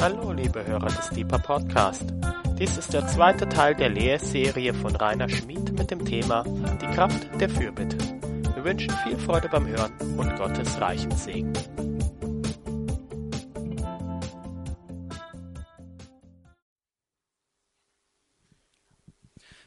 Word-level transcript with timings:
Hallo, 0.00 0.32
liebe 0.32 0.66
Hörer 0.66 0.86
des 0.86 1.10
Deeper 1.10 1.38
Podcast. 1.38 2.04
Dies 2.58 2.78
ist 2.78 2.94
der 2.94 3.06
zweite 3.06 3.46
Teil 3.46 3.74
der 3.74 3.90
Lehrserie 3.90 4.72
von 4.72 4.96
Rainer 4.96 5.28
Schmid 5.28 5.78
mit 5.78 5.90
dem 5.90 6.06
Thema 6.06 6.42
Die 6.80 6.86
Kraft 6.86 7.28
der 7.38 7.50
Fürbitte. 7.50 7.98
Wir 8.54 8.64
wünschen 8.64 8.90
viel 9.04 9.18
Freude 9.18 9.50
beim 9.50 9.66
Hören 9.66 9.92
und 10.16 10.34
Gottes 10.36 10.80
reichen 10.80 11.14
Segen. 11.14 11.52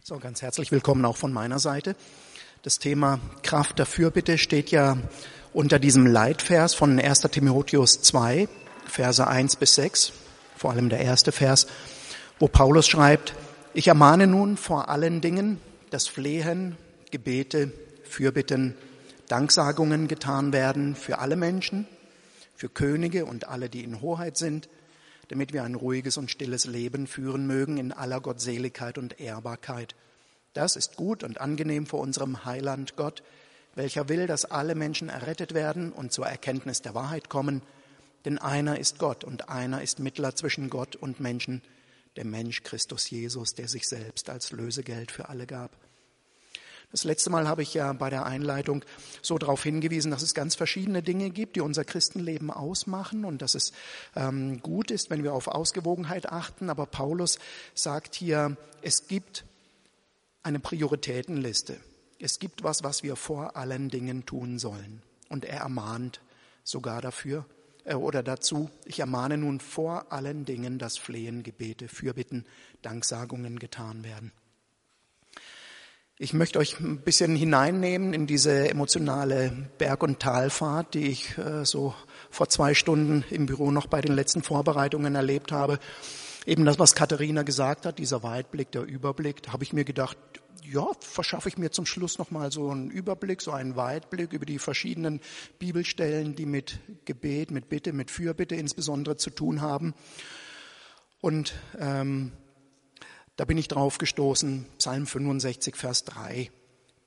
So, 0.02 0.18
ganz 0.18 0.42
herzlich 0.42 0.72
willkommen 0.72 1.06
auch 1.06 1.18
von 1.18 1.32
meiner 1.32 1.60
Seite. 1.60 1.96
Das 2.64 2.80
Thema 2.80 3.20
Kraft 3.44 3.78
der 3.78 3.86
Fürbitte 3.86 4.40
steht 4.40 4.72
ja 4.72 4.98
unter 5.54 5.78
diesem 5.78 6.08
Leitvers 6.08 6.74
von 6.74 7.00
1. 7.00 7.20
Timotheus 7.22 8.02
2, 8.02 8.48
Verse 8.88 9.28
1 9.28 9.58
bis 9.58 9.76
6, 9.76 10.14
vor 10.64 10.72
allem 10.72 10.88
der 10.88 11.02
erste 11.02 11.34
Vers, 11.34 11.68
wo 12.40 12.48
Paulus 12.48 12.88
schreibt, 12.88 13.36
ich 13.74 13.90
ermahne 13.90 14.28
nun 14.28 14.56
vor 14.56 14.88
allen 14.88 15.20
Dingen, 15.20 15.60
dass 15.90 16.08
Flehen, 16.08 16.78
Gebete, 17.12 17.74
Fürbitten, 18.06 18.74
Danksagungen 19.28 20.08
getan 20.08 20.54
werden 20.54 20.96
für 20.96 21.20
alle 21.20 21.36
Menschen, 21.36 21.86
für 22.56 22.70
Könige 22.70 23.26
und 23.26 23.50
alle, 23.50 23.68
die 23.68 23.84
in 23.84 24.00
Hoheit 24.00 24.38
sind, 24.38 24.70
damit 25.28 25.52
wir 25.52 25.66
ein 25.66 25.76
ruhiges 25.76 26.16
und 26.16 26.32
stilles 26.32 26.64
Leben 26.64 27.08
führen 27.08 27.46
mögen 27.46 27.76
in 27.76 27.92
aller 27.92 28.22
Gottseligkeit 28.22 28.98
und 28.98 29.20
Ehrbarkeit. 29.20 29.96
Das 30.54 30.78
ist 30.78 30.96
gut 30.96 31.26
und 31.26 31.42
angenehm 31.42 31.88
vor 31.88 32.00
unserem 32.00 32.46
Heiland 32.46 32.96
Gott, 32.96 33.22
welcher 33.76 34.08
will, 34.08 34.28
dass 34.28 34.46
alle 34.46 34.76
Menschen 34.76 35.10
errettet 35.10 35.54
werden 35.54 35.92
und 35.92 36.14
zur 36.14 36.28
Erkenntnis 36.28 36.82
der 36.82 36.96
Wahrheit 36.96 37.28
kommen, 37.28 37.62
denn 38.26 38.38
einer 38.38 38.80
ist 38.80 39.00
Gott 39.00 39.24
und 39.24 39.50
einer 39.50 39.82
ist 39.82 40.00
Mittler 40.00 40.36
zwischen 40.36 40.70
Gott 40.70 40.96
und 40.96 41.20
Menschen, 41.20 41.62
der 42.16 42.26
Mensch 42.26 42.64
Christus 42.64 43.10
Jesus, 43.10 43.56
der 43.56 43.68
sich 43.68 43.88
selbst 43.88 44.30
als 44.30 44.52
Lösegeld 44.52 45.12
für 45.12 45.30
alle 45.30 45.48
gab. 45.48 45.72
Das 46.92 47.06
letzte 47.06 47.32
Mal 47.32 47.48
habe 47.48 47.64
ich 47.64 47.74
ja 47.74 47.92
bei 47.94 48.12
der 48.12 48.28
Einleitung 48.28 48.86
so 49.24 49.40
darauf 49.40 49.64
hingewiesen, 49.64 50.12
dass 50.12 50.22
es 50.22 50.36
ganz 50.36 50.54
verschiedene 50.54 51.02
Dinge 51.02 51.32
gibt, 51.32 51.56
die 51.56 51.62
unser 51.62 51.84
Christenleben 51.84 52.52
ausmachen 52.52 53.26
und 53.26 53.42
dass 53.42 53.56
es 53.56 53.74
ähm, 54.16 54.62
gut 54.62 54.92
ist, 54.92 55.10
wenn 55.10 55.24
wir 55.24 55.34
auf 55.34 55.48
Ausgewogenheit 55.48 56.30
achten. 56.30 56.70
Aber 56.70 56.86
Paulus 56.86 57.40
sagt 57.74 58.14
hier, 58.14 58.58
es 58.84 59.08
gibt 59.08 59.44
eine 60.44 60.60
Prioritätenliste. 60.60 61.78
Es 62.20 62.38
gibt 62.38 62.64
was, 62.64 62.84
was 62.84 63.02
wir 63.02 63.16
vor 63.16 63.58
allen 63.58 63.90
Dingen 63.90 64.28
tun 64.28 64.60
sollen. 64.60 65.02
Und 65.30 65.46
er 65.46 65.62
ermahnt 65.62 66.22
sogar 66.64 67.02
dafür 67.02 67.44
äh, 67.86 67.96
oder 67.96 68.24
dazu, 68.24 68.70
ich 68.86 69.00
ermahne 69.00 69.38
nun 69.38 69.60
vor 69.60 70.12
allen 70.12 70.46
Dingen, 70.46 70.80
dass 70.80 70.98
Flehen, 70.98 71.44
Gebete, 71.44 71.88
Fürbitten, 71.88 72.46
Danksagungen 72.82 73.60
getan 73.60 74.04
werden. 74.04 74.32
Ich 76.20 76.34
möchte 76.34 76.60
euch 76.60 76.80
ein 76.80 77.02
bisschen 77.02 77.36
hineinnehmen 77.36 78.14
in 78.14 78.28
diese 78.28 78.70
emotionale 78.70 79.52
Berg- 79.80 80.04
und 80.04 80.20
Talfahrt, 80.20 80.94
die 80.94 81.08
ich 81.08 81.38
äh, 81.38 81.66
so 81.66 81.96
vor 82.30 82.50
zwei 82.50 82.76
Stunden 82.76 83.26
im 83.32 83.48
Büro 83.48 83.72
noch 83.72 83.88
bei 83.88 84.00
den 84.00 84.14
letzten 84.14 84.44
Vorbereitungen 84.44 85.16
erlebt 85.16 85.52
habe. 85.52 85.80
Eben 86.46 86.66
das, 86.66 86.78
was 86.78 86.94
Katharina 86.94 87.42
gesagt 87.44 87.86
hat, 87.86 87.98
dieser 88.00 88.22
Weitblick, 88.22 88.72
der 88.72 88.84
Überblick, 88.84 89.42
da 89.42 89.54
habe 89.54 89.64
ich 89.64 89.74
mir 89.74 89.86
gedacht, 89.86 90.18
ja, 90.72 90.88
verschaffe 91.00 91.50
ich 91.50 91.58
mir 91.58 91.72
zum 91.72 91.86
Schluss 91.86 92.18
nochmal 92.18 92.52
so 92.52 92.70
einen 92.70 92.90
Überblick, 92.90 93.42
so 93.42 93.52
einen 93.52 93.76
Weitblick 93.76 94.34
über 94.34 94.46
die 94.46 94.60
verschiedenen 94.60 95.20
Bibelstellen, 95.60 96.36
die 96.36 96.46
mit 96.46 96.80
Gebet, 97.06 97.52
mit 97.52 97.70
Bitte, 97.70 97.94
mit 97.94 98.12
Fürbitte 98.12 98.56
insbesondere 98.56 99.18
zu 99.18 99.30
tun 99.30 99.62
haben. 99.62 99.94
Und 101.22 101.54
ähm, 101.80 102.32
da 103.36 103.46
bin 103.46 103.58
ich 103.58 103.68
drauf 103.68 103.98
gestoßen, 103.98 104.66
Psalm 104.78 105.08
65, 105.08 105.76
Vers 105.76 106.06
3. 106.06 106.52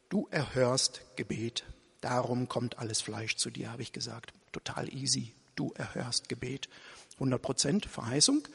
Du 0.08 0.26
erhörst 0.30 1.02
Gebet, 1.16 1.64
darum 2.00 2.48
kommt 2.48 2.78
alles 2.78 3.00
Fleisch 3.00 3.36
zu 3.36 3.50
dir, 3.50 3.72
habe 3.72 3.82
ich 3.82 3.92
gesagt. 3.92 4.32
Total 4.52 4.92
easy. 4.92 5.34
Du 5.54 5.72
erhörst 5.74 6.28
Gebet. 6.28 6.68
100 7.14 7.40
Prozent 7.40 7.86
Verheißung. 7.86 8.46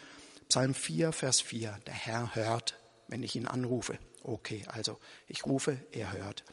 Psalm 0.49 0.73
4, 0.73 1.11
Vers 1.11 1.41
4. 1.41 1.79
Der 1.85 1.93
Herr 1.93 2.35
hört, 2.35 2.77
wenn 3.07 3.23
ich 3.23 3.35
ihn 3.35 3.47
anrufe. 3.47 3.97
Okay, 4.23 4.63
also 4.67 4.97
ich 5.27 5.45
rufe, 5.45 5.77
er 5.91 6.13
hört. 6.13 6.43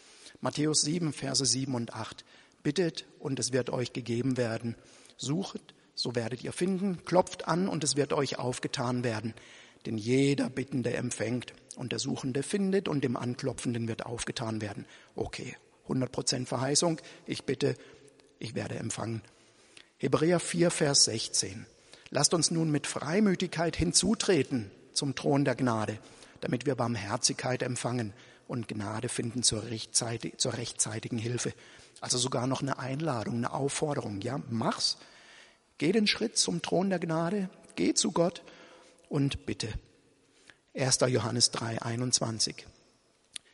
Matthäus 0.40 0.82
7, 0.82 1.12
Verse 1.12 1.44
7 1.44 1.74
und 1.74 1.92
8. 1.92 2.24
Bittet 2.62 3.06
und 3.18 3.38
es 3.38 3.52
wird 3.52 3.70
euch 3.70 3.92
gegeben 3.92 4.36
werden. 4.36 4.74
Suchet, 5.16 5.74
so 5.94 6.14
werdet 6.14 6.42
ihr 6.44 6.52
finden. 6.52 7.04
Klopft 7.04 7.46
an 7.46 7.68
und 7.68 7.84
es 7.84 7.96
wird 7.96 8.12
euch 8.12 8.38
aufgetan 8.38 9.04
werden. 9.04 9.34
Denn 9.86 9.98
jeder 9.98 10.48
Bittende 10.48 10.94
empfängt 10.94 11.52
und 11.76 11.92
der 11.92 11.98
Suchende 11.98 12.42
findet 12.42 12.88
und 12.88 13.04
dem 13.04 13.16
Anklopfenden 13.16 13.86
wird 13.86 14.06
aufgetan 14.06 14.60
werden. 14.60 14.86
Okay, 15.14 15.56
100 15.84 16.10
Prozent 16.10 16.48
Verheißung. 16.48 17.00
Ich 17.26 17.44
bitte, 17.44 17.74
ich 18.38 18.54
werde 18.54 18.76
empfangen. 18.76 19.22
Hebräer 19.98 20.40
4, 20.40 20.70
Vers 20.70 21.04
16. 21.04 21.66
Lasst 22.10 22.32
uns 22.32 22.50
nun 22.50 22.70
mit 22.70 22.86
Freimütigkeit 22.86 23.76
hinzutreten 23.76 24.70
zum 24.92 25.14
Thron 25.14 25.44
der 25.44 25.54
Gnade 25.54 25.98
damit 26.40 26.66
wir 26.66 26.74
Barmherzigkeit 26.74 27.62
empfangen 27.62 28.12
und 28.46 28.68
Gnade 28.68 29.08
finden 29.08 29.42
zur, 29.42 29.64
rechtzeitig, 29.64 30.38
zur 30.38 30.54
rechtzeitigen 30.54 31.18
Hilfe. 31.18 31.52
Also 32.00 32.18
sogar 32.18 32.46
noch 32.46 32.62
eine 32.62 32.78
Einladung, 32.78 33.36
eine 33.36 33.52
Aufforderung. 33.52 34.20
Ja, 34.20 34.40
mach's. 34.50 34.98
Geh 35.78 35.92
den 35.92 36.06
Schritt 36.06 36.38
zum 36.38 36.62
Thron 36.62 36.90
der 36.90 36.98
Gnade, 36.98 37.50
geh 37.76 37.94
zu 37.94 38.12
Gott 38.12 38.42
und 39.08 39.46
bitte. 39.46 39.68
1. 40.74 40.98
Johannes 41.08 41.50
3, 41.50 41.82
21. 41.82 42.66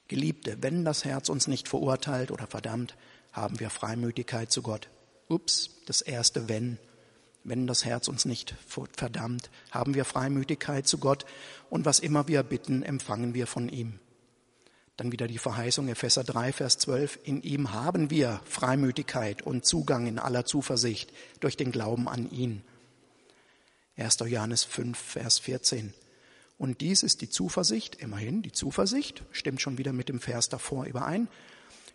Geliebte, 0.09 0.63
wenn 0.63 0.85
das 0.85 1.05
Herz 1.05 1.29
uns 1.29 1.47
nicht 1.47 1.69
verurteilt 1.69 2.31
oder 2.31 2.47
verdammt, 2.47 2.97
haben 3.33 3.59
wir 3.61 3.71
Freimütigkeit 3.71 4.51
zu 4.53 4.63
Gott. 4.63 4.89
Ups, 5.29 5.71
das 5.87 6.03
erste 6.03 6.49
Wenn 6.49 6.79
wenn 7.45 7.67
das 7.67 7.85
Herz 7.85 8.09
uns 8.09 8.25
nicht 8.25 8.55
verdammt, 8.67 9.51
haben 9.71 9.95
wir 9.95 10.05
Freimütigkeit 10.05 10.87
zu 10.87 10.99
Gott 10.99 11.25
und 11.71 11.85
was 11.85 11.99
immer 11.99 12.27
wir 12.27 12.43
bitten, 12.43 12.83
empfangen 12.83 13.35
wir 13.35 13.47
von 13.47 13.69
ihm. 13.69 14.01
Dann 14.97 15.13
wieder 15.13 15.27
die 15.27 15.39
Verheißung 15.39 15.89
Epheser 15.89 16.23
3, 16.23 16.53
Vers 16.53 16.79
12. 16.79 17.19
In 17.25 17.43
ihm 17.43 17.73
haben 17.73 18.11
wir 18.11 18.41
Freimütigkeit 18.45 19.43
und 19.43 19.65
Zugang 19.67 20.07
in 20.07 20.19
aller 20.19 20.45
Zuversicht 20.45 21.13
durch 21.41 21.57
den 21.57 21.73
Glauben 21.73 22.09
an 22.09 22.31
ihn. 22.31 22.63
1. 23.97 24.19
Johannes 24.27 24.65
5, 24.65 24.97
Vers 24.97 25.41
14. 25.41 25.93
Und 26.59 26.81
dies 26.81 27.03
ist 27.03 27.21
die 27.21 27.29
Zuversicht, 27.29 27.97
immerhin 27.97 28.43
die 28.43 28.53
Zuversicht, 28.53 29.25
stimmt 29.33 29.61
schon 29.61 29.79
wieder 29.79 29.93
mit 29.93 30.09
dem 30.09 30.21
Vers 30.21 30.49
davor 30.49 30.85
überein, 30.87 31.29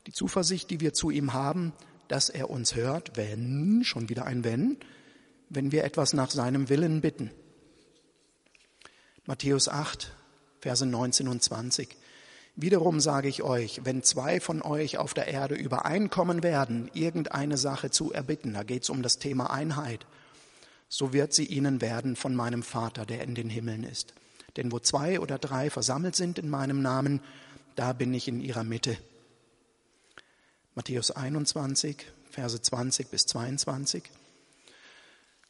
die 0.05 0.11
Zuversicht, 0.11 0.69
die 0.69 0.81
wir 0.81 0.93
zu 0.93 1.09
ihm 1.09 1.33
haben, 1.33 1.71
dass 2.09 2.29
er 2.29 2.49
uns 2.49 2.75
hört, 2.75 3.15
wenn, 3.15 3.83
schon 3.85 4.09
wieder 4.09 4.25
ein 4.25 4.43
wenn, 4.43 4.77
wenn 5.49 5.71
wir 5.71 5.83
etwas 5.83 6.13
nach 6.13 6.31
seinem 6.31 6.69
Willen 6.69 7.01
bitten. 7.01 7.31
Matthäus 9.25 9.67
8, 9.67 10.11
Verse 10.59 10.85
19 10.85 11.27
und 11.27 11.43
20. 11.43 11.97
Wiederum 12.55 12.99
sage 12.99 13.29
ich 13.29 13.41
euch, 13.41 13.81
wenn 13.83 14.03
zwei 14.03 14.39
von 14.39 14.61
euch 14.61 14.97
auf 14.97 15.13
der 15.13 15.27
Erde 15.27 15.55
übereinkommen 15.55 16.43
werden, 16.43 16.89
irgendeine 16.93 17.57
Sache 17.57 17.89
zu 17.89 18.11
erbitten, 18.11 18.53
da 18.53 18.63
geht 18.63 18.83
es 18.83 18.89
um 18.89 19.01
das 19.01 19.17
Thema 19.17 19.51
Einheit, 19.51 20.05
so 20.89 21.13
wird 21.13 21.33
sie 21.33 21.45
ihnen 21.45 21.81
werden 21.81 22.15
von 22.15 22.35
meinem 22.35 22.63
Vater, 22.63 23.05
der 23.05 23.23
in 23.23 23.35
den 23.35 23.49
Himmeln 23.49 23.83
ist. 23.83 24.13
Denn 24.57 24.71
wo 24.71 24.79
zwei 24.79 25.19
oder 25.19 25.37
drei 25.37 25.69
versammelt 25.69 26.15
sind 26.15 26.39
in 26.39 26.49
meinem 26.49 26.81
Namen, 26.81 27.21
da 27.75 27.93
bin 27.93 28.13
ich 28.13 28.27
in 28.27 28.41
ihrer 28.41 28.63
Mitte. 28.63 28.97
Matthäus 30.75 31.11
21, 31.11 32.07
Verse 32.29 32.61
20 32.61 33.09
bis 33.09 33.25
22. 33.25 34.03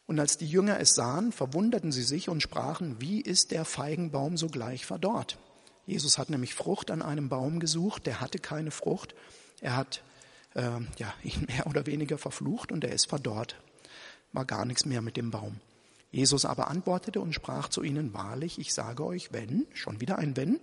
Und 0.09 0.19
als 0.19 0.39
die 0.39 0.47
Jünger 0.47 0.79
es 0.79 0.95
sahen, 0.95 1.31
verwunderten 1.31 1.91
sie 1.91 2.01
sich 2.01 2.29
und 2.29 2.41
sprachen, 2.41 2.99
wie 2.99 3.21
ist 3.21 3.51
der 3.51 3.63
Feigenbaum 3.63 4.37
sogleich 4.37 4.87
verdorrt? 4.87 5.37
Jesus 5.85 6.17
hat 6.17 6.31
nämlich 6.31 6.55
Frucht 6.55 6.89
an 6.89 7.03
einem 7.03 7.29
Baum 7.29 7.59
gesucht, 7.59 8.07
der 8.07 8.19
hatte 8.19 8.39
keine 8.39 8.71
Frucht. 8.71 9.13
Er 9.61 9.77
hat 9.77 10.01
äh, 10.55 10.63
ja, 10.97 11.13
ihn 11.21 11.45
mehr 11.47 11.67
oder 11.67 11.85
weniger 11.85 12.17
verflucht 12.17 12.71
und 12.71 12.83
er 12.83 12.91
ist 12.91 13.07
verdorrt. 13.07 13.55
War 14.33 14.45
gar 14.45 14.65
nichts 14.65 14.83
mehr 14.83 15.03
mit 15.03 15.15
dem 15.15 15.29
Baum. 15.29 15.61
Jesus 16.09 16.43
aber 16.43 16.69
antwortete 16.69 17.21
und 17.21 17.35
sprach 17.35 17.69
zu 17.69 17.83
ihnen, 17.83 18.11
wahrlich, 18.11 18.57
ich 18.57 18.73
sage 18.73 19.05
euch, 19.05 19.31
wenn, 19.31 19.67
schon 19.75 20.01
wieder 20.01 20.17
ein 20.17 20.35
wenn, 20.35 20.59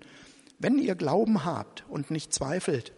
wenn 0.58 0.76
ihr 0.81 0.96
Glauben 0.96 1.44
habt 1.44 1.84
und 1.88 2.10
nicht 2.10 2.34
zweifelt, 2.34 2.90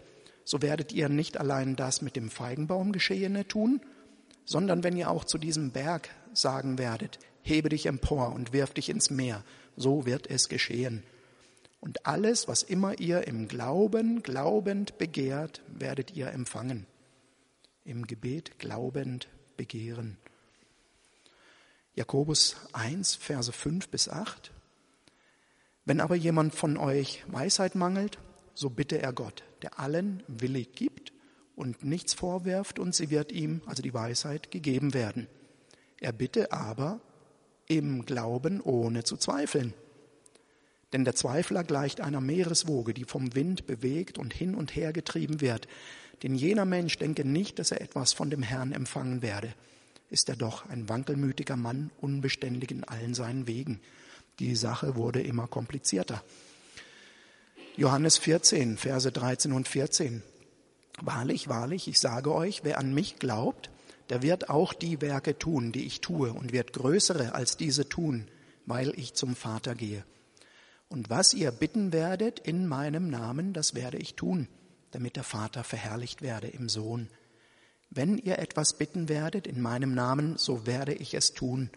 so 0.45 0.63
werdet 0.63 0.95
ihr 0.95 1.11
nicht 1.11 1.37
allein 1.37 1.77
das 1.77 2.01
mit 2.01 2.17
dem 2.17 2.31
Feigenbaum 2.31 2.93
geschehene 2.93 3.47
tun, 3.47 3.83
sondern 4.47 4.83
wenn 4.83 4.97
ihr 4.97 5.11
auch 5.11 5.25
zu 5.25 5.37
diesem 5.37 5.73
Berg 5.73 6.09
sagen 6.35 6.79
werdet, 6.79 7.19
hebe 7.43 7.69
dich 7.69 7.87
empor 7.87 8.33
und 8.33 8.53
wirf 8.53 8.75
dich 8.75 8.89
ins 8.89 9.11
Meer, 9.11 9.45
so 9.77 10.07
wird 10.07 10.29
es 10.29 10.49
geschehen. 10.49 11.03
Und 11.81 12.07
alles, 12.07 12.49
was 12.49 12.63
immer 12.63 12.99
ihr 12.99 13.27
im 13.27 13.49
Glauben, 13.49 14.23
glaubend 14.23 14.99
begehrt, 14.99 15.63
werdet 15.69 16.17
ihr 16.17 16.29
empfangen. 16.33 16.87
Im 17.85 18.07
Gebet 18.07 18.59
glaubend 18.59 19.29
begehren. 19.57 20.19
Jakobus 21.95 22.57
1, 22.73 23.17
Verse 23.17 23.53
5 23.53 23.89
bis 23.89 24.09
8. 24.09 24.53
Wenn 25.85 26.01
aber 26.01 26.17
jemand 26.17 26.55
von 26.55 26.77
euch 26.77 27.25
Weisheit 27.29 27.75
mangelt, 27.75 28.19
so 28.55 28.71
bitte 28.71 29.01
er 29.01 29.13
Gott, 29.13 29.45
der 29.63 29.79
allen 29.79 30.23
willig 30.27 30.73
gibt 30.73 31.13
und 31.57 31.85
nichts 31.85 32.15
vorwerft, 32.15 32.79
und 32.79 32.95
sie 32.95 33.11
wird 33.11 33.33
ihm, 33.33 33.63
also 33.67 33.83
die 33.83 33.95
Weisheit, 33.95 34.51
gegeben 34.51 34.95
werden. 34.95 35.29
Er 36.01 36.13
bitte 36.13 36.53
aber 36.53 37.01
im 37.67 38.07
Glauben 38.07 38.61
ohne 38.61 39.05
zu 39.05 39.17
zweifeln. 39.17 39.75
Denn 40.93 41.05
der 41.05 41.15
Zweifler 41.15 41.65
gleicht 41.65 42.01
einer 42.01 42.21
Meereswoge, 42.21 42.95
die 42.95 43.05
vom 43.05 43.35
Wind 43.35 43.67
bewegt 43.67 44.19
und 44.19 44.33
hin 44.33 44.55
und 44.55 44.75
her 44.75 44.93
getrieben 44.93 45.41
wird. 45.41 45.69
Denn 46.23 46.35
jener 46.35 46.65
Mensch 46.65 46.97
denke 46.99 47.25
nicht, 47.25 47.59
dass 47.59 47.71
er 47.71 47.81
etwas 47.81 48.13
von 48.13 48.31
dem 48.31 48.43
Herrn 48.43 48.73
empfangen 48.73 49.23
werde 49.23 49.53
ist 50.11 50.29
er 50.29 50.37
doch 50.37 50.69
ein 50.69 50.89
wankelmütiger 50.89 51.57
Mann, 51.57 51.91
unbeständig 52.01 52.71
in 52.71 52.85
allen 52.85 53.15
seinen 53.15 53.47
Wegen. 53.47 53.81
Die 54.39 54.57
Sache 54.57 54.97
wurde 54.97 55.21
immer 55.21 55.47
komplizierter. 55.47 56.23
Johannes 57.77 58.19
14, 58.19 58.77
Verse 58.77 59.11
13 59.11 59.53
und 59.53 59.69
14. 59.69 60.23
Wahrlich, 61.01 61.49
wahrlich, 61.49 61.89
ich 61.89 62.01
sage 62.01 62.35
euch, 62.35 62.65
wer 62.65 62.79
an 62.79 62.93
mich 62.93 63.19
glaubt, 63.19 63.71
der 64.11 64.23
wird 64.23 64.49
auch 64.49 64.73
die 64.73 65.01
Werke 65.01 65.39
tun, 65.39 65.73
die 65.73 65.87
ich 65.87 66.01
tue, 66.01 66.33
und 66.33 66.53
wird 66.53 66.73
größere 66.73 67.35
als 67.35 67.57
diese 67.57 67.89
tun, 67.89 68.27
weil 68.67 68.99
ich 68.99 69.15
zum 69.15 69.37
Vater 69.37 69.75
gehe. 69.75 70.05
Und 70.89 71.11
was 71.11 71.35
ihr 71.35 71.51
bitten 71.51 71.93
werdet 71.93 72.39
in 72.39 72.67
meinem 72.67 73.11
Namen, 73.11 73.53
das 73.53 73.75
werde 73.75 73.99
ich 73.99 74.15
tun, 74.15 74.49
damit 74.91 75.17
der 75.17 75.25
Vater 75.25 75.65
verherrlicht 75.65 76.23
werde 76.23 76.49
im 76.49 76.69
Sohn. 76.69 77.09
Wenn 77.91 78.19
ihr 78.19 78.39
etwas 78.39 78.75
bitten 78.75 79.09
werdet 79.09 79.47
in 79.47 79.61
meinem 79.61 79.95
Namen, 79.95 80.37
so 80.39 80.67
werde 80.67 80.95
ich 80.95 81.15
es 81.15 81.33
tun. 81.33 81.71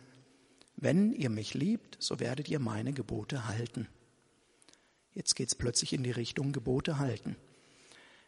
Wenn 0.75 1.13
ihr 1.13 1.29
mich 1.29 1.53
liebt, 1.53 1.97
so 1.99 2.19
werdet 2.19 2.49
ihr 2.49 2.59
meine 2.59 2.93
Gebote 2.93 3.47
halten. 3.47 3.87
Jetzt 5.13 5.35
geht's 5.35 5.55
plötzlich 5.55 5.93
in 5.93 6.03
die 6.03 6.11
Richtung 6.11 6.53
Gebote 6.53 6.97
halten. 6.97 7.35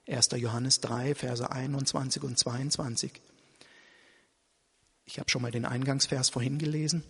1. 0.08 0.30
Johannes 0.36 0.82
3, 0.82 1.16
Verse 1.16 1.50
21 1.50 2.24
und 2.24 2.38
22. 2.38 3.22
Ich 5.06 5.20
habe 5.20 5.30
schon 5.30 5.42
mal 5.42 5.52
den 5.52 5.66
Eingangsvers 5.66 6.30
vorhin 6.30 6.58
gelesen. 6.58 7.04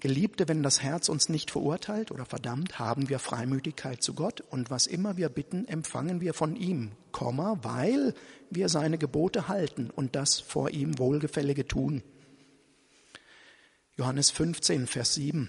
Geliebte, 0.00 0.48
wenn 0.48 0.62
das 0.62 0.82
Herz 0.82 1.08
uns 1.08 1.28
nicht 1.28 1.50
verurteilt 1.50 2.10
oder 2.10 2.26
verdammt, 2.26 2.78
haben 2.78 3.08
wir 3.08 3.18
Freimütigkeit 3.18 4.02
zu 4.02 4.14
Gott 4.14 4.42
und 4.42 4.70
was 4.70 4.86
immer 4.86 5.16
wir 5.16 5.28
bitten, 5.28 5.66
empfangen 5.66 6.20
wir 6.20 6.34
von 6.34 6.56
ihm, 6.56 6.92
weil 7.62 8.14
wir 8.50 8.68
seine 8.68 8.98
Gebote 8.98 9.48
halten 9.48 9.90
und 9.90 10.14
das 10.14 10.40
vor 10.40 10.70
ihm 10.70 10.98
Wohlgefällige 10.98 11.66
tun. 11.66 12.02
Johannes 13.96 14.30
15, 14.30 14.86
Vers 14.86 15.14
7 15.14 15.48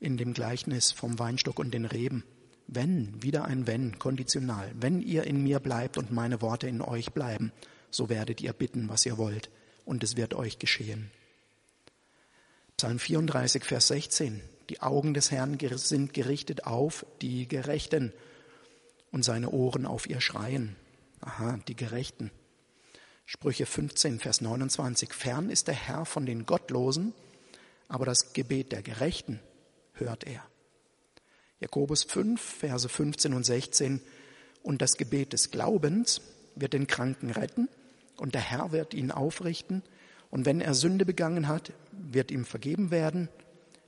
in 0.00 0.16
dem 0.16 0.34
Gleichnis 0.34 0.92
vom 0.92 1.18
Weinstock 1.18 1.58
und 1.58 1.72
den 1.72 1.84
Reben. 1.84 2.24
Wenn, 2.66 3.22
wieder 3.22 3.46
ein 3.46 3.66
Wenn, 3.66 3.98
konditional, 3.98 4.70
wenn 4.78 5.00
ihr 5.00 5.24
in 5.24 5.42
mir 5.42 5.60
bleibt 5.60 5.96
und 5.96 6.12
meine 6.12 6.42
Worte 6.42 6.68
in 6.68 6.82
euch 6.82 7.12
bleiben, 7.12 7.52
so 7.90 8.08
werdet 8.08 8.42
ihr 8.42 8.52
bitten, 8.52 8.88
was 8.88 9.06
ihr 9.06 9.16
wollt, 9.16 9.50
und 9.86 10.04
es 10.04 10.16
wird 10.16 10.34
euch 10.34 10.58
geschehen. 10.58 11.10
Psalm 12.78 13.00
34, 13.00 13.64
Vers 13.64 13.88
16. 13.88 14.40
Die 14.70 14.82
Augen 14.82 15.12
des 15.12 15.32
Herrn 15.32 15.58
sind 15.78 16.14
gerichtet 16.14 16.64
auf 16.64 17.04
die 17.20 17.48
Gerechten 17.48 18.12
und 19.10 19.24
seine 19.24 19.50
Ohren 19.50 19.84
auf 19.84 20.08
ihr 20.08 20.20
Schreien. 20.20 20.76
Aha, 21.20 21.58
die 21.66 21.74
Gerechten. 21.74 22.30
Sprüche 23.26 23.66
15, 23.66 24.20
Vers 24.20 24.42
29. 24.42 25.12
Fern 25.12 25.50
ist 25.50 25.66
der 25.66 25.74
Herr 25.74 26.04
von 26.04 26.24
den 26.24 26.46
Gottlosen, 26.46 27.14
aber 27.88 28.06
das 28.06 28.32
Gebet 28.32 28.70
der 28.70 28.82
Gerechten 28.82 29.40
hört 29.94 30.22
er. 30.22 30.44
Jakobus 31.58 32.04
5, 32.04 32.40
Verse 32.40 32.88
15 32.88 33.34
und 33.34 33.44
16. 33.44 34.00
Und 34.62 34.82
das 34.82 34.96
Gebet 34.96 35.32
des 35.32 35.50
Glaubens 35.50 36.20
wird 36.54 36.74
den 36.74 36.86
Kranken 36.86 37.32
retten 37.32 37.68
und 38.18 38.36
der 38.36 38.42
Herr 38.42 38.70
wird 38.70 38.94
ihn 38.94 39.10
aufrichten. 39.10 39.82
Und 40.30 40.44
wenn 40.46 40.60
er 40.60 40.74
Sünde 40.74 41.04
begangen 41.04 41.48
hat, 41.48 41.72
wird 41.92 42.30
ihm 42.30 42.44
vergeben 42.44 42.90
werden. 42.90 43.28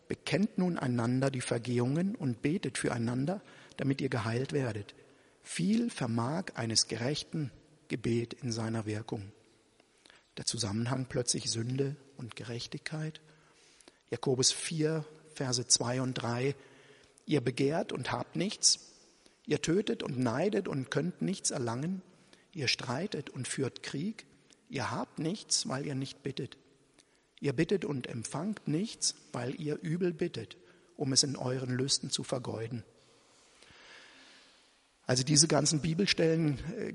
Bekennt 0.08 0.58
nun 0.58 0.78
einander 0.78 1.30
die 1.30 1.40
Vergehungen 1.40 2.14
und 2.14 2.42
betet 2.42 2.78
füreinander, 2.78 3.42
damit 3.76 4.00
ihr 4.00 4.08
geheilt 4.08 4.52
werdet. 4.52 4.94
Viel 5.42 5.90
vermag 5.90 6.46
eines 6.54 6.88
gerechten 6.88 7.50
Gebet 7.88 8.34
in 8.34 8.52
seiner 8.52 8.86
Wirkung. 8.86 9.32
Der 10.36 10.46
Zusammenhang 10.46 11.06
plötzlich 11.08 11.50
Sünde 11.50 11.96
und 12.16 12.36
Gerechtigkeit. 12.36 13.20
Jakobus 14.10 14.52
4, 14.52 15.04
Verse 15.34 15.66
2 15.66 16.00
und 16.00 16.14
3. 16.14 16.54
Ihr 17.26 17.40
begehrt 17.40 17.92
und 17.92 18.12
habt 18.12 18.36
nichts. 18.36 18.92
Ihr 19.46 19.62
tötet 19.62 20.02
und 20.02 20.18
neidet 20.18 20.68
und 20.68 20.90
könnt 20.90 21.22
nichts 21.22 21.50
erlangen. 21.50 22.02
Ihr 22.52 22.68
streitet 22.68 23.30
und 23.30 23.48
führt 23.48 23.82
Krieg. 23.82 24.26
Ihr 24.70 24.92
habt 24.92 25.18
nichts, 25.18 25.68
weil 25.68 25.84
ihr 25.84 25.96
nicht 25.96 26.22
bittet. 26.22 26.56
Ihr 27.40 27.52
bittet 27.52 27.84
und 27.84 28.06
empfangt 28.06 28.68
nichts, 28.68 29.16
weil 29.32 29.60
ihr 29.60 29.78
übel 29.82 30.12
bittet, 30.12 30.56
um 30.96 31.12
es 31.12 31.24
in 31.24 31.36
euren 31.36 31.70
Lüsten 31.70 32.10
zu 32.10 32.22
vergeuden. 32.22 32.84
Also 35.06 35.24
diese 35.24 35.48
ganzen 35.48 35.80
Bibelstellen 35.80 36.58
äh, 36.76 36.94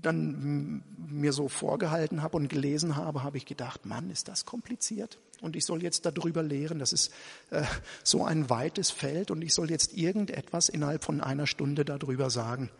dann 0.00 0.82
mir 0.96 1.34
so 1.34 1.48
vorgehalten 1.48 2.22
habe 2.22 2.38
und 2.38 2.48
gelesen 2.48 2.96
habe, 2.96 3.22
habe 3.22 3.36
ich 3.36 3.44
gedacht, 3.44 3.84
Mann, 3.84 4.10
ist 4.10 4.28
das 4.28 4.46
kompliziert. 4.46 5.18
Und 5.42 5.56
ich 5.56 5.66
soll 5.66 5.82
jetzt 5.82 6.06
darüber 6.06 6.42
lehren. 6.42 6.78
Das 6.78 6.94
ist 6.94 7.12
äh, 7.50 7.64
so 8.02 8.24
ein 8.24 8.48
weites 8.48 8.90
Feld 8.90 9.30
und 9.30 9.42
ich 9.42 9.52
soll 9.52 9.70
jetzt 9.70 9.94
irgendetwas 9.94 10.70
innerhalb 10.70 11.04
von 11.04 11.20
einer 11.20 11.46
Stunde 11.46 11.84
darüber 11.84 12.30
sagen 12.30 12.70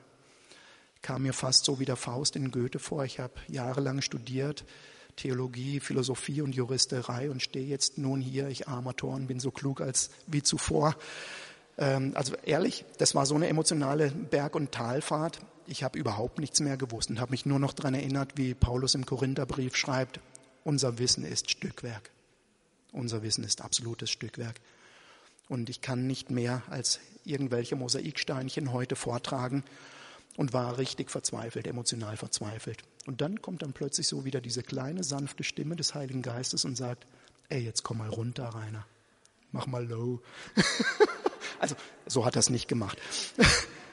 kam 1.02 1.22
mir 1.22 1.32
fast 1.32 1.64
so 1.64 1.78
wie 1.78 1.84
der 1.84 1.96
Faust 1.96 2.36
in 2.36 2.50
Goethe 2.50 2.78
vor. 2.78 3.04
Ich 3.04 3.18
habe 3.18 3.34
jahrelang 3.48 4.00
studiert, 4.00 4.64
Theologie, 5.16 5.80
Philosophie 5.80 6.42
und 6.42 6.54
Juristerei 6.54 7.30
und 7.30 7.42
stehe 7.42 7.66
jetzt 7.66 7.98
nun 7.98 8.20
hier, 8.20 8.48
ich 8.48 8.68
armer 8.68 8.94
Tor 8.96 9.18
bin 9.18 9.40
so 9.40 9.50
klug 9.50 9.80
als 9.80 10.10
wie 10.26 10.42
zuvor. 10.42 10.96
Ähm, 11.76 12.12
also 12.14 12.34
ehrlich, 12.44 12.84
das 12.98 13.14
war 13.14 13.26
so 13.26 13.34
eine 13.34 13.48
emotionale 13.48 14.10
Berg- 14.10 14.54
und 14.54 14.72
Talfahrt. 14.72 15.40
Ich 15.66 15.82
habe 15.82 15.98
überhaupt 15.98 16.38
nichts 16.38 16.60
mehr 16.60 16.76
gewusst 16.76 17.10
und 17.10 17.20
habe 17.20 17.32
mich 17.32 17.46
nur 17.46 17.58
noch 17.58 17.72
daran 17.72 17.94
erinnert, 17.94 18.32
wie 18.36 18.54
Paulus 18.54 18.94
im 18.94 19.06
Korintherbrief 19.06 19.76
schreibt, 19.76 20.20
unser 20.64 20.98
Wissen 20.98 21.24
ist 21.24 21.50
Stückwerk. 21.50 22.10
Unser 22.92 23.23
Wissen 23.23 23.44
ist 23.44 23.61
absolutes 23.61 24.11
Stückwerk. 24.11 24.61
Und 25.49 25.70
ich 25.70 25.80
kann 25.80 26.06
nicht 26.06 26.30
mehr 26.30 26.62
als 26.68 27.00
irgendwelche 27.25 27.76
Mosaiksteinchen 27.76 28.73
heute 28.73 28.96
vortragen 28.96 29.64
und 30.38 30.52
war 30.52 30.78
richtig 30.78 31.11
verzweifelt, 31.11 31.66
emotional 31.66 32.16
verzweifelt. 32.16 32.85
Und 33.07 33.21
dann 33.21 33.42
kommt 33.42 33.62
dann 33.62 33.73
plötzlich 33.73 34.07
so 34.07 34.25
wieder 34.25 34.40
diese 34.40 34.62
kleine, 34.62 35.02
sanfte 35.02 35.42
Stimme 35.42 35.75
des 35.75 35.97
Heiligen 35.97 36.23
Geistes 36.23 36.64
und 36.64 36.76
sagt, 36.76 37.09
ey, 37.49 37.61
jetzt 37.61 37.83
komm 37.83 37.99
mal 37.99 38.09
runter, 38.09 38.45
Rainer. 38.45 38.87
Mach 39.50 39.66
mal 39.66 39.85
low. 39.85 40.21
also, 41.59 41.75
so 42.07 42.25
hat 42.25 42.37
er 42.37 42.38
es 42.38 42.50
nicht 42.50 42.68
gemacht. 42.68 42.97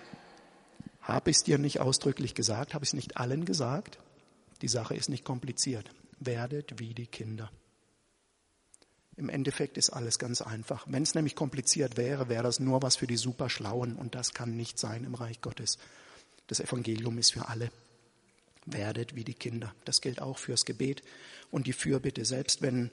habe 1.02 1.32
ich 1.32 1.38
es 1.38 1.44
dir 1.44 1.58
nicht 1.58 1.80
ausdrücklich 1.80 2.36
gesagt? 2.36 2.76
Habe 2.76 2.86
ich 2.86 2.90
es 2.90 2.94
nicht 2.94 3.18
allen 3.18 3.46
gesagt? 3.46 3.98
Die 4.62 4.68
Sache 4.68 4.94
ist 4.94 5.10
nicht 5.10 5.26
kompliziert. 5.26 5.90
Werdet 6.20 6.80
wie 6.80 6.94
die 6.94 7.08
Kinder. 7.08 7.52
Im 9.16 9.30
Endeffekt 9.30 9.80
ist 9.80 9.90
alles 9.90 10.20
ganz 10.20 10.44
einfach. 10.44 10.86
Wenn 10.88 11.02
es 11.02 11.16
nämlich 11.16 11.36
kompliziert 11.36 11.98
wäre, 11.98 12.30
wäre 12.30 12.44
das 12.44 12.60
nur 12.60 12.84
was 12.84 12.98
für 12.98 13.08
die 13.08 13.18
Superschlauen 13.18 13.96
und 13.96 14.14
das 14.14 14.36
kann 14.36 14.56
nicht 14.56 14.78
sein 14.78 15.06
im 15.06 15.16
Reich 15.16 15.42
Gottes. 15.42 15.80
Das 16.48 16.60
Evangelium 16.60 17.18
ist 17.18 17.34
für 17.34 17.48
alle. 17.48 17.72
Werdet 18.66 19.16
wie 19.16 19.24
die 19.24 19.34
Kinder. 19.34 19.74
Das 19.86 20.02
gilt 20.02 20.22
auch 20.22 20.38
fürs 20.38 20.66
Gebet 20.66 21.04
und 21.52 21.68
die 21.68 21.74
Fürbitte. 21.74 22.26
Selbst 22.26 22.62
wenn 22.62 22.92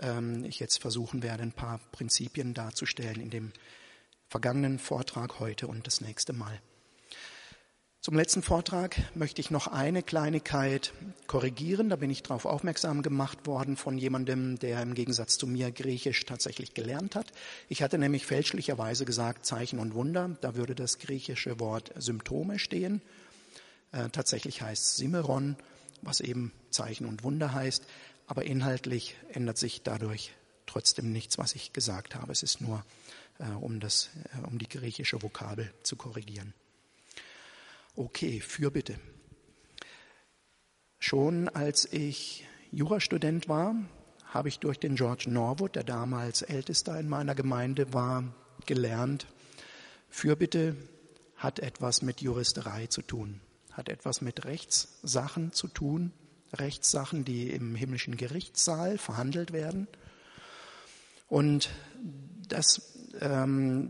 ähm, 0.00 0.44
ich 0.44 0.60
jetzt 0.60 0.78
versuchen 0.80 1.22
werde, 1.22 1.42
ein 1.42 1.52
paar 1.52 1.80
Prinzipien 1.92 2.54
darzustellen 2.54 3.20
in 3.20 3.30
dem 3.30 3.52
vergangenen 4.28 4.78
Vortrag 4.78 5.40
heute 5.40 5.66
und 5.66 5.86
das 5.86 6.00
nächste 6.00 6.32
Mal. 6.32 6.60
Zum 8.00 8.14
letzten 8.14 8.42
Vortrag 8.42 8.96
möchte 9.16 9.40
ich 9.40 9.50
noch 9.50 9.66
eine 9.66 10.04
Kleinigkeit 10.04 10.92
korrigieren. 11.26 11.88
Da 11.88 11.96
bin 11.96 12.10
ich 12.10 12.22
darauf 12.22 12.46
aufmerksam 12.46 13.02
gemacht 13.02 13.48
worden 13.48 13.76
von 13.76 13.98
jemandem, 13.98 14.56
der 14.56 14.80
im 14.82 14.94
Gegensatz 14.94 15.36
zu 15.36 15.48
mir 15.48 15.72
Griechisch 15.72 16.24
tatsächlich 16.24 16.74
gelernt 16.74 17.16
hat. 17.16 17.32
Ich 17.68 17.82
hatte 17.82 17.98
nämlich 17.98 18.24
fälschlicherweise 18.24 19.04
gesagt 19.04 19.44
Zeichen 19.44 19.80
und 19.80 19.94
Wunder. 19.94 20.36
Da 20.40 20.54
würde 20.54 20.76
das 20.76 21.00
griechische 21.00 21.58
Wort 21.58 21.92
Symptome 21.96 22.60
stehen. 22.60 23.02
Äh, 23.90 24.10
tatsächlich 24.10 24.62
heißt 24.62 24.96
Simeron, 24.96 25.56
was 26.00 26.20
eben 26.20 26.52
Zeichen 26.70 27.04
und 27.04 27.24
Wunder 27.24 27.52
heißt. 27.52 27.84
Aber 28.28 28.44
inhaltlich 28.44 29.16
ändert 29.32 29.58
sich 29.58 29.82
dadurch 29.82 30.32
trotzdem 30.66 31.10
nichts, 31.10 31.36
was 31.36 31.56
ich 31.56 31.72
gesagt 31.72 32.14
habe. 32.14 32.30
Es 32.30 32.44
ist 32.44 32.60
nur, 32.60 32.84
äh, 33.40 33.50
um, 33.60 33.80
das, 33.80 34.10
äh, 34.34 34.46
um 34.46 34.58
die 34.58 34.68
griechische 34.68 35.20
Vokabel 35.20 35.74
zu 35.82 35.96
korrigieren. 35.96 36.54
Okay, 37.98 38.38
Fürbitte. 38.38 38.94
Schon 41.00 41.48
als 41.48 41.92
ich 41.92 42.46
Jurastudent 42.70 43.48
war, 43.48 43.74
habe 44.24 44.48
ich 44.48 44.60
durch 44.60 44.78
den 44.78 44.94
George 44.94 45.24
Norwood, 45.26 45.74
der 45.74 45.82
damals 45.82 46.42
Ältester 46.42 47.00
in 47.00 47.08
meiner 47.08 47.34
Gemeinde 47.34 47.92
war, 47.92 48.22
gelernt, 48.66 49.26
Fürbitte 50.08 50.76
hat 51.34 51.58
etwas 51.58 52.00
mit 52.02 52.20
Juristerei 52.20 52.86
zu 52.86 53.02
tun, 53.02 53.40
hat 53.72 53.88
etwas 53.88 54.20
mit 54.20 54.44
Rechtssachen 54.44 55.52
zu 55.52 55.66
tun, 55.66 56.12
Rechtssachen, 56.52 57.24
die 57.24 57.50
im 57.50 57.74
himmlischen 57.74 58.16
Gerichtssaal 58.16 58.96
verhandelt 58.96 59.52
werden. 59.52 59.88
Und 61.26 61.70
das, 62.46 62.96
ähm, 63.20 63.88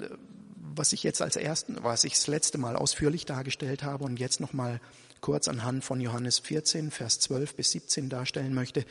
was 0.74 0.92
ich 0.92 1.02
jetzt 1.02 1.22
als 1.22 1.36
ersten, 1.36 1.82
was 1.82 2.04
ich 2.04 2.14
das 2.14 2.26
letzte 2.26 2.58
Mal 2.58 2.76
ausführlich 2.76 3.24
dargestellt 3.26 3.82
habe 3.82 4.04
und 4.04 4.18
jetzt 4.18 4.40
nochmal 4.40 4.80
kurz 5.20 5.48
anhand 5.48 5.84
von 5.84 6.00
Johannes 6.00 6.38
14, 6.38 6.90
Vers 6.90 7.20
12 7.20 7.54
bis 7.56 7.72
17 7.72 8.08
darstellen 8.08 8.54
möchte, 8.54 8.84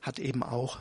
hat 0.00 0.18
eben 0.18 0.42
auch 0.42 0.78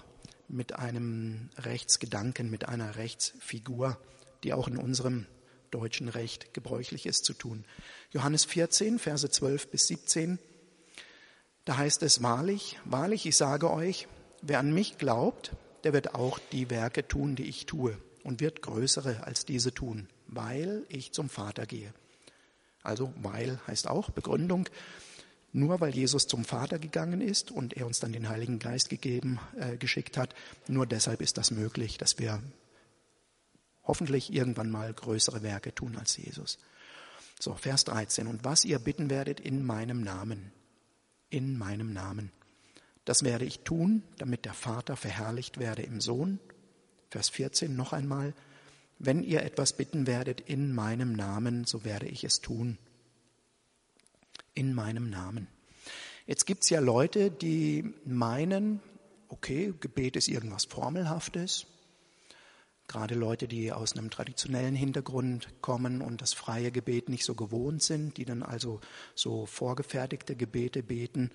mit 0.47 0.73
einem 0.73 1.49
Rechtsgedanken, 1.57 2.49
mit 2.49 2.67
einer 2.67 2.95
Rechtsfigur, 2.95 3.97
die 4.43 4.53
auch 4.53 4.67
in 4.67 4.77
unserem 4.77 5.25
deutschen 5.71 6.07
Recht 6.07 6.53
gebräuchlich 6.53 7.05
ist, 7.05 7.25
zu 7.25 7.33
tun. 7.33 7.65
Johannes 8.11 8.45
14, 8.45 8.99
Verse 8.99 9.29
12 9.29 9.69
bis 9.69 9.87
17, 9.87 10.39
da 11.65 11.77
heißt 11.77 12.01
es 12.03 12.23
wahrlich, 12.23 12.79
wahrlich, 12.85 13.25
ich 13.25 13.35
sage 13.35 13.69
euch, 13.69 14.07
wer 14.41 14.59
an 14.59 14.73
mich 14.73 14.97
glaubt, 14.97 15.51
der 15.83 15.91
wird 15.91 16.15
auch 16.15 16.39
die 16.51 16.69
Werke 16.69 17.05
tun, 17.07 17.35
die 17.35 17.43
ich 17.45 17.65
tue 17.65 17.97
und 18.23 18.39
wird 18.39 18.61
größere 18.61 19.25
als 19.25 19.45
diese 19.45 19.73
tun, 19.73 20.07
weil 20.27 20.85
ich 20.89 21.11
zum 21.13 21.29
Vater 21.29 21.65
gehe. 21.65 21.93
Also 22.83 23.13
weil 23.21 23.59
heißt 23.67 23.87
auch 23.87 24.09
Begründung. 24.09 24.69
Nur 25.53 25.79
weil 25.79 25.95
Jesus 25.95 26.27
zum 26.27 26.45
Vater 26.45 26.77
gegangen 26.77 27.21
ist 27.21 27.51
und 27.51 27.75
er 27.75 27.87
uns 27.87 27.99
dann 27.99 28.11
den 28.11 28.29
Heiligen 28.29 28.59
Geist 28.59 28.89
gegeben, 28.89 29.39
äh, 29.57 29.77
geschickt 29.77 30.17
hat, 30.17 30.35
nur 30.67 30.85
deshalb 30.85 31.21
ist 31.21 31.37
das 31.37 31.51
möglich, 31.51 31.97
dass 31.97 32.19
wir 32.19 32.41
hoffentlich 33.83 34.31
irgendwann 34.31 34.69
mal 34.69 34.93
größere 34.93 35.41
Werke 35.43 35.73
tun 35.73 35.95
als 35.97 36.17
Jesus. 36.17 36.59
So, 37.39 37.53
Vers 37.55 37.85
13. 37.85 38.27
Und 38.27 38.43
was 38.43 38.65
ihr 38.65 38.79
bitten 38.79 39.09
werdet 39.09 39.39
in 39.39 39.65
meinem 39.65 40.01
Namen, 40.01 40.51
in 41.29 41.57
meinem 41.57 41.93
Namen, 41.93 42.31
das 43.05 43.23
werde 43.23 43.45
ich 43.45 43.61
tun, 43.61 44.03
damit 44.17 44.43
der 44.45 44.53
Vater 44.53 44.97
verherrlicht 44.97 45.59
werde 45.59 45.81
im 45.81 46.01
Sohn. 46.01 46.39
Vers 47.09 47.29
14 47.29 47.75
noch 47.75 47.93
einmal. 47.93 48.33
Wenn 48.99 49.23
ihr 49.23 49.43
etwas 49.43 49.73
bitten 49.73 50.07
werdet 50.07 50.41
in 50.41 50.73
meinem 50.73 51.13
Namen, 51.13 51.65
so 51.65 51.83
werde 51.83 52.07
ich 52.07 52.23
es 52.23 52.41
tun. 52.41 52.77
In 54.53 54.73
meinem 54.73 55.09
Namen. 55.09 55.47
Jetzt 56.25 56.45
gibt's 56.45 56.69
ja 56.69 56.79
Leute, 56.79 57.29
die 57.29 57.93
meinen, 58.05 58.81
okay, 59.29 59.73
Gebet 59.79 60.15
ist 60.15 60.27
irgendwas 60.27 60.65
Formelhaftes. 60.65 61.67
Gerade 62.87 63.15
Leute, 63.15 63.47
die 63.47 63.71
aus 63.71 63.95
einem 63.95 64.09
traditionellen 64.09 64.75
Hintergrund 64.75 65.49
kommen 65.61 66.01
und 66.01 66.21
das 66.21 66.33
freie 66.33 66.71
Gebet 66.71 67.09
nicht 67.09 67.25
so 67.25 67.35
gewohnt 67.35 67.83
sind, 67.83 68.17
die 68.17 68.25
dann 68.25 68.43
also 68.43 68.79
so 69.13 69.45
vorgefertigte 69.45 70.35
Gebete 70.35 70.83
beten, 70.83 71.31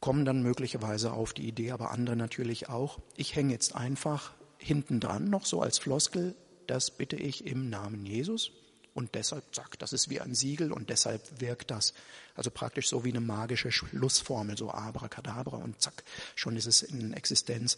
kommen 0.00 0.24
dann 0.24 0.42
möglicherweise 0.42 1.12
auf 1.12 1.32
die 1.32 1.48
Idee, 1.48 1.70
aber 1.70 1.92
andere 1.92 2.16
natürlich 2.16 2.68
auch, 2.68 2.98
ich 3.16 3.34
hänge 3.34 3.52
jetzt 3.52 3.74
einfach 3.74 4.34
hinten 4.64 4.98
dran 4.98 5.28
noch 5.28 5.44
so 5.44 5.60
als 5.60 5.78
Floskel, 5.78 6.34
das 6.66 6.90
bitte 6.90 7.16
ich 7.16 7.46
im 7.46 7.68
Namen 7.68 8.06
Jesus 8.06 8.50
und 8.94 9.14
deshalb, 9.14 9.54
zack, 9.54 9.78
das 9.78 9.92
ist 9.92 10.08
wie 10.08 10.20
ein 10.20 10.34
Siegel 10.34 10.72
und 10.72 10.88
deshalb 10.88 11.40
wirkt 11.40 11.70
das. 11.70 11.92
Also 12.34 12.50
praktisch 12.50 12.88
so 12.88 13.04
wie 13.04 13.10
eine 13.10 13.20
magische 13.20 13.70
Schlussformel, 13.70 14.56
so 14.56 14.70
abracadabra 14.70 15.58
und 15.58 15.82
zack, 15.82 16.04
schon 16.34 16.56
ist 16.56 16.66
es 16.66 16.82
in 16.82 17.12
Existenz. 17.12 17.76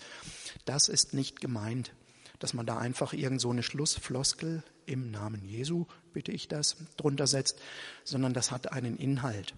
Das 0.64 0.88
ist 0.88 1.12
nicht 1.12 1.40
gemeint, 1.40 1.92
dass 2.38 2.54
man 2.54 2.66
da 2.66 2.78
einfach 2.78 3.12
irgend 3.14 3.40
so 3.40 3.50
eine 3.50 3.62
Schlussfloskel 3.62 4.62
im 4.84 5.10
Namen 5.10 5.44
Jesu, 5.44 5.86
bitte 6.12 6.30
ich 6.30 6.46
das, 6.46 6.76
drunter 6.96 7.26
setzt, 7.26 7.58
sondern 8.04 8.32
das 8.32 8.52
hat 8.52 8.72
einen 8.72 8.96
Inhalt. 8.96 9.54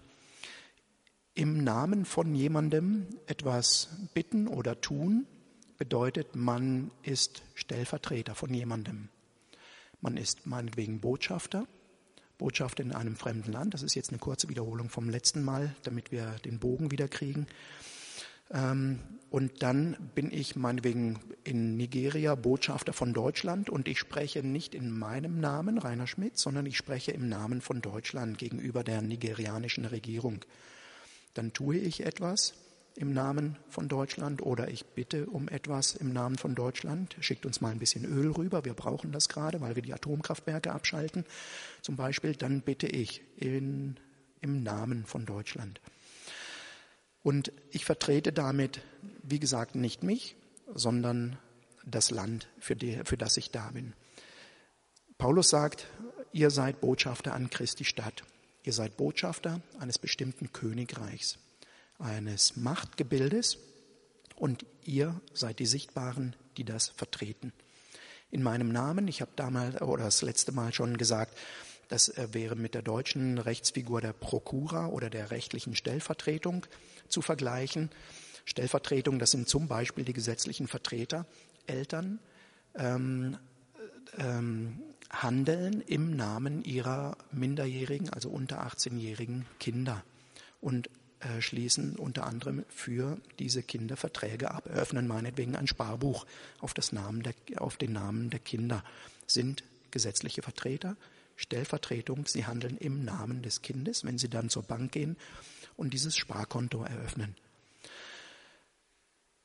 Im 1.35 1.63
Namen 1.63 2.05
von 2.05 2.33
jemandem 2.33 3.05
etwas 3.27 3.89
bitten 4.13 4.47
oder 4.47 4.81
tun, 4.81 5.27
bedeutet, 5.79 6.35
man 6.35 6.91
ist 7.01 7.41
Stellvertreter 7.55 8.35
von 8.35 8.53
jemandem. 8.53 9.09
Man 10.01 10.17
ist 10.17 10.45
meinetwegen 10.45 11.01
Botschafter, 11.01 11.65
Botschafter 12.37 12.83
in 12.83 12.93
einem 12.93 13.15
fremden 13.15 13.51
Land. 13.51 13.73
Das 13.73 13.81
ist 13.81 13.95
jetzt 13.95 14.09
eine 14.09 14.19
kurze 14.19 14.49
Wiederholung 14.49 14.89
vom 14.89 15.09
letzten 15.09 15.43
Mal, 15.43 15.75
damit 15.83 16.11
wir 16.11 16.35
den 16.45 16.59
Bogen 16.59 16.91
wieder 16.91 17.07
kriegen. 17.07 17.47
Ähm, 18.51 18.99
und 19.29 19.61
dann 19.61 20.11
bin 20.15 20.31
ich 20.31 20.55
meinetwegen 20.55 21.19
in 21.43 21.77
Nigeria 21.77 22.35
Botschafter 22.35 22.93
von 22.93 23.13
Deutschland 23.13 23.69
und 23.69 23.87
ich 23.87 23.99
spreche 23.99 24.41
nicht 24.41 24.73
in 24.73 24.91
meinem 24.91 25.39
Namen, 25.39 25.77
Rainer 25.77 26.07
Schmidt, 26.07 26.37
sondern 26.37 26.65
ich 26.65 26.77
spreche 26.77 27.11
im 27.11 27.29
Namen 27.29 27.61
von 27.61 27.81
Deutschland 27.81 28.37
gegenüber 28.37 28.83
der 28.83 29.01
nigerianischen 29.01 29.85
Regierung. 29.85 30.43
Dann 31.35 31.53
tue 31.53 31.77
ich 31.77 32.05
etwas, 32.05 32.53
im 32.99 33.13
Namen 33.13 33.55
von 33.69 33.87
Deutschland 33.87 34.41
oder 34.41 34.67
ich 34.69 34.85
bitte 34.85 35.25
um 35.27 35.47
etwas 35.47 35.95
im 35.95 36.11
Namen 36.11 36.37
von 36.37 36.53
Deutschland. 36.53 37.15
Schickt 37.21 37.45
uns 37.45 37.61
mal 37.61 37.71
ein 37.71 37.79
bisschen 37.79 38.03
Öl 38.03 38.31
rüber. 38.31 38.65
Wir 38.65 38.73
brauchen 38.73 39.13
das 39.13 39.29
gerade, 39.29 39.61
weil 39.61 39.77
wir 39.77 39.81
die 39.81 39.93
Atomkraftwerke 39.93 40.73
abschalten. 40.73 41.23
Zum 41.81 41.95
Beispiel, 41.95 42.35
dann 42.35 42.61
bitte 42.61 42.87
ich 42.87 43.21
in, 43.37 43.95
im 44.41 44.63
Namen 44.63 45.05
von 45.05 45.25
Deutschland. 45.25 45.79
Und 47.23 47.53
ich 47.71 47.85
vertrete 47.85 48.33
damit, 48.33 48.81
wie 49.23 49.39
gesagt, 49.39 49.75
nicht 49.75 50.03
mich, 50.03 50.35
sondern 50.73 51.37
das 51.85 52.11
Land, 52.11 52.49
für, 52.59 52.75
die, 52.75 52.99
für 53.05 53.17
das 53.17 53.37
ich 53.37 53.49
da 53.49 53.71
bin. 53.71 53.93
Paulus 55.17 55.49
sagt, 55.49 55.87
ihr 56.33 56.49
seid 56.49 56.81
Botschafter 56.81 57.33
an 57.33 57.49
Christi 57.49 57.85
Stadt. 57.85 58.23
Ihr 58.63 58.73
seid 58.73 58.97
Botschafter 58.97 59.61
eines 59.79 59.97
bestimmten 59.97 60.51
Königreichs 60.51 61.39
eines 61.99 62.55
Machtgebildes 62.55 63.57
und 64.35 64.65
ihr 64.83 65.19
seid 65.33 65.59
die 65.59 65.65
Sichtbaren, 65.65 66.35
die 66.57 66.63
das 66.63 66.89
vertreten. 66.89 67.53
In 68.31 68.43
meinem 68.43 68.71
Namen, 68.71 69.07
ich 69.07 69.21
habe 69.21 69.31
damals 69.35 69.81
oder 69.81 70.05
das 70.05 70.21
letzte 70.21 70.51
Mal 70.51 70.73
schon 70.73 70.97
gesagt, 70.97 71.37
das 71.89 72.09
äh, 72.09 72.27
wäre 72.31 72.55
mit 72.55 72.73
der 72.75 72.81
deutschen 72.81 73.37
Rechtsfigur 73.37 74.01
der 74.01 74.13
Prokura 74.13 74.87
oder 74.87 75.09
der 75.09 75.31
rechtlichen 75.31 75.75
Stellvertretung 75.75 76.65
zu 77.07 77.21
vergleichen. 77.21 77.89
Stellvertretung, 78.45 79.19
das 79.19 79.31
sind 79.31 79.49
zum 79.49 79.67
Beispiel 79.67 80.05
die 80.05 80.13
gesetzlichen 80.13 80.67
Vertreter, 80.67 81.25
Eltern, 81.65 82.19
ähm, 82.75 83.37
ähm, 84.17 84.79
handeln 85.09 85.81
im 85.81 86.15
Namen 86.15 86.63
ihrer 86.63 87.17
minderjährigen, 87.31 88.09
also 88.09 88.29
unter 88.29 88.65
18-jährigen 88.65 89.45
Kinder 89.59 90.03
und 90.61 90.89
äh, 91.19 91.41
schließen 91.41 91.95
unter 91.95 92.25
anderem 92.25 92.63
für 92.69 93.17
diese 93.39 93.61
Kinder 93.61 93.97
Verträge 93.97 94.51
ab, 94.51 94.67
eröffnen 94.67 95.07
meinetwegen 95.07 95.55
ein 95.55 95.67
Sparbuch 95.67 96.25
auf, 96.59 96.73
das 96.73 96.91
Namen 96.91 97.23
der, 97.23 97.33
auf 97.57 97.77
den 97.77 97.93
Namen 97.93 98.29
der 98.29 98.39
Kinder, 98.39 98.83
sind 99.27 99.63
gesetzliche 99.91 100.41
Vertreter, 100.41 100.95
Stellvertretung, 101.35 102.25
sie 102.25 102.45
handeln 102.45 102.77
im 102.77 103.03
Namen 103.03 103.41
des 103.41 103.61
Kindes, 103.61 104.03
wenn 104.03 104.17
sie 104.17 104.29
dann 104.29 104.49
zur 104.49 104.63
Bank 104.63 104.91
gehen 104.91 105.17
und 105.77 105.93
dieses 105.93 106.15
Sparkonto 106.15 106.83
eröffnen. 106.83 107.35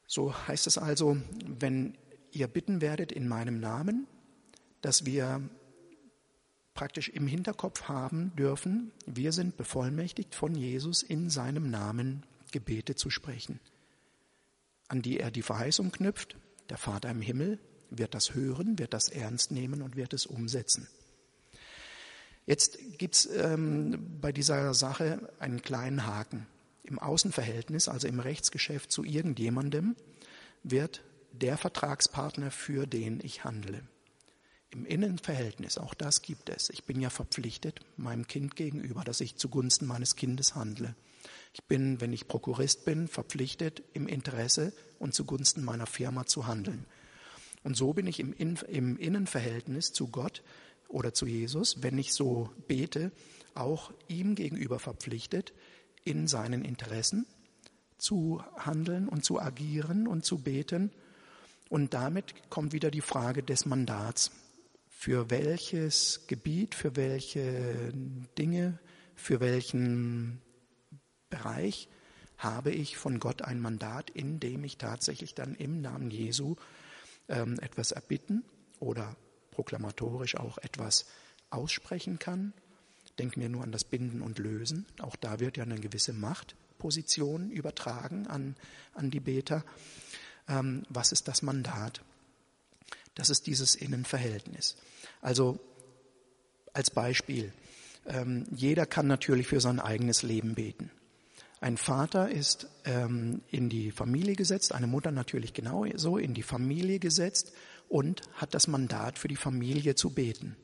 So 0.07 0.35
heißt 0.47 0.67
es 0.67 0.79
also, 0.79 1.17
wenn 1.45 1.97
ihr 2.31 2.47
bitten 2.47 2.81
werdet 2.81 3.11
in 3.11 3.27
meinem 3.27 3.59
Namen, 3.59 4.07
dass 4.81 5.07
wir 5.07 5.43
praktisch 6.75 7.09
im 7.09 7.27
Hinterkopf 7.27 7.85
haben 7.85 8.35
dürfen, 8.37 8.91
wir 9.07 9.33
sind 9.33 9.57
bevollmächtigt 9.57 10.35
von 10.35 10.55
Jesus 10.55 11.03
in 11.03 11.31
seinem 11.31 11.71
Namen 11.71 12.25
Gebete 12.51 12.95
zu 12.95 13.11
sprechen, 13.11 13.61
an 14.89 15.03
die 15.03 15.19
er 15.19 15.31
die 15.31 15.43
Verheißung 15.43 15.93
knüpft, 15.93 16.37
der 16.69 16.79
Vater 16.79 17.11
im 17.11 17.21
Himmel 17.21 17.59
wird 17.91 18.15
das 18.15 18.35
hören, 18.35 18.79
wird 18.79 18.93
das 18.93 19.09
ernst 19.09 19.51
nehmen 19.51 19.83
und 19.83 19.97
wird 19.97 20.13
es 20.13 20.27
umsetzen. 20.27 20.89
Jetzt 22.47 22.79
gibt's 22.99 23.27
ähm, 23.27 24.19
bei 24.21 24.33
dieser 24.33 24.75
Sache 24.75 25.33
einen 25.39 25.63
kleinen 25.63 26.07
Haken. 26.07 26.47
Im 26.83 26.99
Außenverhältnis, 26.99 27.89
also 27.89 28.07
im 28.07 28.21
Rechtsgeschäft 28.21 28.93
zu 28.93 29.05
irgendjemandem, 29.05 29.97
wird 30.63 31.03
der 31.33 31.57
Vertragspartner, 31.57 32.51
für 32.51 32.87
den 32.87 33.21
ich 33.23 33.45
handle. 33.45 33.83
Im 34.75 34.87
Innenverhältnis, 34.87 35.79
auch 35.79 35.95
das 35.95 36.21
gibt 36.21 36.49
es. 36.49 36.69
Ich 36.69 36.83
bin 36.83 37.01
ja 37.01 37.09
verpflichtet 37.09 37.79
meinem 37.97 38.27
Kind 38.27 38.57
gegenüber, 38.57 39.05
dass 39.05 39.21
ich 39.21 39.37
zugunsten 39.37 39.87
meines 39.87 40.17
Kindes 40.17 40.57
handle. 40.57 40.97
Ich 41.53 41.63
bin, 41.63 42.01
wenn 42.01 42.13
ich 42.13 42.27
Prokurist 42.27 42.85
bin, 42.85 43.07
verpflichtet, 43.07 43.85
im 43.93 44.09
Interesse 44.09 44.73
und 44.99 45.15
zugunsten 45.15 45.63
meiner 45.63 45.87
Firma 45.87 46.27
zu 46.27 46.49
handeln. 46.49 46.87
Und 47.63 47.77
so 47.77 47.93
bin 47.93 48.09
ich 48.09 48.19
im, 48.19 48.33
In 48.33 48.59
im 48.69 48.97
Innenverhältnis 48.97 49.93
zu 49.93 50.09
Gott 50.09 50.43
oder 50.89 51.15
zu 51.15 51.27
Jesus, 51.27 51.81
wenn 51.85 51.97
ich 51.97 52.13
so 52.13 52.51
bete, 52.67 53.13
auch 53.55 53.93
ihm 54.09 54.35
gegenüber 54.35 54.81
verpflichtet, 54.81 55.53
in 56.03 56.27
seinen 56.27 56.65
Interessen 56.65 57.27
zu 57.97 58.43
handeln 58.59 59.09
und 59.09 59.25
zu 59.25 59.41
agieren 59.41 60.09
und 60.09 60.25
zu 60.25 60.39
beten. 60.39 60.91
Und 61.69 61.95
damit 61.95 62.51
kommt 62.51 62.73
wieder 62.73 62.91
die 62.91 63.03
Frage 63.03 63.45
des 63.45 63.67
Mandats. 63.67 64.33
Für 65.05 65.29
welches 65.29 66.23
Gebiet, 66.29 66.75
für 66.75 66.97
welche 66.97 67.93
Dinge, 68.39 68.79
für 69.15 69.39
welchen 69.41 70.41
Bereich 71.29 71.91
habe 72.39 72.71
ich 72.71 72.97
von 72.97 73.21
Gott 73.21 73.43
ein 73.43 73.61
Mandat, 73.61 74.09
in 74.09 74.41
dem 74.41 74.65
ich 74.65 74.79
tatsächlich 74.79 75.35
dann 75.35 75.57
im 75.57 75.83
Namen 75.83 76.11
Jesu 76.11 76.57
ähm, 77.29 77.59
etwas 77.61 77.93
erbitten 77.93 78.45
oder 78.81 79.15
proklamatorisch 79.51 80.37
auch 80.37 80.57
etwas 80.57 81.05
aussprechen 81.51 82.19
kann. 82.19 82.55
Denken 83.19 83.43
wir 83.43 83.51
nur 83.51 83.63
an 83.63 83.73
das 83.73 83.85
Binden 83.85 84.23
und 84.23 84.39
Lösen. 84.39 84.87
Auch 85.01 85.17
da 85.17 85.39
wird 85.39 85.59
ja 85.59 85.65
eine 85.65 85.79
gewisse 85.79 86.15
Machtposition 86.15 87.51
übertragen 87.51 88.27
an, 88.27 88.57
an 88.95 89.11
die 89.11 89.21
Beter. 89.21 89.67
Ähm, 90.49 90.85
was 90.89 91.13
ist 91.13 91.29
das 91.29 91.43
Mandat? 91.43 92.01
Das 93.15 93.29
ist 93.29 93.47
dieses 93.47 93.75
Innenverhältnis. 93.75 94.77
Also 95.25 95.59
als 96.75 96.91
Beispiel, 96.91 97.51
ähm, 98.07 98.45
jeder 98.55 98.85
kann 98.85 99.07
natürlich 99.07 99.47
für 99.47 99.59
sein 99.59 99.81
eigenes 99.81 100.23
Leben 100.23 100.55
beten. 100.55 100.91
Ein 101.63 101.79
Vater 101.79 102.31
ist 102.31 102.69
ähm, 102.85 103.41
in 103.51 103.71
die 103.71 103.91
Familie 103.91 104.37
gesetzt, 104.37 104.75
eine 104.75 104.87
Mutter 104.87 105.13
natürlich 105.13 105.55
genauso 105.55 106.19
in 106.19 106.35
die 106.35 106.43
Familie 106.43 106.99
gesetzt 106.99 107.53
und 107.89 108.21
hat 108.35 108.53
das 108.53 108.69
Mandat 108.69 109.19
für 109.19 109.29
die 109.29 109.37
Familie 109.37 109.95
zu 109.95 110.11
beten. 110.11 110.57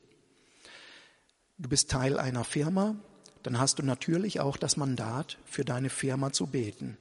Du 1.57 1.67
bist 1.67 1.89
Teil 1.89 2.19
einer 2.19 2.43
Firma, 2.43 2.95
dann 3.41 3.57
hast 3.57 3.79
du 3.79 3.83
natürlich 3.83 4.41
auch 4.41 4.57
das 4.57 4.77
Mandat 4.77 5.39
für 5.43 5.65
deine 5.65 5.89
Firma 5.89 6.33
zu 6.33 6.45
beten, 6.45 6.99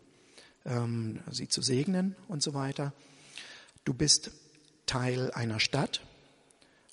ähm, 0.64 1.20
sie 1.30 1.48
zu 1.48 1.60
segnen 1.60 2.16
und 2.26 2.42
so 2.42 2.54
weiter. 2.54 2.94
Du 3.84 3.92
bist 3.92 4.30
Teil 4.86 5.30
einer 5.32 5.60
Stadt 5.60 6.00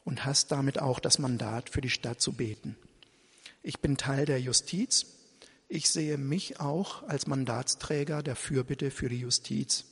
und 0.08 0.26
hast 0.26 0.52
damit 0.52 0.80
auch 0.80 1.00
das 1.00 1.20
Mandat 1.20 1.70
für 1.70 1.82
die 1.82 1.90
Stadt 1.90 2.22
zu 2.22 2.34
beten. 2.34 2.76
Ich 3.62 3.80
bin 3.80 3.98
Teil 3.98 4.26
der 4.26 4.40
Justiz 4.42 5.06
ich 5.70 5.90
sehe 5.90 6.18
mich 6.18 6.60
auch 6.60 7.04
als 7.04 7.28
Mandatsträger 7.28 8.24
der 8.24 8.36
Fürbitte 8.36 8.90
für 8.90 9.10
die 9.10 9.20
Justiz. 9.20 9.84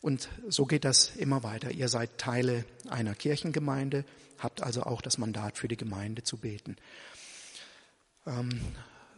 Und 0.00 0.28
so 0.48 0.66
geht 0.66 0.84
das 0.84 1.16
immer 1.16 1.42
weiter. 1.42 1.72
Ihr 1.72 1.88
seid 1.88 2.16
Teile 2.16 2.64
einer 2.88 3.14
Kirchengemeinde, 3.14 4.04
habt 4.38 4.62
also 4.62 4.84
auch 4.84 5.02
das 5.02 5.18
Mandat 5.18 5.58
für 5.58 5.68
die 5.68 5.76
Gemeinde 5.76 6.22
zu 6.22 6.36
beten. 6.36 6.76
Ähm, 8.24 8.60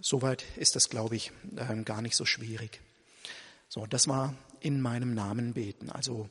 soweit 0.00 0.44
ist 0.56 0.76
das, 0.76 0.88
glaube 0.88 1.14
ich, 1.14 1.30
äh, 1.56 1.82
gar 1.82 2.00
nicht 2.00 2.16
so 2.16 2.24
schwierig. 2.24 2.80
So, 3.68 3.86
das 3.86 4.08
war 4.08 4.34
in 4.60 4.80
meinem 4.80 5.12
Namen 5.12 5.52
beten. 5.52 5.90
Also 5.90 6.28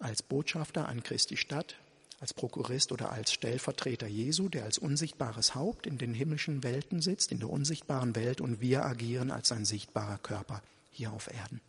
als 0.00 0.22
Botschafter 0.22 0.88
an 0.88 1.04
Christi 1.04 1.36
Stadt 1.36 1.76
als 2.24 2.32
Prokurist 2.32 2.90
oder 2.90 3.12
als 3.12 3.34
Stellvertreter 3.34 4.06
Jesu, 4.06 4.48
der 4.48 4.64
als 4.64 4.78
unsichtbares 4.78 5.54
Haupt 5.54 5.86
in 5.86 5.98
den 5.98 6.14
himmlischen 6.14 6.62
Welten 6.62 7.02
sitzt, 7.02 7.30
in 7.30 7.38
der 7.38 7.50
unsichtbaren 7.50 8.16
Welt 8.16 8.40
und 8.40 8.62
wir 8.62 8.86
agieren 8.86 9.30
als 9.30 9.52
ein 9.52 9.66
sichtbarer 9.66 10.16
Körper 10.16 10.62
hier 10.90 11.12
auf 11.12 11.26
Erden. 11.26 11.60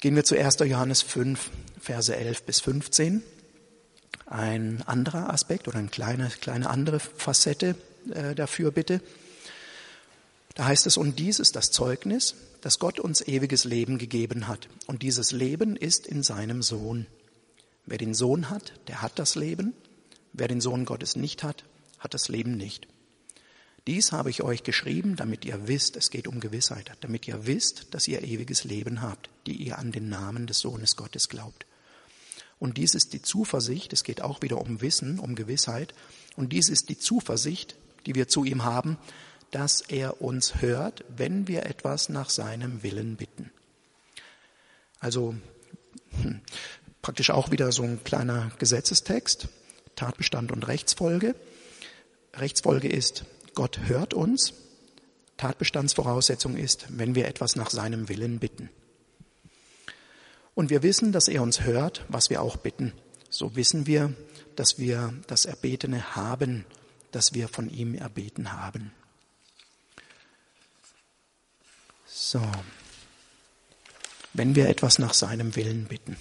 Gehen 0.00 0.14
wir 0.14 0.24
zu 0.24 0.38
1. 0.38 0.58
Johannes 0.58 1.00
5, 1.00 1.50
Verse 1.80 2.14
11 2.14 2.42
bis 2.42 2.60
15. 2.60 3.22
Ein 4.26 4.82
anderer 4.84 5.32
Aspekt 5.32 5.66
oder 5.66 5.78
eine 5.78 5.88
kleine, 5.88 6.28
kleine 6.28 6.68
andere 6.68 7.00
Facette 7.00 7.76
äh, 8.12 8.34
dafür 8.34 8.72
bitte. 8.72 9.00
Da 10.54 10.66
heißt 10.66 10.86
es, 10.86 10.98
und 10.98 11.18
dies 11.18 11.38
ist 11.38 11.56
das 11.56 11.70
Zeugnis, 11.70 12.34
dass 12.60 12.78
Gott 12.78 13.00
uns 13.00 13.26
ewiges 13.26 13.64
Leben 13.64 13.96
gegeben 13.96 14.48
hat. 14.48 14.68
Und 14.86 15.00
dieses 15.00 15.32
Leben 15.32 15.76
ist 15.76 16.06
in 16.06 16.22
seinem 16.22 16.60
Sohn. 16.60 17.06
Wer 17.86 17.98
den 17.98 18.14
Sohn 18.14 18.50
hat, 18.50 18.74
der 18.88 19.02
hat 19.02 19.18
das 19.18 19.34
Leben. 19.34 19.74
Wer 20.32 20.48
den 20.48 20.60
Sohn 20.60 20.84
Gottes 20.84 21.16
nicht 21.16 21.42
hat, 21.42 21.64
hat 21.98 22.14
das 22.14 22.28
Leben 22.28 22.56
nicht. 22.56 22.86
Dies 23.86 24.12
habe 24.12 24.30
ich 24.30 24.42
euch 24.42 24.62
geschrieben, 24.62 25.16
damit 25.16 25.44
ihr 25.44 25.66
wisst, 25.66 25.96
es 25.96 26.10
geht 26.10 26.28
um 26.28 26.40
Gewissheit, 26.40 26.92
damit 27.00 27.26
ihr 27.26 27.46
wisst, 27.46 27.94
dass 27.94 28.06
ihr 28.06 28.22
ewiges 28.22 28.64
Leben 28.64 29.00
habt, 29.00 29.30
die 29.46 29.54
ihr 29.54 29.78
an 29.78 29.90
den 29.90 30.08
Namen 30.08 30.46
des 30.46 30.58
Sohnes 30.58 30.96
Gottes 30.96 31.28
glaubt. 31.28 31.66
Und 32.58 32.76
dies 32.76 32.94
ist 32.94 33.14
die 33.14 33.22
Zuversicht, 33.22 33.92
es 33.92 34.04
geht 34.04 34.20
auch 34.20 34.42
wieder 34.42 34.60
um 34.60 34.82
Wissen, 34.82 35.18
um 35.18 35.34
Gewissheit, 35.34 35.94
und 36.36 36.52
dies 36.52 36.68
ist 36.68 36.90
die 36.90 36.98
Zuversicht, 36.98 37.76
die 38.06 38.14
wir 38.14 38.28
zu 38.28 38.44
ihm 38.44 38.64
haben, 38.64 38.98
dass 39.50 39.80
er 39.80 40.20
uns 40.20 40.60
hört, 40.60 41.04
wenn 41.08 41.48
wir 41.48 41.66
etwas 41.66 42.08
nach 42.08 42.30
seinem 42.30 42.82
Willen 42.82 43.16
bitten. 43.16 43.50
Also 45.00 45.34
hm, 46.22 46.42
praktisch 47.02 47.30
auch 47.30 47.50
wieder 47.50 47.72
so 47.72 47.82
ein 47.82 48.02
kleiner 48.04 48.50
Gesetzestext, 48.58 49.48
Tatbestand 49.96 50.52
und 50.52 50.66
Rechtsfolge. 50.66 51.34
Rechtsfolge 52.34 52.88
ist, 52.88 53.24
Gott 53.54 53.80
hört 53.86 54.14
uns. 54.14 54.54
Tatbestandsvoraussetzung 55.36 56.56
ist, 56.56 56.86
wenn 56.90 57.14
wir 57.14 57.26
etwas 57.26 57.56
nach 57.56 57.70
seinem 57.70 58.08
Willen 58.08 58.38
bitten. 58.38 58.68
Und 60.54 60.68
wir 60.68 60.82
wissen, 60.82 61.12
dass 61.12 61.28
er 61.28 61.42
uns 61.42 61.62
hört, 61.62 62.04
was 62.08 62.28
wir 62.28 62.42
auch 62.42 62.56
bitten. 62.56 62.92
So 63.30 63.56
wissen 63.56 63.86
wir, 63.86 64.12
dass 64.56 64.78
wir 64.78 65.14
das 65.26 65.46
Erbetene 65.46 66.14
haben, 66.14 66.66
das 67.12 67.32
wir 67.32 67.48
von 67.48 67.70
ihm 67.70 67.94
erbeten 67.94 68.52
haben. 68.52 68.92
So, 72.06 72.42
wenn 74.34 74.54
wir 74.54 74.68
etwas 74.68 74.98
nach 74.98 75.14
seinem 75.14 75.56
Willen 75.56 75.86
bitten. 75.86 76.16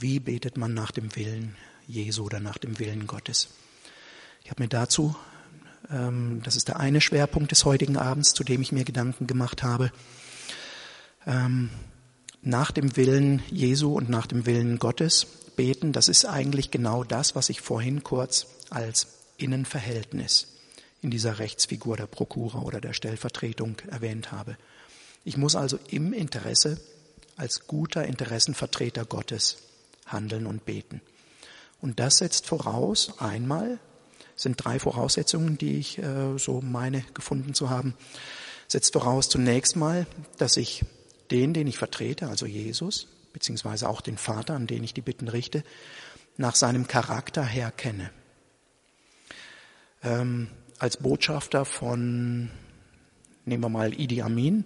Wie 0.00 0.18
betet 0.18 0.56
man 0.56 0.72
nach 0.72 0.92
dem 0.92 1.14
Willen 1.14 1.56
Jesu 1.86 2.24
oder 2.24 2.40
nach 2.40 2.56
dem 2.56 2.78
Willen 2.78 3.06
Gottes? 3.06 3.48
Ich 4.42 4.50
habe 4.50 4.62
mir 4.62 4.68
dazu, 4.68 5.14
ähm, 5.90 6.40
das 6.42 6.56
ist 6.56 6.68
der 6.68 6.80
eine 6.80 7.02
Schwerpunkt 7.02 7.50
des 7.50 7.66
heutigen 7.66 7.98
Abends, 7.98 8.32
zu 8.32 8.42
dem 8.42 8.62
ich 8.62 8.72
mir 8.72 8.84
Gedanken 8.84 9.26
gemacht 9.26 9.62
habe, 9.62 9.92
ähm, 11.26 11.68
nach 12.40 12.70
dem 12.70 12.96
Willen 12.96 13.42
Jesu 13.50 13.92
und 13.92 14.08
nach 14.08 14.26
dem 14.26 14.46
Willen 14.46 14.78
Gottes 14.78 15.26
beten, 15.56 15.92
das 15.92 16.08
ist 16.08 16.24
eigentlich 16.24 16.70
genau 16.70 17.04
das, 17.04 17.34
was 17.34 17.50
ich 17.50 17.60
vorhin 17.60 18.02
kurz 18.02 18.46
als 18.70 19.18
Innenverhältnis 19.36 20.56
in 21.02 21.10
dieser 21.10 21.38
Rechtsfigur 21.38 21.98
der 21.98 22.06
Prokura 22.06 22.60
oder 22.60 22.80
der 22.80 22.94
Stellvertretung 22.94 23.76
erwähnt 23.90 24.32
habe. 24.32 24.56
Ich 25.24 25.36
muss 25.36 25.56
also 25.56 25.78
im 25.88 26.14
Interesse 26.14 26.80
als 27.36 27.66
guter 27.66 28.06
Interessenvertreter 28.06 29.04
Gottes 29.04 29.58
handeln 30.12 30.46
und 30.46 30.64
beten. 30.64 31.00
Und 31.80 31.98
das 31.98 32.18
setzt 32.18 32.46
voraus, 32.46 33.14
einmal, 33.18 33.78
sind 34.36 34.62
drei 34.62 34.78
Voraussetzungen, 34.78 35.58
die 35.58 35.78
ich 35.78 35.98
äh, 35.98 36.38
so 36.38 36.60
meine 36.60 37.02
gefunden 37.14 37.54
zu 37.54 37.70
haben, 37.70 37.94
setzt 38.68 38.92
voraus 38.92 39.28
zunächst 39.28 39.76
mal, 39.76 40.06
dass 40.38 40.56
ich 40.56 40.84
den, 41.30 41.54
den 41.54 41.66
ich 41.66 41.78
vertrete, 41.78 42.28
also 42.28 42.46
Jesus, 42.46 43.06
beziehungsweise 43.32 43.88
auch 43.88 44.00
den 44.00 44.16
Vater, 44.16 44.54
an 44.54 44.66
den 44.66 44.82
ich 44.82 44.94
die 44.94 45.02
Bitten 45.02 45.28
richte, 45.28 45.62
nach 46.36 46.54
seinem 46.54 46.86
Charakter 46.86 47.44
her 47.44 47.70
kenne. 47.70 48.10
Ähm, 50.02 50.48
als 50.78 50.96
Botschafter 50.96 51.64
von, 51.64 52.50
nehmen 53.44 53.62
wir 53.62 53.68
mal 53.68 53.92
Idi 53.92 54.22
Amin, 54.22 54.64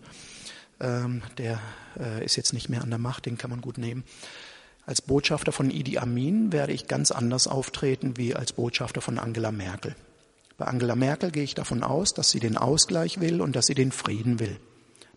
ähm, 0.80 1.22
der 1.38 1.61
äh, 1.98 2.24
ist 2.24 2.37
jetzt 2.37 2.52
nicht 2.52 2.68
mehr 2.68 2.83
an 2.83 2.90
der 2.90 2.98
Macht, 2.98 3.26
den 3.26 3.38
kann 3.38 3.50
man 3.50 3.61
gut 3.61 3.78
nehmen. 3.78 4.04
Als 4.87 5.01
Botschafter 5.01 5.53
von 5.53 5.70
Idi 5.70 5.99
Amin 5.99 6.53
werde 6.53 6.73
ich 6.73 6.88
ganz 6.88 7.11
anders 7.11 7.47
auftreten 7.47 8.16
wie 8.16 8.35
als 8.35 8.53
Botschafter 8.53 9.01
von 9.01 9.18
Angela 9.18 9.51
Merkel. 9.51 9.97
Bei 10.59 10.66
Angela 10.66 10.94
Merkel 10.94 11.31
gehe 11.31 11.42
ich 11.42 11.55
davon 11.55 11.83
aus, 11.83 12.12
dass 12.12 12.31
sie 12.31 12.38
den 12.38 12.57
Ausgleich 12.57 13.20
will 13.20 13.40
und 13.40 13.57
dass 13.57 13.66
sie 13.66 13.75
den 13.75 13.92
Frieden 13.92 14.40
will. 14.40 14.59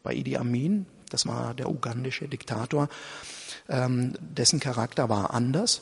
Bei 0.04 0.14
Idi 0.14 0.38
Amin, 0.38 0.86
das 1.10 1.28
war 1.28 1.54
der 1.54 1.70
ugandische 1.70 2.28
Diktator, 2.28 2.88
ähm, 3.68 4.14
dessen 4.20 4.60
Charakter 4.60 5.10
war 5.10 5.34
anders. 5.34 5.82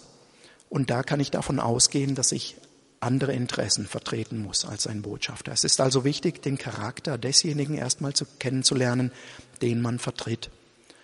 Und 0.67 0.89
da 0.89 1.03
kann 1.03 1.19
ich 1.19 1.29
davon 1.29 1.59
ausgehen, 1.59 2.15
dass 2.15 2.31
ich 2.31 2.55
andere 2.99 3.33
Interessen 3.33 3.85
vertreten 3.85 4.41
muss 4.41 4.65
als 4.65 4.87
ein 4.87 5.03
Botschafter. 5.03 5.51
Es 5.51 5.63
ist 5.63 5.79
also 5.79 6.03
wichtig, 6.03 6.41
den 6.41 6.57
Charakter 6.57 7.19
desjenigen 7.19 7.75
erstmal 7.75 8.13
zu, 8.13 8.25
kennenzulernen, 8.39 9.11
den 9.61 9.79
man 9.81 9.99
vertritt. 9.99 10.49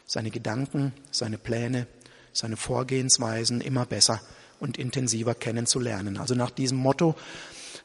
Seine 0.07 0.31
Gedanken, 0.31 0.93
seine 1.11 1.37
Pläne, 1.37 1.85
seine 2.33 2.57
Vorgehensweisen 2.57 3.61
immer 3.61 3.85
besser 3.85 4.21
und 4.59 4.77
intensiver 4.77 5.35
kennenzulernen. 5.35 6.17
Also 6.17 6.35
nach 6.35 6.51
diesem 6.51 6.77
Motto, 6.77 7.15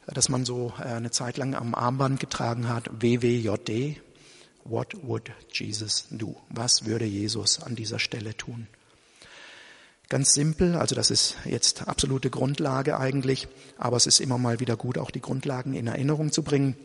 das 0.05 0.29
man 0.29 0.45
so 0.45 0.73
äh, 0.79 0.83
eine 0.83 1.11
Zeit 1.11 1.37
lang 1.37 1.55
am 1.55 1.75
Armband 1.75 2.19
getragen 2.19 2.69
hat, 2.69 2.89
WWJD, 3.01 4.01
What 4.69 4.95
would 5.01 5.31
Jesus 5.53 6.07
do? 6.11 6.35
Was 6.49 6.85
würde 6.85 7.05
Jesus 7.05 7.61
an 7.61 7.75
dieser 7.75 7.99
Stelle 7.99 8.35
tun? 8.35 8.67
Ganz 10.09 10.33
simpel, 10.33 10.75
also 10.75 10.93
das 10.93 11.09
ist 11.09 11.35
jetzt 11.45 11.87
absolute 11.87 12.29
Grundlage 12.29 12.97
eigentlich, 12.97 13.47
aber 13.77 13.95
es 13.95 14.07
ist 14.07 14.19
immer 14.19 14.37
mal 14.37 14.59
wieder 14.59 14.75
gut, 14.75 14.97
auch 14.97 15.11
die 15.11 15.21
Grundlagen 15.21 15.73
in 15.73 15.87
Erinnerung 15.87 16.31
zu 16.31 16.43
bringen. 16.43 16.75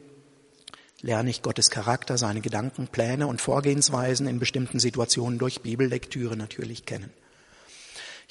lerne 1.00 1.30
ich 1.30 1.42
Gottes 1.42 1.70
Charakter, 1.70 2.18
seine 2.18 2.40
Gedanken, 2.40 2.86
Pläne 2.86 3.26
und 3.26 3.40
Vorgehensweisen 3.40 4.28
in 4.28 4.38
bestimmten 4.38 4.78
Situationen 4.78 5.40
durch 5.40 5.62
Bibellektüre 5.62 6.36
natürlich 6.36 6.86
kennen. 6.86 7.10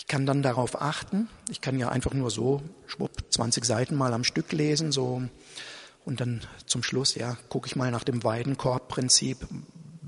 Ich 0.01 0.07
kann 0.07 0.25
dann 0.25 0.41
darauf 0.41 0.81
achten, 0.81 1.29
ich 1.51 1.61
kann 1.61 1.77
ja 1.77 1.89
einfach 1.89 2.15
nur 2.15 2.31
so, 2.31 2.63
schwupp, 2.87 3.11
20 3.29 3.63
Seiten 3.63 3.95
mal 3.95 4.15
am 4.15 4.23
Stück 4.23 4.51
lesen, 4.51 4.91
so, 4.91 5.21
und 6.05 6.21
dann 6.21 6.41
zum 6.65 6.81
Schluss, 6.81 7.13
ja, 7.13 7.37
gucke 7.49 7.67
ich 7.67 7.75
mal 7.75 7.91
nach 7.91 8.03
dem 8.03 8.23
Weidenkorbprinzip, 8.23 9.37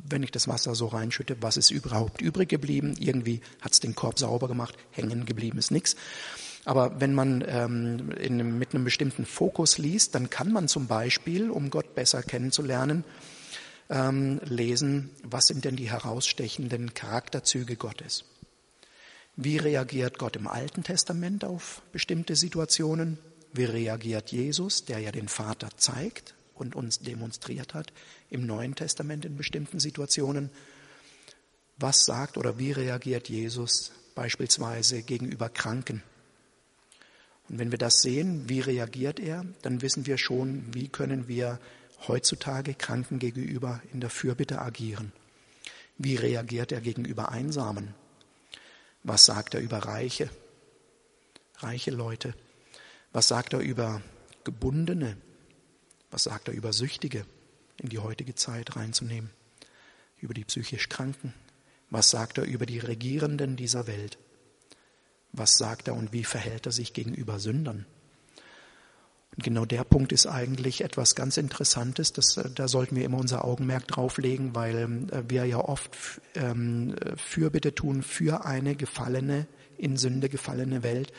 wenn 0.10 0.24
ich 0.24 0.32
das 0.32 0.48
Wasser 0.48 0.74
so 0.74 0.88
reinschütte, 0.88 1.38
was 1.42 1.58
ist 1.58 1.70
überhaupt 1.70 2.22
übrig 2.22 2.50
geblieben? 2.50 2.96
Irgendwie 3.00 3.42
hat's 3.62 3.82
den 3.82 3.94
Korb 3.94 4.18
sauber 4.18 4.48
gemacht, 4.48 4.76
hängen 4.90 5.28
geblieben 5.28 5.60
ist 5.60 5.70
nichts. 5.70 5.96
Aber 6.66 7.00
wenn 7.00 7.14
man 7.14 7.44
ähm, 7.48 8.10
in, 8.20 8.58
mit 8.58 8.74
einem 8.74 8.86
bestimmten 8.86 9.28
Fokus 9.28 9.78
liest, 9.78 10.16
dann 10.16 10.32
kann 10.32 10.52
man 10.52 10.68
zum 10.68 10.88
Beispiel, 10.88 11.52
um 11.52 11.70
Gott 11.70 11.94
besser 11.94 12.24
kennenzulernen, 12.24 13.04
ähm, 13.92 14.42
lesen, 14.44 15.12
was 15.24 15.46
sind 15.46 15.66
denn 15.66 15.76
die 15.76 15.92
herausstechenden 15.92 16.96
Charakterzüge 16.96 17.76
Gottes. 17.76 18.26
Wie 19.36 19.58
reagiert 19.58 20.20
Gott 20.20 20.36
im 20.36 20.46
Alten 20.46 20.84
Testament 20.84 21.44
auf 21.44 21.82
bestimmte 21.92 22.36
Situationen? 22.36 23.18
Wie 23.52 23.66
reagiert 23.66 24.32
Jesus, 24.32 24.86
der 24.86 25.00
ja 25.00 25.12
den 25.12 25.28
Vater 25.28 25.70
zeigt 25.76 26.36
und 26.54 26.76
uns 26.76 27.00
demonstriert 27.00 27.74
hat 27.74 27.92
im 28.30 28.46
Neuen 28.46 28.76
Testament 28.76 29.26
in 29.26 29.36
bestimmten 29.36 29.80
Situationen? 29.80 30.52
Was 31.78 32.06
sagt 32.06 32.38
oder 32.38 32.60
wie 32.60 32.74
reagiert 32.74 33.28
Jesus 33.28 33.92
beispielsweise 34.14 35.02
gegenüber 35.02 35.50
Kranken? 35.50 36.04
Und 37.50 37.58
wenn 37.58 37.72
wir 37.72 37.80
das 37.80 38.04
sehen, 38.04 38.48
wie 38.50 38.60
reagiert 38.60 39.20
er, 39.20 39.46
dann 39.64 39.82
wissen 39.82 40.06
wir 40.06 40.20
schon, 40.20 40.72
wie 40.76 40.90
können 40.90 41.28
wir 41.28 41.60
heutzutage 42.08 42.76
Kranken 42.76 43.18
gegenüber 43.18 43.82
in 43.92 44.00
der 44.00 44.12
Fürbitte 44.12 44.62
agieren. 44.62 45.12
Wie 45.98 46.16
reagiert 46.16 46.72
er 46.72 46.82
gegenüber 46.82 47.30
Einsamen? 47.30 47.96
Was 49.04 49.26
sagt 49.26 49.54
er 49.54 49.62
über 49.62 49.80
Reiche? 49.80 50.30
Reiche 51.58 51.92
Leute. 51.92 52.34
Was 53.12 53.28
sagt 53.28 53.54
er 53.54 53.60
über 53.60 54.02
Gebundene? 54.44 55.18
Was 56.10 56.24
sagt 56.24 56.48
er 56.48 56.54
über 56.54 56.72
Süchtige 56.74 57.26
in 57.78 57.90
die 57.90 58.00
heutige 58.00 58.36
Zeit 58.36 58.76
reinzunehmen? 58.76 59.30
Über 60.18 60.34
die 60.34 60.46
psychisch 60.46 60.88
Kranken? 60.88 61.34
Was 61.90 62.10
sagt 62.10 62.38
er 62.38 62.46
über 62.46 62.66
die 62.66 62.80
Regierenden 62.80 63.58
dieser 63.58 63.88
Welt? 63.88 64.18
Was 65.34 65.58
sagt 65.58 65.90
er 65.90 65.96
und 65.96 66.14
wie 66.14 66.24
verhält 66.24 66.66
er 66.66 66.72
sich 66.72 66.94
gegenüber 66.94 67.40
Sündern? 67.40 67.86
Und 69.36 69.44
genau 69.44 69.66
der 69.66 69.84
Punkt 69.84 70.12
ist 70.12 70.28
eigentlich 70.28 70.82
etwas 70.82 71.16
ganz 71.16 71.38
Interessantes. 71.38 72.14
Das, 72.14 72.38
äh, 72.38 72.50
da 72.54 72.68
sollten 72.68 72.96
wir 72.96 73.06
immer 73.06 73.18
unser 73.18 73.46
Augenmerk 73.46 73.88
drauflegen, 73.88 74.56
weil 74.56 75.08
äh, 75.12 75.24
wir 75.28 75.46
ja 75.46 75.58
oft 75.58 75.92
ähm, 76.36 76.96
Fürbitte 77.16 77.74
tun 77.74 78.04
für 78.04 78.46
eine 78.46 78.76
gefallene, 78.76 79.48
in 79.78 79.98
Sünde 79.98 80.30
gefallene 80.30 80.84
Welt. 80.84 81.12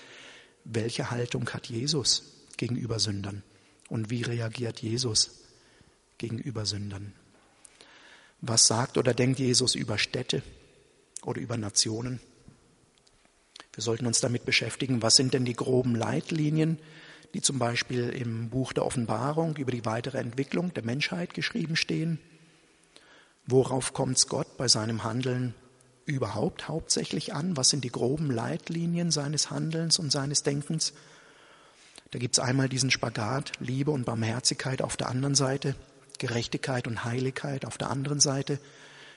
Welche 0.65 1.11
Haltung 1.11 1.51
hat 1.51 1.67
Jesus 1.67 2.23
gegenüber 2.57 2.99
Sündern? 2.99 3.43
Und 3.89 4.11
wie 4.11 4.23
reagiert 4.23 4.81
Jesus 4.81 5.43
gegenüber 6.19 6.67
Sündern? 6.67 7.13
Was 8.41 8.67
sagt 8.67 8.99
oder 8.99 9.15
denkt 9.15 9.39
Jesus 9.39 9.75
über 9.75 9.99
Städte 9.99 10.43
oder 11.23 11.41
über 11.41 11.57
Nationen? 11.57 12.21
Wir 13.73 13.83
sollten 13.83 14.07
uns 14.07 14.21
damit 14.21 14.45
beschäftigen, 14.45 15.03
was 15.03 15.17
sind 15.17 15.35
denn 15.35 15.45
die 15.45 15.55
groben 15.55 15.97
Leitlinien, 15.97 16.79
die 17.35 17.43
zum 17.43 17.59
Beispiel 17.59 18.09
im 18.11 18.49
Buch 18.49 18.73
der 18.73 18.87
Offenbarung 18.87 19.57
über 19.57 19.73
die 19.73 19.85
weitere 19.85 20.19
Entwicklung 20.19 20.73
der 20.73 20.85
Menschheit 20.85 21.35
geschrieben 21.35 21.77
stehen. 21.77 22.21
Worauf 23.47 23.93
kommt 23.93 24.17
es 24.17 24.29
Gott 24.29 24.57
bei 24.57 24.69
seinem 24.69 25.05
Handeln 25.05 25.55
überhaupt 26.07 26.69
hauptsächlich 26.69 27.35
an? 27.35 27.57
Was 27.57 27.71
sind 27.71 27.85
die 27.85 27.91
groben 27.91 28.31
Leitlinien 28.31 29.11
seines 29.11 29.51
Handelns 29.51 29.99
und 29.99 30.13
seines 30.13 30.45
Denkens? 30.45 30.95
Da 32.13 32.21
gibt 32.21 32.37
es 32.37 32.39
einmal 32.39 32.69
diesen 32.69 32.93
Spagat, 32.93 33.53
Liebe 33.59 33.91
und 33.91 34.05
Barmherzigkeit 34.05 34.81
auf 34.81 34.97
der 34.97 35.09
anderen 35.09 35.35
Seite, 35.35 35.75
Gerechtigkeit 36.19 36.87
und 36.87 37.05
Heiligkeit 37.05 37.65
auf 37.65 37.77
der 37.77 37.91
anderen 37.91 38.21
Seite. 38.21 38.61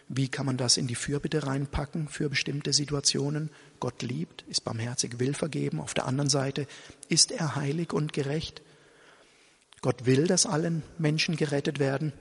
Wie 0.09 0.29
kann 0.29 0.45
man 0.45 0.57
das 0.57 0.77
in 0.77 0.87
die 0.87 0.95
Fürbitte 0.95 1.45
reinpacken 1.45 2.07
für 2.07 2.29
bestimmte 2.29 2.71
Situationen? 2.71 3.49
Gott 3.79 4.01
liebt, 4.01 4.43
ist 4.47 4.63
barmherzig, 4.63 5.19
will 5.19 5.33
vergeben. 5.33 5.81
Auf 5.81 5.93
der 5.93 6.05
anderen 6.05 6.29
Seite 6.29 6.65
ist 7.09 7.31
er 7.31 7.55
heilig 7.55 7.91
und 7.91 8.13
gerecht. 8.13 8.61
Gott 9.81 10.05
will, 10.05 10.25
dass 10.27 10.45
allen 10.45 10.83
Menschen 10.97 11.35
gerettet 11.35 11.79
werden. 11.79 12.13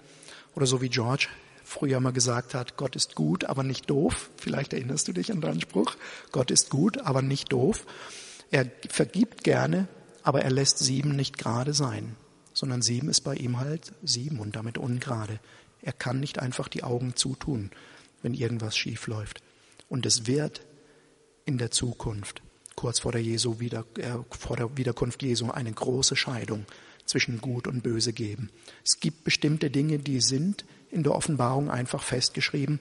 Oder 0.55 0.67
so 0.67 0.83
wie 0.83 0.89
George 0.89 1.29
früher 1.65 2.01
mal 2.01 2.13
gesagt 2.13 2.55
hat, 2.55 2.77
Gott 2.77 2.97
ist 2.97 3.15
gut, 3.15 3.45
aber 3.45 3.63
nicht 3.63 3.91
doof. 3.91 4.31
Vielleicht 4.37 4.73
erinnerst 4.73 5.09
du 5.09 5.13
dich 5.13 5.33
an 5.33 5.41
deinen 5.41 5.61
Spruch. 5.61 5.97
Gott 6.33 6.51
ist 6.51 6.71
gut, 6.71 6.99
aber 6.99 7.23
nicht 7.23 7.53
doof. 7.53 7.87
Er 8.51 8.71
vergibt 8.89 9.45
gerne, 9.45 9.89
aber 10.23 10.43
er 10.43 10.51
lässt 10.51 10.79
sieben 10.79 11.17
nicht 11.17 11.39
gerade 11.39 11.75
sein, 11.75 12.17
sondern 12.53 12.83
sieben 12.83 13.09
ist 13.09 13.23
bei 13.23 13.35
ihm 13.35 13.59
halt 13.59 13.93
sieben 14.03 14.39
und 14.39 14.57
damit 14.57 14.79
ungerade. 14.79 15.41
Er 15.87 15.93
kann 15.93 16.19
nicht 16.19 16.41
einfach 16.41 16.67
die 16.67 16.83
Augen 16.83 17.15
zutun, 17.15 17.71
wenn 18.21 18.35
irgendwas 18.35 18.77
schief 18.77 19.07
läuft. 19.07 19.41
Und 19.89 20.05
es 20.05 20.27
wird 20.27 20.67
in 21.45 21.59
der 21.59 21.71
Zukunft, 21.71 22.43
kurz 22.75 22.99
vor 22.99 23.13
der, 23.13 23.23
Jesu 23.23 23.61
wieder, 23.61 23.87
äh, 23.97 24.19
vor 24.37 24.57
der 24.57 24.77
Wiederkunft 24.77 25.23
Jesu, 25.23 25.49
eine 25.49 25.73
große 25.73 26.17
Scheidung 26.17 26.67
zwischen 27.05 27.41
Gut 27.41 27.69
und 27.69 27.85
Böse 27.85 28.13
geben. 28.13 28.51
Es 28.85 28.99
gibt 28.99 29.23
bestimmte 29.23 29.71
Dinge, 29.71 30.01
die 30.01 30.21
sind 30.21 30.65
in 30.91 31.05
der 31.05 31.15
Offenbarung 31.15 31.71
einfach 31.71 32.03
festgeschrieben. 32.03 32.81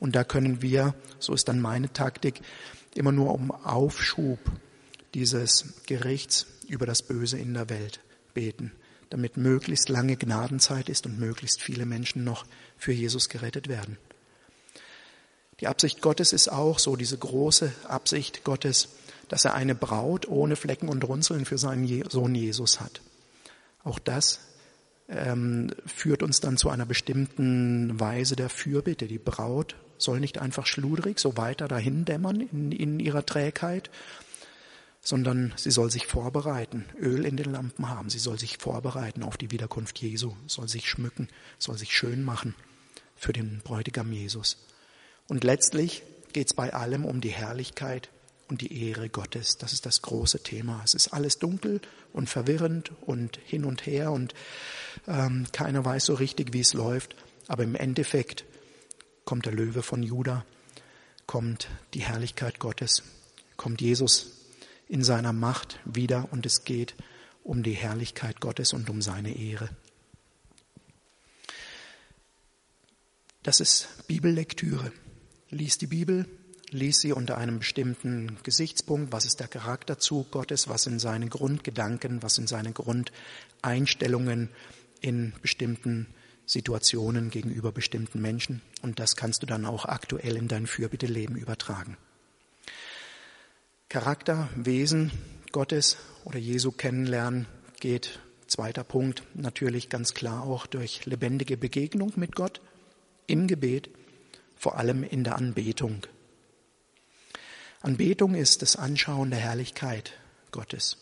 Und 0.00 0.16
da 0.16 0.24
können 0.24 0.60
wir, 0.60 0.96
so 1.20 1.32
ist 1.34 1.46
dann 1.46 1.60
meine 1.60 1.92
Taktik, 1.92 2.40
immer 2.96 3.12
nur 3.12 3.32
um 3.32 3.52
Aufschub 3.52 4.40
dieses 5.14 5.74
Gerichts 5.86 6.46
über 6.66 6.84
das 6.84 7.02
Böse 7.02 7.38
in 7.38 7.54
der 7.54 7.70
Welt 7.70 8.00
beten 8.34 8.72
damit 9.10 9.36
möglichst 9.36 9.88
lange 9.88 10.16
Gnadenzeit 10.16 10.88
ist 10.88 11.04
und 11.06 11.18
möglichst 11.18 11.60
viele 11.60 11.84
Menschen 11.84 12.24
noch 12.24 12.46
für 12.78 12.92
Jesus 12.92 13.28
gerettet 13.28 13.68
werden. 13.68 13.98
Die 15.60 15.66
Absicht 15.66 16.00
Gottes 16.00 16.32
ist 16.32 16.48
auch 16.48 16.78
so, 16.78 16.96
diese 16.96 17.18
große 17.18 17.70
Absicht 17.86 18.44
Gottes, 18.44 18.88
dass 19.28 19.44
er 19.44 19.54
eine 19.54 19.74
Braut 19.74 20.26
ohne 20.26 20.56
Flecken 20.56 20.88
und 20.88 21.04
Runzeln 21.04 21.44
für 21.44 21.58
seinen 21.58 22.08
Sohn 22.08 22.34
Jesus 22.34 22.80
hat. 22.80 23.02
Auch 23.84 23.98
das 23.98 24.40
ähm, 25.08 25.70
führt 25.86 26.22
uns 26.22 26.40
dann 26.40 26.56
zu 26.56 26.70
einer 26.70 26.86
bestimmten 26.86 27.98
Weise 28.00 28.36
der 28.36 28.48
Fürbitte. 28.48 29.06
Die 29.06 29.18
Braut 29.18 29.76
soll 29.98 30.20
nicht 30.20 30.38
einfach 30.38 30.66
schludrig 30.66 31.18
so 31.18 31.36
weiter 31.36 31.68
dahin 31.68 32.04
dämmern 32.04 32.40
in, 32.40 32.72
in 32.72 33.00
ihrer 33.00 33.26
Trägheit, 33.26 33.90
sondern 35.02 35.52
sie 35.56 35.70
soll 35.70 35.90
sich 35.90 36.06
vorbereiten, 36.06 36.84
Öl 36.98 37.24
in 37.24 37.36
den 37.36 37.52
Lampen 37.52 37.88
haben, 37.88 38.10
sie 38.10 38.18
soll 38.18 38.38
sich 38.38 38.58
vorbereiten 38.58 39.22
auf 39.22 39.36
die 39.36 39.50
Wiederkunft 39.50 39.98
Jesu, 39.98 40.34
soll 40.46 40.68
sich 40.68 40.88
schmücken, 40.88 41.28
soll 41.58 41.78
sich 41.78 41.96
schön 41.96 42.22
machen 42.22 42.54
für 43.16 43.32
den 43.32 43.60
Bräutigam 43.64 44.12
Jesus. 44.12 44.58
Und 45.26 45.44
letztlich 45.44 46.02
geht 46.32 46.48
es 46.48 46.54
bei 46.54 46.74
allem 46.74 47.04
um 47.04 47.20
die 47.20 47.30
Herrlichkeit 47.30 48.10
und 48.48 48.60
die 48.60 48.88
Ehre 48.88 49.08
Gottes. 49.08 49.58
Das 49.58 49.72
ist 49.72 49.86
das 49.86 50.02
große 50.02 50.42
Thema. 50.42 50.82
Es 50.84 50.94
ist 50.94 51.08
alles 51.08 51.38
dunkel 51.38 51.80
und 52.12 52.28
verwirrend 52.28 52.92
und 53.02 53.38
hin 53.44 53.64
und 53.64 53.86
her 53.86 54.12
und 54.12 54.34
ähm, 55.06 55.46
keiner 55.52 55.84
weiß 55.84 56.04
so 56.04 56.14
richtig, 56.14 56.52
wie 56.52 56.60
es 56.60 56.74
läuft. 56.74 57.16
Aber 57.46 57.62
im 57.62 57.74
Endeffekt 57.74 58.44
kommt 59.24 59.46
der 59.46 59.52
Löwe 59.52 59.82
von 59.82 60.02
Juda, 60.02 60.44
kommt 61.26 61.68
die 61.94 62.00
Herrlichkeit 62.00 62.58
Gottes, 62.58 63.02
kommt 63.56 63.80
Jesus 63.80 64.39
in 64.90 65.04
seiner 65.04 65.32
Macht 65.32 65.78
wieder 65.84 66.28
und 66.32 66.44
es 66.44 66.64
geht 66.64 66.96
um 67.44 67.62
die 67.62 67.72
Herrlichkeit 67.72 68.40
Gottes 68.40 68.72
und 68.72 68.90
um 68.90 69.00
seine 69.00 69.36
Ehre. 69.36 69.70
Das 73.44 73.60
ist 73.60 74.06
Bibellektüre. 74.08 74.92
Lies 75.48 75.78
die 75.78 75.86
Bibel, 75.86 76.26
lies 76.70 77.00
sie 77.00 77.12
unter 77.12 77.38
einem 77.38 77.60
bestimmten 77.60 78.36
Gesichtspunkt. 78.42 79.12
Was 79.12 79.24
ist 79.24 79.40
der 79.40 79.48
Charakterzug 79.48 80.32
Gottes? 80.32 80.68
Was 80.68 80.82
sind 80.82 80.98
seine 80.98 81.28
Grundgedanken? 81.28 82.22
Was 82.22 82.34
sind 82.34 82.48
seine 82.48 82.72
Grundeinstellungen 82.72 84.50
in 85.00 85.32
bestimmten 85.40 86.08
Situationen 86.46 87.30
gegenüber 87.30 87.70
bestimmten 87.70 88.20
Menschen? 88.20 88.60
Und 88.82 88.98
das 88.98 89.14
kannst 89.14 89.42
du 89.42 89.46
dann 89.46 89.64
auch 89.64 89.84
aktuell 89.84 90.36
in 90.36 90.48
dein 90.48 90.66
Fürbitteleben 90.66 91.36
übertragen. 91.36 91.96
Charakter, 93.90 94.48
Wesen 94.54 95.10
Gottes 95.50 95.96
oder 96.24 96.38
Jesu 96.38 96.70
kennenlernen 96.70 97.46
geht, 97.80 98.20
zweiter 98.46 98.84
Punkt, 98.84 99.24
natürlich 99.34 99.88
ganz 99.88 100.14
klar 100.14 100.44
auch 100.44 100.66
durch 100.66 101.06
lebendige 101.06 101.56
Begegnung 101.56 102.12
mit 102.14 102.36
Gott 102.36 102.60
im 103.26 103.48
Gebet, 103.48 103.90
vor 104.54 104.78
allem 104.78 105.02
in 105.02 105.24
der 105.24 105.34
Anbetung. 105.34 106.06
Anbetung 107.80 108.36
ist 108.36 108.62
das 108.62 108.76
Anschauen 108.76 109.30
der 109.30 109.40
Herrlichkeit 109.40 110.12
Gottes. 110.52 110.96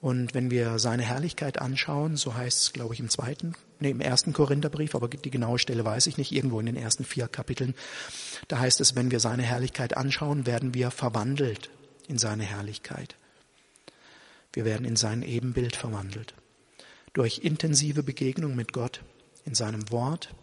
Und 0.00 0.34
wenn 0.34 0.50
wir 0.50 0.80
seine 0.80 1.04
Herrlichkeit 1.04 1.60
anschauen, 1.60 2.16
so 2.16 2.34
heißt 2.34 2.62
es, 2.62 2.72
glaube 2.72 2.94
ich, 2.94 3.00
im 3.00 3.10
zweiten, 3.10 3.54
nee, 3.78 3.90
im 3.90 4.00
ersten 4.00 4.32
Korintherbrief, 4.32 4.96
aber 4.96 5.06
die 5.06 5.30
genaue 5.30 5.60
Stelle 5.60 5.84
weiß 5.84 6.08
ich 6.08 6.18
nicht, 6.18 6.32
irgendwo 6.32 6.58
in 6.58 6.66
den 6.66 6.76
ersten 6.76 7.04
vier 7.04 7.28
Kapiteln, 7.28 7.76
da 8.48 8.58
heißt 8.58 8.80
es, 8.80 8.96
wenn 8.96 9.12
wir 9.12 9.20
seine 9.20 9.44
Herrlichkeit 9.44 9.96
anschauen, 9.96 10.46
werden 10.46 10.74
wir 10.74 10.90
verwandelt 10.90 11.70
in 12.08 12.18
seine 12.18 12.44
Herrlichkeit. 12.44 13.16
Wir 14.52 14.64
werden 14.64 14.84
in 14.84 14.96
sein 14.96 15.22
Ebenbild 15.22 15.76
verwandelt. 15.76 16.34
Durch 17.12 17.38
intensive 17.38 18.02
Begegnung 18.02 18.54
mit 18.54 18.72
Gott 18.72 19.02
in 19.44 19.54
seinem 19.54 19.90
Wort 19.90 20.34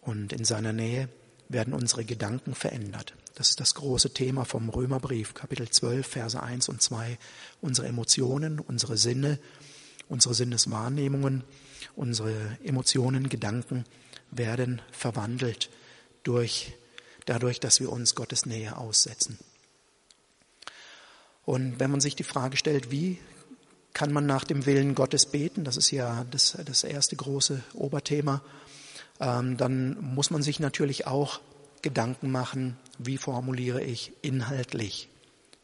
und 0.00 0.32
in 0.32 0.44
seiner 0.44 0.72
Nähe 0.72 1.08
werden 1.48 1.74
unsere 1.74 2.04
Gedanken 2.04 2.54
verändert. 2.54 3.14
Das 3.34 3.50
ist 3.50 3.60
das 3.60 3.74
große 3.74 4.12
Thema 4.12 4.44
vom 4.44 4.68
Römerbrief, 4.68 5.34
Kapitel 5.34 5.68
12, 5.68 6.06
Verse 6.06 6.42
1 6.42 6.68
und 6.68 6.82
2. 6.82 7.18
Unsere 7.60 7.88
Emotionen, 7.88 8.58
unsere 8.58 8.96
Sinne, 8.96 9.38
unsere 10.08 10.34
Sinneswahrnehmungen, 10.34 11.44
unsere 11.96 12.58
Emotionen, 12.62 13.28
Gedanken 13.28 13.84
werden 14.30 14.82
verwandelt 14.90 15.70
durch, 16.22 16.74
dadurch, 17.26 17.60
dass 17.60 17.80
wir 17.80 17.90
uns 17.90 18.14
Gottes 18.14 18.44
Nähe 18.44 18.76
aussetzen. 18.76 19.38
Und 21.44 21.80
wenn 21.80 21.90
man 21.90 22.00
sich 22.00 22.14
die 22.16 22.22
Frage 22.22 22.56
stellt, 22.56 22.90
wie 22.90 23.18
kann 23.92 24.12
man 24.12 24.26
nach 24.26 24.44
dem 24.44 24.64
Willen 24.66 24.94
Gottes 24.94 25.26
beten, 25.26 25.64
das 25.64 25.76
ist 25.76 25.90
ja 25.90 26.24
das, 26.30 26.56
das 26.64 26.84
erste 26.84 27.16
große 27.16 27.62
Oberthema, 27.74 28.42
ähm, 29.20 29.56
dann 29.56 30.00
muss 30.00 30.30
man 30.30 30.42
sich 30.42 30.60
natürlich 30.60 31.06
auch 31.06 31.40
Gedanken 31.82 32.30
machen, 32.30 32.76
wie 32.98 33.18
formuliere 33.18 33.82
ich 33.82 34.12
inhaltlich 34.22 35.08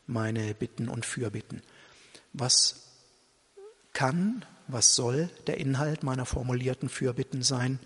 meine 0.06 0.54
Bitten 0.54 0.88
und 0.88 1.06
Fürbitten. 1.06 1.62
Was 2.32 2.88
kann, 3.92 4.44
was 4.66 4.94
soll 4.94 5.30
der 5.46 5.58
Inhalt 5.58 6.02
meiner 6.02 6.26
formulierten 6.26 6.88
Fürbitten 6.88 7.42
sein? 7.42 7.78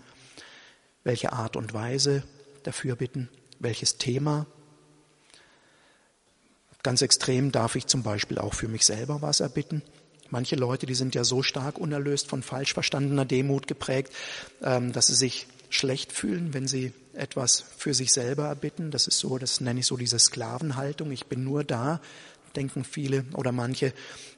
Welche 1.04 1.32
Art 1.32 1.56
und 1.56 1.74
Weise 1.74 2.22
der 2.64 2.72
Fürbitten? 2.72 3.28
Welches 3.58 3.98
Thema? 3.98 4.46
Ganz 6.82 7.02
extrem 7.02 7.52
darf 7.52 7.76
ich 7.76 7.86
zum 7.86 8.02
Beispiel 8.02 8.38
auch 8.38 8.54
für 8.54 8.68
mich 8.68 8.84
selber 8.84 9.22
was 9.22 9.40
erbitten. 9.40 9.82
Manche 10.30 10.56
Leute, 10.56 10.86
die 10.86 10.94
sind 10.94 11.14
ja 11.14 11.24
so 11.24 11.42
stark 11.42 11.78
unerlöst 11.78 12.26
von 12.26 12.42
falsch 12.42 12.72
verstandener 12.74 13.24
Demut 13.24 13.66
geprägt, 13.66 14.12
ähm, 14.62 14.92
dass 14.92 15.08
sie 15.08 15.14
sich 15.14 15.46
schlecht 15.68 16.12
fühlen, 16.12 16.54
wenn 16.54 16.66
sie 16.66 16.92
etwas 17.14 17.64
für 17.76 17.94
sich 17.94 18.12
selber 18.12 18.46
erbitten. 18.46 18.90
Das 18.90 19.06
ist 19.06 19.18
so, 19.18 19.38
das 19.38 19.60
nenne 19.60 19.80
ich 19.80 19.86
so 19.86 19.96
diese 19.96 20.18
Sklavenhaltung. 20.18 21.12
Ich 21.12 21.26
bin 21.26 21.44
nur 21.44 21.64
da, 21.64 22.00
denken 22.56 22.84
viele 22.84 23.24
oder 23.34 23.52
manche, 23.52 23.92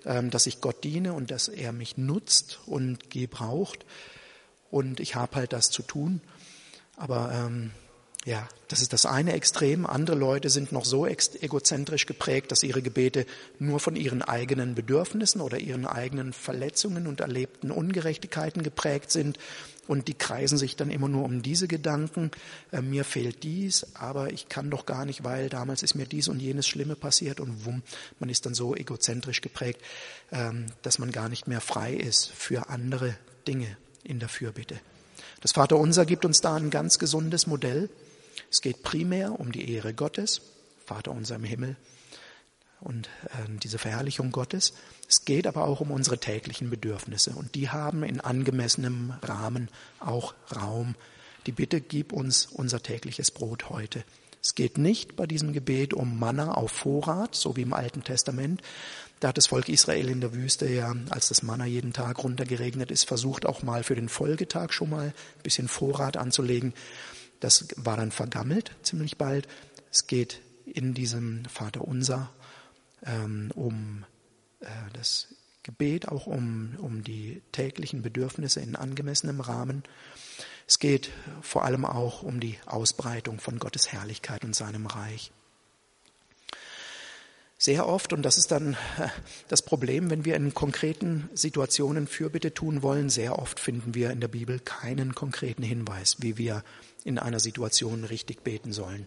ähm, 0.04 0.30
dass 0.30 0.46
ich 0.46 0.60
Gott 0.60 0.84
diene 0.84 1.12
und 1.12 1.30
dass 1.30 1.48
er 1.48 1.72
mich 1.72 1.96
nutzt 1.96 2.60
und 2.66 3.10
gebraucht. 3.10 3.86
Und 4.70 5.00
ich 5.00 5.14
habe 5.14 5.36
halt 5.36 5.52
das 5.52 5.70
zu 5.70 5.82
tun. 5.82 6.20
Aber 6.96 7.32
ähm, 7.32 7.70
ja, 8.24 8.48
das 8.68 8.80
ist 8.80 8.94
das 8.94 9.04
eine 9.04 9.34
Extrem. 9.34 9.84
Andere 9.84 10.16
Leute 10.16 10.48
sind 10.48 10.72
noch 10.72 10.86
so 10.86 11.06
egozentrisch 11.06 12.06
geprägt, 12.06 12.50
dass 12.50 12.62
ihre 12.62 12.80
Gebete 12.80 13.26
nur 13.58 13.80
von 13.80 13.96
ihren 13.96 14.22
eigenen 14.22 14.74
Bedürfnissen 14.74 15.42
oder 15.42 15.58
ihren 15.60 15.86
eigenen 15.86 16.32
Verletzungen 16.32 17.06
und 17.06 17.20
erlebten 17.20 17.70
Ungerechtigkeiten 17.70 18.62
geprägt 18.62 19.10
sind. 19.10 19.38
Und 19.86 20.08
die 20.08 20.14
kreisen 20.14 20.56
sich 20.56 20.76
dann 20.76 20.90
immer 20.90 21.08
nur 21.08 21.24
um 21.24 21.42
diese 21.42 21.68
Gedanken. 21.68 22.30
Äh, 22.72 22.80
mir 22.80 23.04
fehlt 23.04 23.42
dies, 23.42 23.86
aber 23.94 24.32
ich 24.32 24.48
kann 24.48 24.70
doch 24.70 24.86
gar 24.86 25.04
nicht, 25.04 25.24
weil 25.24 25.50
damals 25.50 25.82
ist 25.82 25.94
mir 25.94 26.06
dies 26.06 26.28
und 26.28 26.40
jenes 26.40 26.66
Schlimme 26.66 26.96
passiert 26.96 27.38
und 27.40 27.66
wumm, 27.66 27.82
man 28.18 28.30
ist 28.30 28.46
dann 28.46 28.54
so 28.54 28.74
egozentrisch 28.74 29.42
geprägt, 29.42 29.82
ähm, 30.32 30.66
dass 30.80 30.98
man 30.98 31.12
gar 31.12 31.28
nicht 31.28 31.46
mehr 31.46 31.60
frei 31.60 31.92
ist 31.92 32.30
für 32.30 32.70
andere 32.70 33.14
Dinge 33.46 33.76
in 34.02 34.18
der 34.18 34.30
Fürbitte. 34.30 34.80
Das 35.42 35.52
Vaterunser 35.52 36.06
gibt 36.06 36.24
uns 36.24 36.40
da 36.40 36.54
ein 36.54 36.70
ganz 36.70 36.98
gesundes 36.98 37.46
Modell. 37.46 37.90
Es 38.54 38.60
geht 38.60 38.84
primär 38.84 39.40
um 39.40 39.50
die 39.50 39.68
Ehre 39.72 39.94
Gottes, 39.94 40.40
Vater 40.86 41.10
unser 41.10 41.34
im 41.34 41.42
Himmel, 41.42 41.76
und 42.78 43.08
äh, 43.24 43.50
diese 43.60 43.78
Verherrlichung 43.78 44.30
Gottes. 44.30 44.74
Es 45.08 45.24
geht 45.24 45.48
aber 45.48 45.64
auch 45.64 45.80
um 45.80 45.90
unsere 45.90 46.18
täglichen 46.18 46.70
Bedürfnisse 46.70 47.32
und 47.32 47.56
die 47.56 47.70
haben 47.70 48.04
in 48.04 48.20
angemessenem 48.20 49.12
Rahmen 49.22 49.70
auch 49.98 50.34
Raum. 50.54 50.94
Die 51.46 51.50
Bitte, 51.50 51.80
gib 51.80 52.12
uns 52.12 52.46
unser 52.46 52.80
tägliches 52.80 53.32
Brot 53.32 53.70
heute. 53.70 54.04
Es 54.40 54.54
geht 54.54 54.78
nicht 54.78 55.16
bei 55.16 55.26
diesem 55.26 55.52
Gebet 55.52 55.92
um 55.92 56.20
Manna 56.20 56.52
auf 56.52 56.70
Vorrat, 56.70 57.34
so 57.34 57.56
wie 57.56 57.62
im 57.62 57.72
Alten 57.72 58.04
Testament. 58.04 58.62
Da 59.18 59.30
hat 59.30 59.36
das 59.36 59.48
Volk 59.48 59.68
Israel 59.68 60.08
in 60.08 60.20
der 60.20 60.32
Wüste 60.32 60.68
ja, 60.68 60.94
als 61.10 61.26
das 61.26 61.42
Manna 61.42 61.64
jeden 61.66 61.92
Tag 61.92 62.22
runtergeregnet 62.22 62.92
ist, 62.92 63.04
versucht 63.04 63.46
auch 63.46 63.64
mal 63.64 63.82
für 63.82 63.96
den 63.96 64.08
Folgetag 64.08 64.70
schon 64.70 64.90
mal 64.90 65.06
ein 65.06 65.42
bisschen 65.42 65.66
Vorrat 65.66 66.16
anzulegen. 66.16 66.72
Das 67.44 67.66
war 67.76 67.98
dann 67.98 68.10
vergammelt 68.10 68.70
ziemlich 68.80 69.18
bald. 69.18 69.48
Es 69.92 70.06
geht 70.06 70.40
in 70.64 70.94
diesem 70.94 71.44
Vater 71.44 71.82
unser 71.82 72.30
ähm, 73.04 73.50
um 73.54 74.06
äh, 74.60 74.66
das 74.94 75.28
Gebet, 75.62 76.08
auch 76.08 76.26
um, 76.26 76.74
um 76.78 77.04
die 77.04 77.42
täglichen 77.52 78.00
Bedürfnisse 78.00 78.60
in 78.60 78.76
angemessenem 78.76 79.42
Rahmen. 79.42 79.82
Es 80.66 80.78
geht 80.78 81.10
vor 81.42 81.66
allem 81.66 81.84
auch 81.84 82.22
um 82.22 82.40
die 82.40 82.58
Ausbreitung 82.64 83.38
von 83.40 83.58
Gottes 83.58 83.92
Herrlichkeit 83.92 84.42
und 84.42 84.56
seinem 84.56 84.86
Reich. 84.86 85.30
Sehr 87.58 87.86
oft, 87.86 88.14
und 88.14 88.22
das 88.22 88.38
ist 88.38 88.52
dann 88.52 88.74
das 89.48 89.60
Problem, 89.60 90.08
wenn 90.08 90.24
wir 90.24 90.36
in 90.36 90.54
konkreten 90.54 91.28
Situationen 91.34 92.06
Fürbitte 92.06 92.54
tun 92.54 92.80
wollen, 92.80 93.10
sehr 93.10 93.38
oft 93.38 93.60
finden 93.60 93.94
wir 93.94 94.12
in 94.12 94.20
der 94.20 94.28
Bibel 94.28 94.60
keinen 94.60 95.14
konkreten 95.14 95.62
Hinweis, 95.62 96.16
wie 96.20 96.38
wir 96.38 96.64
in 97.04 97.18
einer 97.18 97.38
Situation 97.38 98.04
richtig 98.04 98.42
beten 98.42 98.72
sollen. 98.72 99.06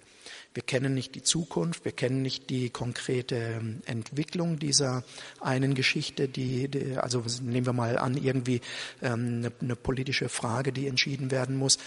Wir 0.54 0.64
kennen 0.64 0.94
nicht 0.94 1.16
die 1.16 1.24
Zukunft, 1.24 1.84
wir 1.84 1.92
kennen 1.92 2.22
nicht 2.22 2.50
die 2.50 2.70
konkrete 2.70 3.36
ähm, 3.36 3.82
Entwicklung 3.86 4.60
dieser 4.60 5.04
einen 5.42 5.74
Geschichte, 5.74 6.28
die, 6.28 6.68
die 6.68 6.98
also 6.98 7.24
nehmen 7.42 7.66
wir 7.66 7.74
mal 7.74 7.98
an, 7.98 8.16
irgendwie 8.16 8.62
ähm, 9.02 9.40
eine, 9.40 9.52
eine, 9.62 9.76
politische 9.76 10.30
Frage, 10.30 10.72
die 10.72 10.88
entschieden 10.88 11.32
werden 11.32 11.58
muss. 11.58 11.80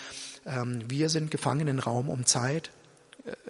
Ähm, 0.46 0.82
wir 0.88 1.08
sind 1.08 1.30
gefangen 1.30 1.68
in 1.68 1.78
Raum 1.78 2.08
und 2.08 2.28
Zeit 2.28 2.70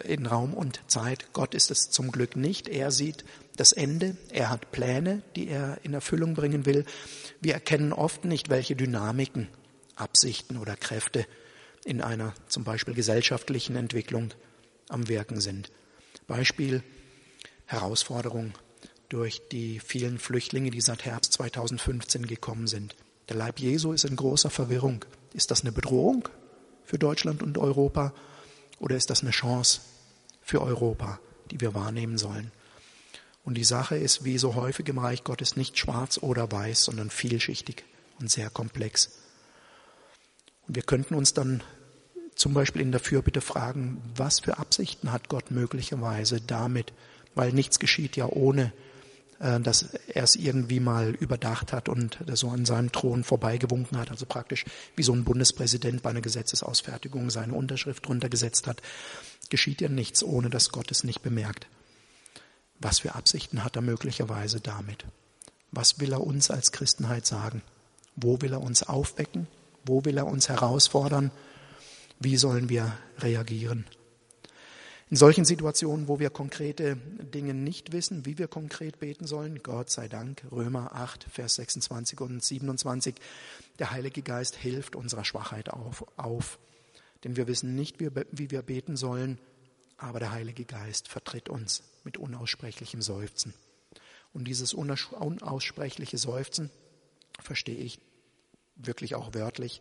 in 0.04 0.26
Raum 0.26 0.54
und 0.54 0.80
Zeit. 0.88 1.32
Gott 1.32 1.54
ist 1.54 1.70
es 1.70 1.90
zum 1.90 2.10
Glück 2.10 2.36
nicht. 2.36 2.68
Er 2.68 2.90
sieht 2.90 3.24
das 3.56 3.72
Ende. 3.72 4.16
Er 4.30 4.50
hat 4.50 4.72
Pläne, 4.72 5.22
die 5.36 5.48
er 5.48 5.78
in 5.82 5.94
Erfüllung 5.94 6.34
bringen 6.34 6.66
will. 6.66 6.84
Wir 7.40 7.54
erkennen 7.54 7.92
oft 7.92 8.24
nicht, 8.24 8.48
welche 8.50 8.76
Dynamiken, 8.76 9.48
Absichten 9.96 10.56
oder 10.56 10.76
Kräfte 10.76 11.26
in 11.84 12.00
einer 12.00 12.34
zum 12.48 12.64
Beispiel 12.64 12.94
gesellschaftlichen 12.94 13.76
Entwicklung 13.76 14.32
am 14.88 15.08
Wirken 15.08 15.40
sind. 15.40 15.70
Beispiel 16.26 16.82
Herausforderung 17.66 18.52
durch 19.08 19.42
die 19.50 19.80
vielen 19.80 20.18
Flüchtlinge, 20.18 20.70
die 20.70 20.80
seit 20.80 21.04
Herbst 21.04 21.32
2015 21.34 22.26
gekommen 22.26 22.66
sind. 22.66 22.94
Der 23.28 23.36
Leib 23.36 23.58
Jesu 23.58 23.92
ist 23.92 24.04
in 24.04 24.16
großer 24.16 24.50
Verwirrung. 24.50 25.04
Ist 25.34 25.50
das 25.50 25.62
eine 25.62 25.72
Bedrohung 25.72 26.28
für 26.84 26.98
Deutschland 26.98 27.42
und 27.42 27.58
Europa 27.58 28.12
oder 28.78 28.96
ist 28.96 29.10
das 29.10 29.22
eine 29.22 29.30
Chance 29.30 29.80
für 30.42 30.62
Europa, 30.62 31.20
die 31.50 31.60
wir 31.60 31.74
wahrnehmen 31.74 32.18
sollen? 32.18 32.50
Und 33.44 33.54
die 33.54 33.64
Sache 33.64 33.96
ist, 33.96 34.24
wie 34.24 34.38
so 34.38 34.54
häufig 34.54 34.88
im 34.88 34.98
Reich 34.98 35.24
Gottes, 35.24 35.56
nicht 35.56 35.78
schwarz 35.78 36.18
oder 36.18 36.50
weiß, 36.50 36.84
sondern 36.84 37.10
vielschichtig 37.10 37.84
und 38.18 38.30
sehr 38.30 38.50
komplex. 38.50 39.10
Wir 40.72 40.82
könnten 40.82 41.14
uns 41.14 41.34
dann 41.34 41.62
zum 42.36 42.54
Beispiel 42.54 42.80
in 42.80 42.92
der 42.92 43.00
Fürbitte 43.00 43.40
fragen, 43.40 44.00
was 44.14 44.38
für 44.38 44.58
Absichten 44.58 45.10
hat 45.10 45.28
Gott 45.28 45.50
möglicherweise 45.50 46.40
damit? 46.40 46.92
Weil 47.34 47.52
nichts 47.52 47.80
geschieht 47.80 48.16
ja 48.16 48.26
ohne 48.26 48.72
äh, 49.40 49.58
dass 49.58 49.82
er 49.82 50.22
es 50.22 50.36
irgendwie 50.36 50.78
mal 50.78 51.10
überdacht 51.10 51.72
hat 51.72 51.88
und 51.88 52.18
so 52.34 52.50
an 52.50 52.66
seinem 52.66 52.92
Thron 52.92 53.24
vorbeigewunken 53.24 53.98
hat, 53.98 54.10
also 54.10 54.26
praktisch 54.26 54.64
wie 54.94 55.02
so 55.02 55.12
ein 55.12 55.24
Bundespräsident 55.24 56.02
bei 56.02 56.10
einer 56.10 56.20
Gesetzesausfertigung 56.20 57.30
seine 57.30 57.54
Unterschrift 57.54 58.06
drunter 58.06 58.28
gesetzt 58.28 58.68
hat, 58.68 58.80
geschieht 59.48 59.80
ja 59.80 59.88
nichts, 59.88 60.22
ohne 60.22 60.50
dass 60.50 60.70
Gott 60.70 60.92
es 60.92 61.02
nicht 61.02 61.22
bemerkt. 61.22 61.66
Was 62.78 63.00
für 63.00 63.16
Absichten 63.16 63.64
hat 63.64 63.74
er 63.76 63.82
möglicherweise 63.82 64.60
damit? 64.60 65.04
Was 65.72 65.98
will 65.98 66.12
er 66.12 66.20
uns 66.20 66.50
als 66.50 66.70
Christenheit 66.70 67.26
sagen? 67.26 67.62
Wo 68.14 68.40
will 68.40 68.52
er 68.52 68.62
uns 68.62 68.82
aufwecken? 68.82 69.48
Wo 69.84 70.04
will 70.04 70.18
er 70.18 70.26
uns 70.26 70.48
herausfordern? 70.48 71.30
Wie 72.18 72.36
sollen 72.36 72.68
wir 72.68 72.92
reagieren? 73.18 73.86
In 75.10 75.16
solchen 75.16 75.44
Situationen, 75.44 76.06
wo 76.06 76.20
wir 76.20 76.30
konkrete 76.30 76.96
Dinge 76.96 77.52
nicht 77.52 77.92
wissen, 77.92 78.26
wie 78.26 78.38
wir 78.38 78.46
konkret 78.46 79.00
beten 79.00 79.26
sollen, 79.26 79.60
Gott 79.60 79.90
sei 79.90 80.06
Dank, 80.06 80.44
Römer 80.52 80.94
8, 80.94 81.24
Vers 81.24 81.56
26 81.56 82.20
und 82.20 82.44
27, 82.44 83.16
der 83.80 83.90
Heilige 83.90 84.22
Geist 84.22 84.54
hilft 84.54 84.94
unserer 84.94 85.24
Schwachheit 85.24 85.68
auf, 85.70 86.06
auf. 86.16 86.60
Denn 87.24 87.34
wir 87.34 87.48
wissen 87.48 87.74
nicht, 87.74 87.98
wie 87.98 88.50
wir 88.50 88.62
beten 88.62 88.96
sollen, 88.96 89.40
aber 89.96 90.20
der 90.20 90.30
Heilige 90.30 90.64
Geist 90.64 91.08
vertritt 91.08 91.48
uns 91.48 91.82
mit 92.04 92.16
unaussprechlichem 92.16 93.02
Seufzen. 93.02 93.52
Und 94.32 94.44
dieses 94.44 94.74
unaussprechliche 94.74 96.18
Seufzen 96.18 96.70
verstehe 97.40 97.78
ich 97.78 97.98
wirklich 98.86 99.14
auch 99.14 99.34
wörtlich. 99.34 99.80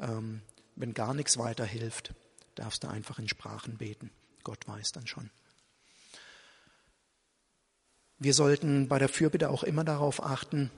Ähm, 0.00 0.42
wenn 0.76 0.94
gar 0.94 1.14
nichts 1.14 1.38
weiter 1.38 1.64
hilft, 1.64 2.14
darfst 2.54 2.84
du 2.84 2.88
einfach 2.88 3.18
in 3.18 3.28
Sprachen 3.28 3.76
beten. 3.76 4.10
Gott 4.44 4.66
weiß 4.66 4.92
dann 4.92 5.06
schon. 5.06 5.30
Wir 8.18 8.34
sollten 8.34 8.88
bei 8.88 8.98
der 8.98 9.08
Fürbitte 9.08 9.50
auch 9.50 9.62
immer 9.62 9.84
darauf 9.84 10.22
achten, 10.22 10.70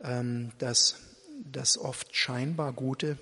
ähm, 0.00 0.52
dass 0.58 0.96
das 1.44 1.76
oft 1.76 2.14
scheinbar 2.14 2.72
Gute 2.72 3.18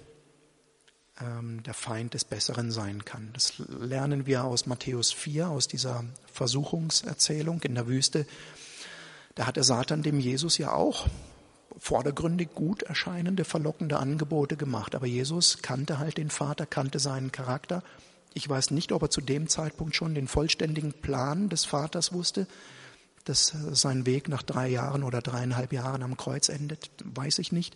ähm, 1.20 1.62
der 1.62 1.74
Feind 1.74 2.14
des 2.14 2.24
Besseren 2.24 2.70
sein 2.70 3.04
kann. 3.04 3.30
Das 3.32 3.58
lernen 3.58 4.26
wir 4.26 4.44
aus 4.44 4.66
Matthäus 4.66 5.12
4, 5.12 5.48
aus 5.48 5.68
dieser 5.68 6.04
Versuchungserzählung 6.32 7.62
in 7.62 7.74
der 7.74 7.86
Wüste. 7.86 8.26
Da 9.34 9.46
hat 9.46 9.56
der 9.56 9.64
Satan 9.64 10.02
dem 10.02 10.20
Jesus 10.20 10.58
ja 10.58 10.72
auch 10.72 11.06
vordergründig 11.82 12.54
gut 12.54 12.84
erscheinende, 12.84 13.44
verlockende 13.44 13.98
Angebote 13.98 14.56
gemacht. 14.56 14.94
Aber 14.94 15.06
Jesus 15.06 15.62
kannte 15.62 15.98
halt 15.98 16.16
den 16.16 16.30
Vater, 16.30 16.64
kannte 16.64 17.00
seinen 17.00 17.32
Charakter. 17.32 17.82
Ich 18.34 18.48
weiß 18.48 18.70
nicht, 18.70 18.92
ob 18.92 19.02
er 19.02 19.10
zu 19.10 19.20
dem 19.20 19.48
Zeitpunkt 19.48 19.96
schon 19.96 20.14
den 20.14 20.28
vollständigen 20.28 20.92
Plan 20.92 21.48
des 21.48 21.64
Vaters 21.64 22.12
wusste, 22.12 22.46
dass 23.24 23.52
sein 23.72 24.06
Weg 24.06 24.28
nach 24.28 24.44
drei 24.44 24.68
Jahren 24.68 25.02
oder 25.02 25.20
dreieinhalb 25.20 25.72
Jahren 25.72 26.04
am 26.04 26.16
Kreuz 26.16 26.48
endet, 26.48 26.88
weiß 27.02 27.40
ich 27.40 27.50
nicht. 27.50 27.74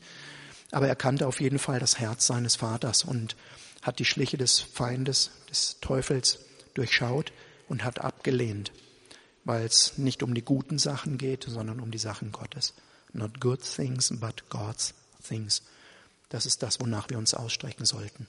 Aber 0.71 0.87
er 0.87 0.97
kannte 0.97 1.27
auf 1.27 1.41
jeden 1.41 1.59
Fall 1.59 1.81
das 1.81 1.99
Herz 1.99 2.29
seines 2.29 2.55
Vaters 2.55 3.03
und 3.03 3.35
hat 3.83 3.99
die 3.99 4.05
Schliche 4.05 4.37
des 4.37 4.61
Feindes, 4.61 5.33
des 5.51 5.81
Teufels 5.81 6.39
durchschaut 6.75 7.33
und 7.69 7.83
hat 7.83 8.01
abgelehnt, 8.01 8.71
weil 9.45 9.65
es 9.65 9.99
nicht 9.99 10.23
um 10.23 10.33
die 10.33 10.45
guten 10.45 10.79
Sachen 10.79 11.19
geht, 11.19 11.43
sondern 11.49 11.81
um 11.81 11.91
die 11.91 11.99
Sachen 11.99 12.31
Gottes. 12.31 12.73
Not 13.13 13.41
good 13.41 13.61
things, 13.61 14.13
but 14.19 14.49
God's 14.51 14.95
things. 15.27 15.63
Das 16.29 16.47
ist 16.47 16.63
das, 16.63 16.81
wonach 16.81 17.09
wir 17.09 17.19
uns 17.19 17.35
ausstrecken 17.35 17.87
sollten. 17.87 18.27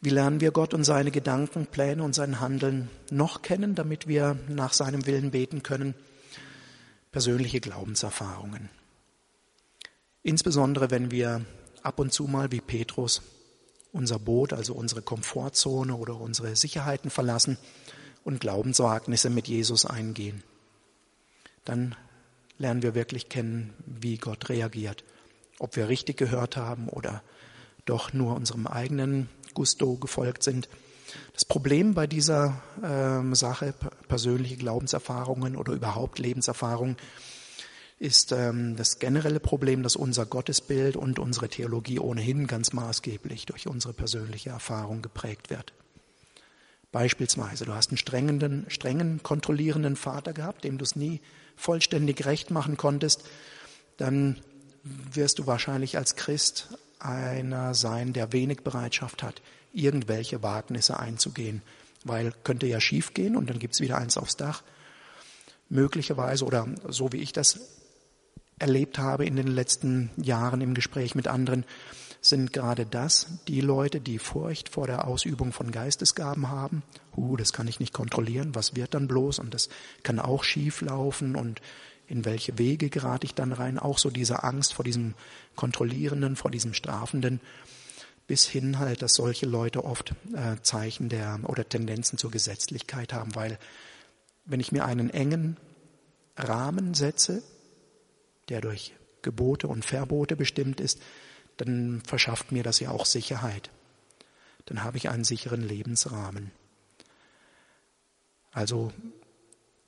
Wie 0.00 0.10
lernen 0.10 0.40
wir 0.40 0.50
Gott 0.50 0.74
und 0.74 0.84
seine 0.84 1.10
Gedanken, 1.10 1.66
Pläne 1.66 2.02
und 2.02 2.14
sein 2.14 2.40
Handeln 2.40 2.90
noch 3.10 3.42
kennen, 3.42 3.74
damit 3.74 4.06
wir 4.06 4.38
nach 4.48 4.72
seinem 4.72 5.06
Willen 5.06 5.30
beten 5.30 5.62
können? 5.62 5.94
Persönliche 7.10 7.60
Glaubenserfahrungen. 7.60 8.68
Insbesondere 10.22 10.90
wenn 10.90 11.10
wir 11.10 11.44
ab 11.82 11.98
und 11.98 12.12
zu 12.12 12.24
mal 12.24 12.52
wie 12.52 12.60
Petrus 12.60 13.22
unser 13.92 14.18
Boot, 14.18 14.52
also 14.52 14.74
unsere 14.74 15.00
Komfortzone 15.00 15.94
oder 15.96 16.20
unsere 16.20 16.54
Sicherheiten 16.54 17.10
verlassen 17.10 17.56
und 18.24 18.40
Glaubenswagnisse 18.40 19.30
mit 19.30 19.48
Jesus 19.48 19.86
eingehen. 19.86 20.42
Dann 21.64 21.96
lernen 22.58 22.82
wir 22.82 22.94
wirklich 22.94 23.28
kennen, 23.28 23.74
wie 23.86 24.18
Gott 24.18 24.48
reagiert. 24.48 25.04
Ob 25.58 25.76
wir 25.76 25.88
richtig 25.88 26.16
gehört 26.16 26.56
haben 26.56 26.88
oder 26.88 27.22
doch 27.84 28.12
nur 28.12 28.34
unserem 28.36 28.66
eigenen 28.66 29.28
Gusto 29.54 29.96
gefolgt 29.96 30.42
sind. 30.42 30.68
Das 31.32 31.44
Problem 31.44 31.94
bei 31.94 32.06
dieser 32.06 32.60
äh, 32.82 33.34
Sache, 33.34 33.74
persönliche 34.08 34.56
Glaubenserfahrungen 34.56 35.56
oder 35.56 35.72
überhaupt 35.72 36.18
Lebenserfahrungen, 36.18 36.96
ist 37.98 38.32
ähm, 38.32 38.76
das 38.76 38.98
generelle 38.98 39.40
Problem, 39.40 39.82
dass 39.82 39.96
unser 39.96 40.26
Gottesbild 40.26 40.96
und 40.96 41.18
unsere 41.18 41.48
Theologie 41.48 41.98
ohnehin 41.98 42.46
ganz 42.46 42.72
maßgeblich 42.72 43.46
durch 43.46 43.68
unsere 43.68 43.94
persönliche 43.94 44.50
Erfahrung 44.50 45.00
geprägt 45.00 45.48
wird. 45.48 45.72
Beispielsweise, 46.92 47.64
du 47.64 47.74
hast 47.74 47.90
einen 47.90 47.98
strengen, 47.98 48.66
strengen 48.68 49.22
kontrollierenden 49.22 49.96
Vater 49.96 50.32
gehabt, 50.32 50.64
dem 50.64 50.78
du 50.78 50.84
es 50.84 50.96
nie 50.96 51.20
vollständig 51.56 52.24
recht 52.26 52.50
machen 52.50 52.76
konntest, 52.76 53.24
dann 53.96 54.40
wirst 54.82 55.38
du 55.38 55.46
wahrscheinlich 55.46 55.96
als 55.96 56.16
Christ 56.16 56.68
einer 56.98 57.74
sein, 57.74 58.12
der 58.12 58.32
wenig 58.32 58.62
Bereitschaft 58.62 59.22
hat, 59.22 59.42
irgendwelche 59.72 60.42
Wagnisse 60.42 60.98
einzugehen, 60.98 61.62
weil 62.04 62.32
könnte 62.44 62.66
ja 62.66 62.80
schief 62.80 63.14
gehen 63.14 63.36
und 63.36 63.50
dann 63.50 63.58
gibt's 63.58 63.80
wieder 63.80 63.98
eins 63.98 64.16
aufs 64.16 64.36
Dach. 64.36 64.62
Möglicherweise 65.68 66.44
oder 66.44 66.68
so 66.88 67.12
wie 67.12 67.18
ich 67.18 67.32
das 67.32 67.60
erlebt 68.58 68.98
habe 68.98 69.26
in 69.26 69.36
den 69.36 69.48
letzten 69.48 70.10
Jahren 70.16 70.60
im 70.60 70.74
Gespräch 70.74 71.14
mit 71.14 71.28
anderen, 71.28 71.64
sind 72.28 72.52
gerade 72.52 72.86
das 72.86 73.26
die 73.48 73.60
Leute, 73.60 74.00
die 74.00 74.18
Furcht 74.18 74.68
vor 74.68 74.86
der 74.86 75.06
Ausübung 75.06 75.52
von 75.52 75.70
Geistesgaben 75.70 76.48
haben. 76.48 76.82
Uh, 77.16 77.36
das 77.36 77.52
kann 77.52 77.68
ich 77.68 77.80
nicht 77.80 77.92
kontrollieren, 77.92 78.54
was 78.54 78.76
wird 78.76 78.94
dann 78.94 79.08
bloß? 79.08 79.38
Und 79.38 79.54
das 79.54 79.68
kann 80.02 80.18
auch 80.18 80.44
schief 80.44 80.80
laufen 80.80 81.36
und 81.36 81.60
in 82.08 82.24
welche 82.24 82.58
Wege 82.58 82.88
gerate 82.88 83.26
ich 83.26 83.34
dann 83.34 83.52
rein? 83.52 83.78
Auch 83.78 83.98
so 83.98 84.10
diese 84.10 84.44
Angst 84.44 84.74
vor 84.74 84.84
diesem 84.84 85.14
Kontrollierenden, 85.56 86.36
vor 86.36 86.50
diesem 86.50 86.72
Strafenden, 86.72 87.40
bis 88.26 88.46
hin 88.46 88.78
halt, 88.78 89.02
dass 89.02 89.14
solche 89.14 89.46
Leute 89.46 89.84
oft 89.84 90.14
äh, 90.34 90.60
Zeichen 90.62 91.08
der 91.08 91.40
oder 91.44 91.68
Tendenzen 91.68 92.18
zur 92.18 92.30
Gesetzlichkeit 92.30 93.12
haben, 93.12 93.34
weil 93.34 93.58
wenn 94.44 94.60
ich 94.60 94.72
mir 94.72 94.84
einen 94.84 95.10
engen 95.10 95.56
Rahmen 96.36 96.94
setze, 96.94 97.42
der 98.48 98.60
durch 98.60 98.94
Gebote 99.22 99.66
und 99.66 99.84
Verbote 99.84 100.36
bestimmt 100.36 100.80
ist, 100.80 101.00
dann 101.56 102.02
verschafft 102.06 102.52
mir 102.52 102.62
das 102.62 102.80
ja 102.80 102.90
auch 102.90 103.06
Sicherheit. 103.06 103.70
Dann 104.66 104.82
habe 104.82 104.96
ich 104.96 105.08
einen 105.08 105.24
sicheren 105.24 105.62
Lebensrahmen. 105.62 106.50
Also 108.52 108.92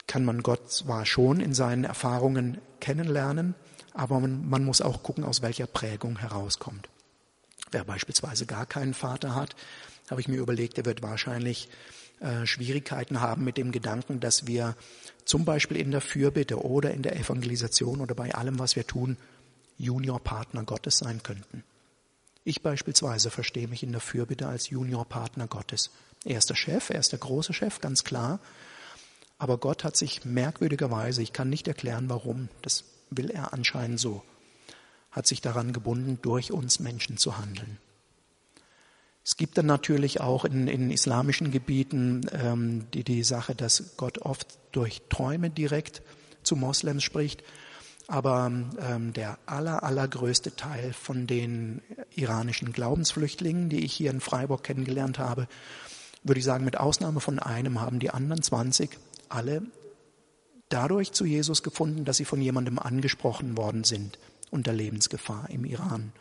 kann 0.07 0.25
man 0.25 0.43
Gott 0.43 0.71
zwar 0.71 1.05
schon 1.07 1.41
in 1.41 1.55
seinen 1.55 1.85
Erfahrungen 1.85 2.59
kennenlernen, 2.81 3.55
aber 3.93 4.21
man, 4.21 4.49
man 4.49 4.65
muss 4.65 4.81
auch 4.81 5.03
gucken, 5.03 5.25
aus 5.25 5.43
welcher 5.43 5.67
Prägung 5.67 6.19
herauskommt. 6.19 6.89
Wer 7.71 7.85
beispielsweise 7.85 8.47
gar 8.47 8.67
keinen 8.67 8.95
Vater 8.95 9.35
hat, 9.35 9.57
habe 10.11 10.21
ich 10.21 10.29
mir 10.29 10.39
überlegt, 10.39 10.77
der 10.77 10.87
wird 10.87 11.03
wahrscheinlich 11.03 11.69
äh, 12.21 12.47
Schwierigkeiten 12.47 13.21
haben 13.21 13.45
mit 13.45 13.59
dem 13.59 13.73
Gedanken, 13.73 14.21
dass 14.21 14.47
wir 14.47 14.75
zum 15.25 15.45
Beispiel 15.45 15.77
in 15.77 15.91
der 15.91 16.01
Fürbitte 16.01 16.65
oder 16.65 16.93
in 16.93 17.03
der 17.03 17.17
Evangelisation 17.17 18.01
oder 18.01 18.15
bei 18.15 18.35
allem, 18.35 18.59
was 18.59 18.77
wir 18.77 18.87
tun, 18.87 19.17
Juniorpartner 19.79 20.65
Gottes 20.65 20.99
sein 20.99 21.23
könnten. 21.23 21.65
Ich 22.45 22.63
beispielsweise 22.63 23.31
verstehe 23.31 23.69
mich 23.69 23.83
in 23.83 23.93
der 23.93 24.01
Fürbitte 24.01 24.49
als 24.49 24.71
Juniorpartner 24.71 25.47
Gottes. 25.47 25.91
Er 26.25 26.39
ist 26.39 26.51
der 26.51 26.55
Chef, 26.55 26.91
er 26.91 27.01
ist 27.01 27.13
der 27.13 27.19
große 27.19 27.53
Chef, 27.53 27.81
ganz 27.81 28.05
klar. 28.05 28.41
Aber 29.39 29.59
Gott 29.59 29.85
hat 29.85 29.97
sich 29.97 30.25
merkwürdigerweise, 30.25 31.23
ich 31.23 31.33
kann 31.33 31.49
nicht 31.49 31.69
erklären 31.69 32.11
warum, 32.11 32.49
das 32.63 32.85
will 33.11 33.31
er 33.31 33.53
anscheinend 33.53 34.01
so, 34.01 34.23
hat 35.11 35.27
sich 35.27 35.41
daran 35.41 35.73
gebunden, 35.73 36.19
durch 36.23 36.53
uns 36.53 36.81
Menschen 36.81 37.19
zu 37.19 37.39
handeln. 37.39 37.79
Es 39.25 39.37
gibt 39.37 39.59
dann 39.59 39.67
natürlich 39.67 40.23
auch 40.23 40.47
in, 40.47 40.69
in 40.69 40.91
islamischen 40.91 41.51
Gebieten 41.51 42.23
ähm, 42.33 42.87
die, 42.95 43.05
die 43.05 43.23
Sache, 43.23 43.55
dass 43.55 43.97
Gott 43.99 44.19
oft 44.19 44.59
durch 44.73 45.03
Träume 45.11 45.51
direkt 45.51 46.01
zu 46.43 46.57
Moslems 46.57 47.03
spricht. 47.05 47.45
Aber 48.09 48.51
ähm, 48.81 49.13
der 49.13 49.39
aller, 49.45 49.83
allergrößte 49.83 50.57
Teil 50.57 50.95
von 50.95 51.27
den 51.27 51.83
iranischen 52.15 52.73
Glaubensflüchtlingen, 52.73 53.69
die 53.69 53.85
ich 53.85 53.93
hier 53.93 54.11
in 54.11 54.21
Freiburg 54.21 54.65
kennengelernt 54.65 55.19
habe, 55.19 55.47
würde 56.23 56.39
ich 56.39 56.45
sagen, 56.45 56.65
mit 56.65 56.79
Ausnahme 56.79 57.21
von 57.21 57.39
einem 57.39 57.81
haben 57.81 57.99
die 57.99 58.11
anderen 58.11 58.43
20 58.43 58.99
alle 59.29 59.63
dadurch 60.71 61.13
zu 61.13 61.27
Jesus 61.27 61.63
gefunden, 61.63 62.07
dass 62.07 62.17
sie 62.17 62.25
von 62.25 62.41
jemandem 62.41 62.79
angesprochen 62.79 63.57
worden 63.57 63.85
sind 63.85 64.19
unter 64.51 64.73
Lebensgefahr 64.73 65.51
im 65.51 65.67
Iran 65.67 66.13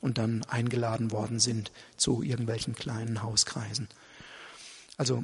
und 0.00 0.18
dann 0.18 0.44
eingeladen 0.48 1.12
worden 1.12 1.38
sind 1.38 1.70
zu 1.96 2.22
irgendwelchen 2.22 2.74
kleinen 2.74 3.22
Hauskreisen. 3.22 3.88
Also 4.96 5.22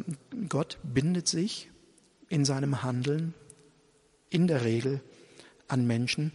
Gott 0.48 0.78
bindet 0.84 1.26
sich 1.26 1.70
in 2.28 2.44
seinem 2.44 2.84
Handeln 2.84 3.34
in 4.30 4.46
der 4.46 4.64
Regel 4.64 5.00
an 5.68 5.86
Menschen. 5.86 6.32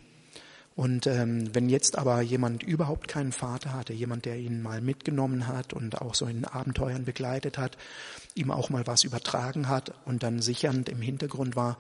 Und 0.75 1.05
ähm, 1.05 1.53
wenn 1.53 1.69
jetzt 1.69 1.97
aber 1.97 2.21
jemand 2.21 2.63
überhaupt 2.63 3.07
keinen 3.07 3.31
Vater 3.31 3.73
hatte, 3.73 3.93
jemand, 3.93 4.25
der 4.25 4.38
ihn 4.38 4.61
mal 4.61 4.81
mitgenommen 4.81 5.47
hat 5.47 5.73
und 5.73 6.01
auch 6.01 6.15
so 6.15 6.25
in 6.25 6.45
Abenteuern 6.45 7.05
begleitet 7.05 7.59
hat, 7.59 7.77
ihm 8.34 8.49
auch 8.49 8.71
mal 8.71 8.88
was 8.88 9.03
übertragen 9.03 9.67
hat 9.67 9.93
und 10.05 10.23
dann 10.23 10.41
sichernd 10.41 10.89
im 10.89 11.01
Hintergrund 11.01 11.55
war, 11.55 11.77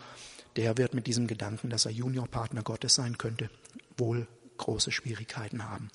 der 0.57 0.77
wird 0.77 0.93
mit 0.93 1.07
diesem 1.07 1.25
Gedanken, 1.25 1.71
dass 1.71 1.85
er 1.85 1.91
Juniorpartner 1.91 2.61
Gottes 2.61 2.93
sein 2.93 3.17
könnte, 3.17 3.49
wohl 3.97 4.27
große 4.57 4.91
Schwierigkeiten 4.91 5.67
haben. 5.67 5.89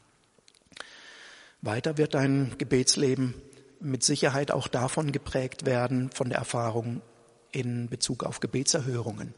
Weiter 1.62 1.98
wird 1.98 2.14
dein 2.14 2.56
Gebetsleben 2.58 3.34
mit 3.80 4.02
Sicherheit 4.02 4.50
auch 4.50 4.66
davon 4.66 5.12
geprägt 5.12 5.66
werden, 5.66 6.10
von 6.10 6.30
der 6.30 6.38
Erfahrung 6.38 7.00
in 7.52 7.88
Bezug 7.88 8.24
auf 8.24 8.40
Gebetserhörungen. 8.40 9.34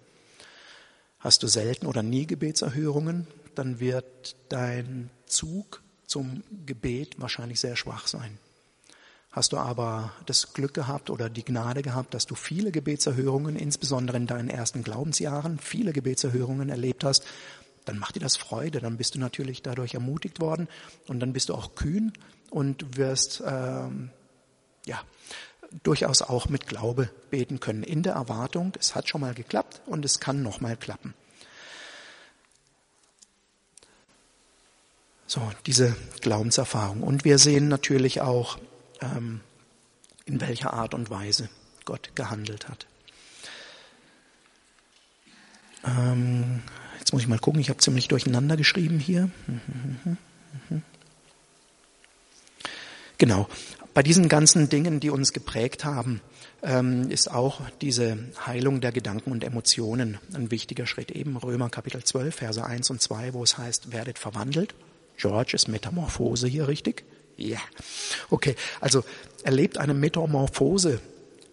Hast 1.20 1.42
du 1.42 1.48
selten 1.48 1.86
oder 1.86 2.02
nie 2.02 2.26
Gebetserhörungen, 2.26 3.26
dann 3.54 3.78
wird 3.78 4.36
dein 4.48 5.10
Zug 5.26 5.82
zum 6.06 6.42
Gebet 6.66 7.20
wahrscheinlich 7.20 7.60
sehr 7.60 7.76
schwach 7.76 8.06
sein. 8.06 8.38
Hast 9.30 9.52
du 9.52 9.58
aber 9.58 10.12
das 10.26 10.54
Glück 10.54 10.74
gehabt 10.74 11.08
oder 11.10 11.30
die 11.30 11.44
Gnade 11.44 11.82
gehabt, 11.82 12.14
dass 12.14 12.26
du 12.26 12.34
viele 12.34 12.72
Gebetserhörungen, 12.72 13.54
insbesondere 13.54 14.16
in 14.16 14.26
deinen 14.26 14.48
ersten 14.48 14.82
Glaubensjahren, 14.82 15.58
viele 15.58 15.92
Gebetserhörungen 15.92 16.68
erlebt 16.68 17.04
hast, 17.04 17.24
dann 17.84 17.98
macht 17.98 18.16
dir 18.16 18.20
das 18.20 18.36
Freude, 18.36 18.80
dann 18.80 18.96
bist 18.96 19.14
du 19.14 19.20
natürlich 19.20 19.62
dadurch 19.62 19.94
ermutigt 19.94 20.40
worden 20.40 20.68
und 21.06 21.20
dann 21.20 21.32
bist 21.32 21.48
du 21.48 21.54
auch 21.54 21.74
kühn 21.74 22.12
und 22.50 22.96
wirst 22.96 23.42
ähm, 23.46 24.10
ja 24.84 25.00
durchaus 25.82 26.22
auch 26.22 26.48
mit 26.48 26.66
Glaube 26.66 27.10
beten 27.30 27.60
können, 27.60 27.82
in 27.82 28.02
der 28.02 28.14
Erwartung, 28.14 28.72
es 28.78 28.94
hat 28.94 29.08
schon 29.08 29.20
mal 29.20 29.34
geklappt 29.34 29.80
und 29.86 30.04
es 30.04 30.20
kann 30.20 30.42
noch 30.42 30.60
mal 30.60 30.76
klappen. 30.76 31.14
So, 35.26 35.48
diese 35.64 35.94
Glaubenserfahrung. 36.22 37.04
Und 37.04 37.24
wir 37.24 37.38
sehen 37.38 37.68
natürlich 37.68 38.20
auch, 38.20 38.58
ähm, 39.00 39.40
in 40.24 40.40
welcher 40.40 40.72
Art 40.72 40.92
und 40.92 41.08
Weise 41.08 41.48
Gott 41.84 42.10
gehandelt 42.16 42.68
hat. 42.68 42.86
Ähm, 45.84 46.62
jetzt 46.98 47.12
muss 47.12 47.22
ich 47.22 47.28
mal 47.28 47.38
gucken, 47.38 47.60
ich 47.60 47.68
habe 47.68 47.78
ziemlich 47.78 48.08
durcheinander 48.08 48.56
geschrieben 48.56 48.98
hier. 48.98 49.30
Genau. 53.18 53.48
Bei 53.92 54.02
diesen 54.02 54.28
ganzen 54.28 54.68
Dingen, 54.68 55.00
die 55.00 55.10
uns 55.10 55.32
geprägt 55.32 55.84
haben, 55.84 56.20
ähm, 56.62 57.10
ist 57.10 57.30
auch 57.30 57.60
diese 57.80 58.18
Heilung 58.46 58.80
der 58.80 58.92
Gedanken 58.92 59.32
und 59.32 59.42
Emotionen 59.42 60.18
ein 60.34 60.50
wichtiger 60.50 60.86
Schritt. 60.86 61.10
Eben 61.10 61.36
Römer 61.36 61.70
Kapitel 61.70 62.02
12, 62.04 62.34
Verse 62.34 62.64
1 62.64 62.90
und 62.90 63.02
2, 63.02 63.34
wo 63.34 63.42
es 63.42 63.58
heißt, 63.58 63.92
werdet 63.92 64.18
verwandelt 64.18 64.74
George 65.20 65.52
ist 65.54 65.68
Metamorphose 65.68 66.48
hier 66.48 66.66
richtig? 66.66 67.04
Ja. 67.36 67.58
Okay, 68.30 68.56
also 68.80 69.04
erlebt 69.44 69.76
eine 69.76 69.92
Metamorphose 69.92 71.00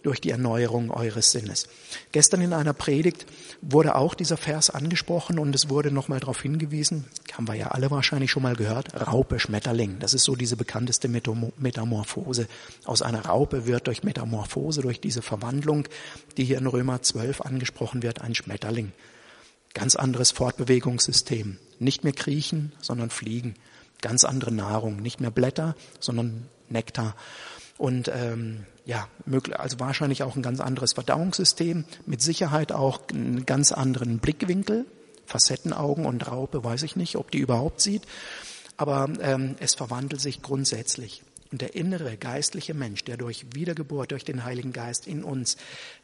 durch 0.07 0.21
die 0.21 0.31
Erneuerung 0.31 0.89
eures 0.89 1.31
Sinnes. 1.31 1.67
Gestern 2.13 2.41
in 2.41 2.53
einer 2.53 2.73
Predigt 2.73 3.25
wurde 3.61 3.95
auch 3.95 4.13
dieser 4.13 4.37
Vers 4.37 4.69
angesprochen 4.69 5.37
und 5.37 5.53
es 5.53 5.69
wurde 5.69 5.91
nochmal 5.91 6.21
darauf 6.21 6.41
hingewiesen, 6.41 7.05
haben 7.33 7.47
wir 7.47 7.55
ja 7.55 7.67
alle 7.67 7.91
wahrscheinlich 7.91 8.31
schon 8.31 8.43
mal 8.43 8.55
gehört, 8.55 8.93
Raupe, 8.95 9.39
Schmetterling. 9.39 9.99
Das 9.99 10.13
ist 10.13 10.23
so 10.23 10.35
diese 10.35 10.55
bekannteste 10.55 11.09
Metamorphose. 11.09 12.47
Aus 12.85 13.01
einer 13.01 13.25
Raupe 13.25 13.67
wird 13.67 13.87
durch 13.87 14.03
Metamorphose, 14.03 14.81
durch 14.81 15.01
diese 15.01 15.21
Verwandlung, 15.21 15.87
die 16.37 16.45
hier 16.45 16.57
in 16.57 16.67
Römer 16.67 17.01
12 17.01 17.41
angesprochen 17.41 18.01
wird, 18.01 18.21
ein 18.21 18.33
Schmetterling. 18.33 18.93
Ganz 19.73 19.97
anderes 19.97 20.31
Fortbewegungssystem. 20.31 21.57
Nicht 21.79 22.05
mehr 22.05 22.13
kriechen, 22.13 22.71
sondern 22.81 23.09
fliegen. 23.09 23.55
Ganz 24.01 24.23
andere 24.23 24.53
Nahrung. 24.53 25.01
Nicht 25.01 25.19
mehr 25.19 25.31
Blätter, 25.31 25.75
sondern 25.99 26.47
Nektar. 26.69 27.15
Und 27.77 28.09
ähm, 28.13 28.65
ja, 28.85 29.07
möglich, 29.25 29.59
also 29.59 29.79
wahrscheinlich 29.79 30.23
auch 30.23 30.35
ein 30.35 30.41
ganz 30.41 30.59
anderes 30.59 30.93
Verdauungssystem. 30.93 31.85
Mit 32.05 32.21
Sicherheit 32.21 32.71
auch 32.71 33.01
einen 33.09 33.45
ganz 33.45 33.71
anderen 33.71 34.19
Blickwinkel. 34.19 34.85
Facettenaugen 35.25 36.05
und 36.05 36.25
Raupe, 36.31 36.63
weiß 36.63 36.83
ich 36.83 36.95
nicht, 36.95 37.17
ob 37.17 37.31
die 37.31 37.39
überhaupt 37.39 37.81
sieht. 37.81 38.03
Aber 38.77 39.09
ähm, 39.19 39.55
es 39.59 39.75
verwandelt 39.75 40.21
sich 40.21 40.41
grundsätzlich. 40.41 41.21
Und 41.51 41.61
der 41.61 41.75
innere 41.75 42.17
geistliche 42.17 42.73
Mensch, 42.73 43.03
der 43.03 43.17
durch 43.17 43.45
Wiedergeburt, 43.53 44.11
durch 44.11 44.25
den 44.25 44.43
Heiligen 44.43 44.73
Geist 44.73 45.07
in 45.07 45.23
uns 45.23 45.57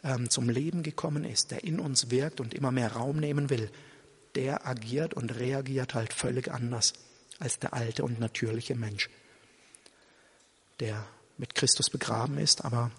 ähm, 0.03 0.30
zum 0.30 0.49
Leben 0.49 0.84
gekommen 0.84 1.26
ist, 1.26 1.51
der 1.51 1.63
in 1.63 1.80
uns 1.80 2.11
wirkt 2.11 2.39
und 2.39 2.53
immer 2.53 2.71
mehr 2.71 2.93
Raum 2.93 3.17
nehmen 3.17 3.49
will, 3.49 3.69
der 4.36 4.65
agiert 4.65 5.13
und 5.13 5.38
reagiert 5.38 5.93
halt 5.93 6.13
völlig 6.13 6.51
anders 6.51 6.93
als 7.39 7.59
der 7.59 7.74
alte 7.74 8.03
und 8.03 8.19
natürliche 8.19 8.76
Mensch, 8.76 9.09
der 10.80 11.05
mit 11.38 11.56
Christus 11.56 11.90
begraben 11.90 12.38
ist, 12.38 12.64
aber 12.64 12.92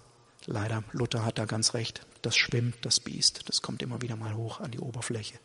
leider, 0.45 0.83
Luther 0.91 1.25
hat 1.25 1.37
da 1.37 1.45
ganz 1.45 1.73
recht, 1.73 2.05
das 2.21 2.35
schwimmt, 2.35 2.77
das 2.81 2.99
Biest, 2.99 3.47
das 3.47 3.61
kommt 3.61 3.81
immer 3.81 4.01
wieder 4.01 4.15
mal 4.15 4.35
hoch 4.35 4.59
an 4.59 4.71
die 4.71 4.79
Oberfläche. 4.79 5.39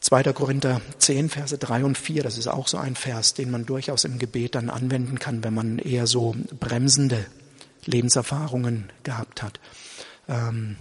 2. 0.00 0.32
Korinther 0.32 0.80
10, 0.98 1.28
Verse 1.28 1.58
3 1.58 1.84
und 1.84 1.98
4, 1.98 2.22
das 2.22 2.38
ist 2.38 2.46
auch 2.46 2.68
so 2.68 2.78
ein 2.78 2.94
Vers, 2.94 3.34
den 3.34 3.50
man 3.50 3.66
durchaus 3.66 4.04
im 4.04 4.18
Gebet 4.18 4.54
dann 4.54 4.70
anwenden 4.70 5.18
kann, 5.18 5.42
wenn 5.44 5.54
man 5.54 5.78
eher 5.78 6.06
so 6.06 6.34
bremsende 6.58 7.26
Lebenserfahrungen 7.84 8.90
gehabt 9.02 9.42
hat. 9.42 9.60
Ähm, 10.28 10.76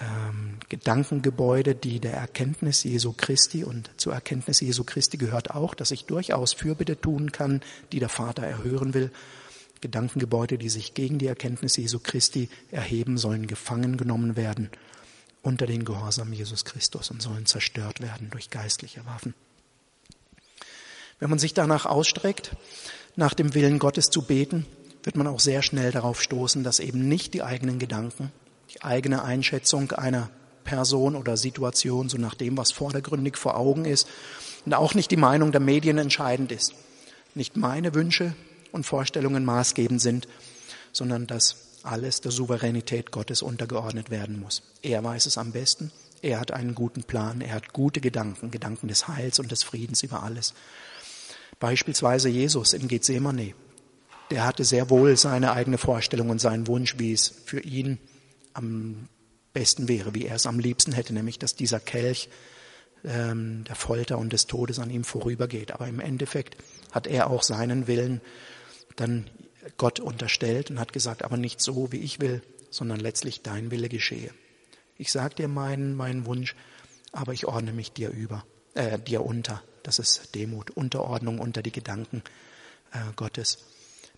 ähm, 0.00 0.58
Gedankengebäude, 0.68 1.74
die 1.74 2.00
der 2.00 2.14
Erkenntnis 2.14 2.82
Jesu 2.82 3.12
Christi 3.12 3.64
und 3.64 3.90
zur 3.96 4.12
Erkenntnis 4.12 4.60
Jesu 4.60 4.84
Christi 4.84 5.16
gehört 5.16 5.50
auch, 5.50 5.74
dass 5.74 5.90
ich 5.90 6.04
durchaus 6.06 6.52
Fürbitte 6.52 7.00
tun 7.00 7.32
kann, 7.32 7.60
die 7.92 8.00
der 8.00 8.08
Vater 8.08 8.44
erhören 8.44 8.94
will. 8.94 9.10
Gedankengebäude, 9.80 10.58
die 10.58 10.70
sich 10.70 10.94
gegen 10.94 11.18
die 11.18 11.26
Erkenntnis 11.26 11.76
Jesu 11.76 11.98
Christi 12.02 12.48
erheben, 12.70 13.18
sollen 13.18 13.46
gefangen 13.46 13.96
genommen 13.96 14.36
werden 14.36 14.70
unter 15.42 15.66
den 15.66 15.84
Gehorsam 15.84 16.32
Jesus 16.32 16.64
Christus 16.64 17.10
und 17.10 17.20
sollen 17.20 17.46
zerstört 17.46 18.00
werden 18.00 18.30
durch 18.30 18.50
geistliche 18.50 19.04
Waffen. 19.04 19.34
Wenn 21.20 21.30
man 21.30 21.38
sich 21.38 21.54
danach 21.54 21.86
ausstreckt, 21.86 22.56
nach 23.14 23.34
dem 23.34 23.54
Willen 23.54 23.78
Gottes 23.78 24.10
zu 24.10 24.22
beten, 24.22 24.66
wird 25.02 25.16
man 25.16 25.26
auch 25.26 25.40
sehr 25.40 25.62
schnell 25.62 25.92
darauf 25.92 26.20
stoßen, 26.22 26.64
dass 26.64 26.80
eben 26.80 27.06
nicht 27.08 27.34
die 27.34 27.42
eigenen 27.42 27.78
Gedanken, 27.78 28.32
die 28.74 28.82
eigene 28.82 29.22
Einschätzung 29.22 29.92
einer 29.92 30.30
Person 30.64 31.14
oder 31.14 31.36
Situation, 31.36 32.08
so 32.08 32.18
nach 32.18 32.34
dem, 32.34 32.56
was 32.56 32.72
vordergründig 32.72 33.36
vor 33.36 33.56
Augen 33.56 33.84
ist, 33.84 34.08
und 34.64 34.74
auch 34.74 34.94
nicht 34.94 35.10
die 35.10 35.16
Meinung 35.16 35.52
der 35.52 35.60
Medien 35.60 35.98
entscheidend 35.98 36.50
ist. 36.50 36.74
Nicht 37.34 37.56
meine 37.56 37.94
Wünsche 37.94 38.34
und 38.72 38.84
Vorstellungen 38.84 39.44
maßgebend 39.44 40.00
sind, 40.00 40.26
sondern 40.92 41.26
dass 41.26 41.56
alles 41.82 42.22
der 42.22 42.30
Souveränität 42.30 43.10
Gottes 43.10 43.42
untergeordnet 43.42 44.10
werden 44.10 44.40
muss. 44.40 44.62
Er 44.82 45.04
weiß 45.04 45.26
es 45.26 45.36
am 45.36 45.52
besten. 45.52 45.92
Er 46.22 46.40
hat 46.40 46.52
einen 46.52 46.74
guten 46.74 47.02
Plan. 47.02 47.42
Er 47.42 47.54
hat 47.54 47.74
gute 47.74 48.00
Gedanken, 48.00 48.50
Gedanken 48.50 48.88
des 48.88 49.06
Heils 49.06 49.38
und 49.38 49.52
des 49.52 49.62
Friedens 49.62 50.02
über 50.02 50.22
alles. 50.22 50.54
Beispielsweise 51.60 52.30
Jesus 52.30 52.72
in 52.72 52.88
Gethsemane. 52.88 53.52
Der 54.30 54.46
hatte 54.46 54.64
sehr 54.64 54.88
wohl 54.88 55.18
seine 55.18 55.52
eigene 55.52 55.76
Vorstellung 55.76 56.30
und 56.30 56.40
seinen 56.40 56.66
Wunsch, 56.66 56.98
wie 56.98 57.12
es 57.12 57.34
für 57.44 57.60
ihn 57.60 57.98
am 58.54 59.08
besten 59.52 59.88
wäre, 59.88 60.14
wie 60.14 60.26
er 60.26 60.36
es 60.36 60.46
am 60.46 60.58
liebsten 60.58 60.92
hätte, 60.92 61.12
nämlich 61.12 61.38
dass 61.38 61.54
dieser 61.54 61.80
Kelch 61.80 62.28
ähm, 63.04 63.64
der 63.64 63.76
Folter 63.76 64.18
und 64.18 64.32
des 64.32 64.46
Todes 64.46 64.78
an 64.78 64.90
ihm 64.90 65.04
vorübergeht. 65.04 65.72
Aber 65.72 65.86
im 65.86 66.00
Endeffekt 66.00 66.56
hat 66.92 67.06
er 67.06 67.30
auch 67.30 67.42
seinen 67.42 67.86
Willen 67.86 68.20
dann 68.96 69.28
Gott 69.76 70.00
unterstellt 70.00 70.70
und 70.70 70.78
hat 70.78 70.92
gesagt, 70.92 71.24
aber 71.24 71.36
nicht 71.36 71.60
so, 71.60 71.92
wie 71.92 71.98
ich 71.98 72.20
will, 72.20 72.42
sondern 72.70 73.00
letztlich 73.00 73.42
dein 73.42 73.70
Wille 73.70 73.88
geschehe. 73.88 74.30
Ich 74.96 75.10
sag 75.10 75.36
dir 75.36 75.48
meinen, 75.48 75.94
meinen 75.94 76.26
Wunsch, 76.26 76.54
aber 77.12 77.32
ich 77.32 77.46
ordne 77.46 77.72
mich 77.72 77.92
dir 77.92 78.10
über, 78.10 78.44
äh, 78.74 78.98
dir 78.98 79.24
unter. 79.24 79.62
Das 79.82 79.98
ist 79.98 80.34
Demut, 80.34 80.70
Unterordnung 80.70 81.38
unter 81.38 81.62
die 81.62 81.72
Gedanken 81.72 82.22
äh, 82.92 82.98
Gottes. 83.16 83.58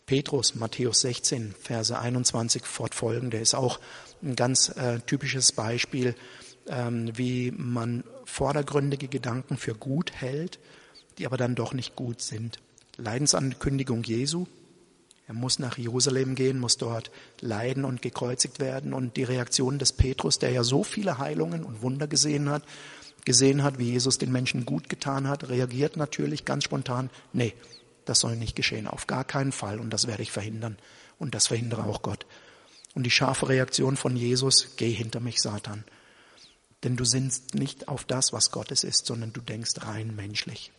Petrus, 0.07 0.55
Matthäus 0.55 1.01
16, 1.01 1.55
Verse 1.61 1.99
21 1.99 2.65
fortfolgende, 2.65 3.39
ist 3.39 3.55
auch 3.55 3.81
ein 4.23 4.37
ganz 4.37 4.69
äh, 4.71 5.01
typisches 5.01 5.53
Beispiel, 5.53 6.15
ähm, 6.69 7.17
wie 7.17 7.53
man 7.53 8.05
vordergründige 8.25 9.09
Gedanken 9.09 9.57
für 9.57 9.75
gut 9.75 10.13
hält, 10.13 10.59
die 11.19 11.27
aber 11.27 11.37
dann 11.37 11.55
doch 11.55 11.73
nicht 11.73 11.97
gut 11.97 12.21
sind. 12.21 12.59
Leidensankündigung 12.97 14.03
Jesu, 14.03 14.47
er 15.29 15.35
muss 15.35 15.59
nach 15.59 15.77
Jerusalem 15.77 16.35
gehen, 16.35 16.61
muss 16.61 16.77
dort 16.77 17.11
leiden 17.41 17.85
und 17.85 18.01
gekreuzigt 18.01 18.61
werden. 18.61 18.95
Und 18.95 19.17
die 19.17 19.25
Reaktion 19.25 19.79
des 19.79 19.93
Petrus, 19.93 20.39
der 20.39 20.51
ja 20.51 20.63
so 20.63 20.85
viele 20.85 21.19
Heilungen 21.19 21.65
und 21.65 21.83
Wunder 21.83 22.07
gesehen 22.07 22.49
hat, 22.49 22.63
gesehen 23.25 23.65
hat, 23.65 23.79
wie 23.79 23.91
Jesus 23.91 24.19
den 24.19 24.31
Menschen 24.31 24.65
gut 24.65 24.89
getan 24.89 25.27
hat, 25.27 25.49
reagiert 25.49 25.97
natürlich 25.97 26.45
ganz 26.45 26.63
spontan, 26.63 27.11
nee, 27.33 27.55
das 28.05 28.21
soll 28.21 28.37
nicht 28.37 28.55
geschehen, 28.55 28.87
auf 28.87 29.09
gar 29.09 29.25
keinen 29.25 29.51
Fall. 29.51 29.81
Und 29.81 29.91
das 29.91 30.07
werde 30.07 30.23
ich 30.23 30.31
verhindern. 30.31 30.79
Und 31.19 31.35
das 31.35 31.49
verhindere 31.49 31.85
auch 31.85 32.03
Gott. 32.03 32.25
Und 32.97 33.03
die 33.03 33.11
scharfe 33.11 33.51
Reaktion 33.51 33.99
von 33.99 34.17
Jesus, 34.17 34.69
geh 34.79 34.91
hinter 34.91 35.21
mich, 35.21 35.43
Satan. 35.43 35.85
Denn 36.83 36.97
du 36.97 37.05
sinnst 37.05 37.55
nicht 37.55 37.89
auf 37.89 38.05
das, 38.05 38.33
was 38.33 38.51
Gottes 38.51 38.85
ist, 38.85 39.05
sondern 39.05 39.35
du 39.35 39.43
denkst 39.43 39.75
rein 39.83 40.17
menschlich. 40.17 40.73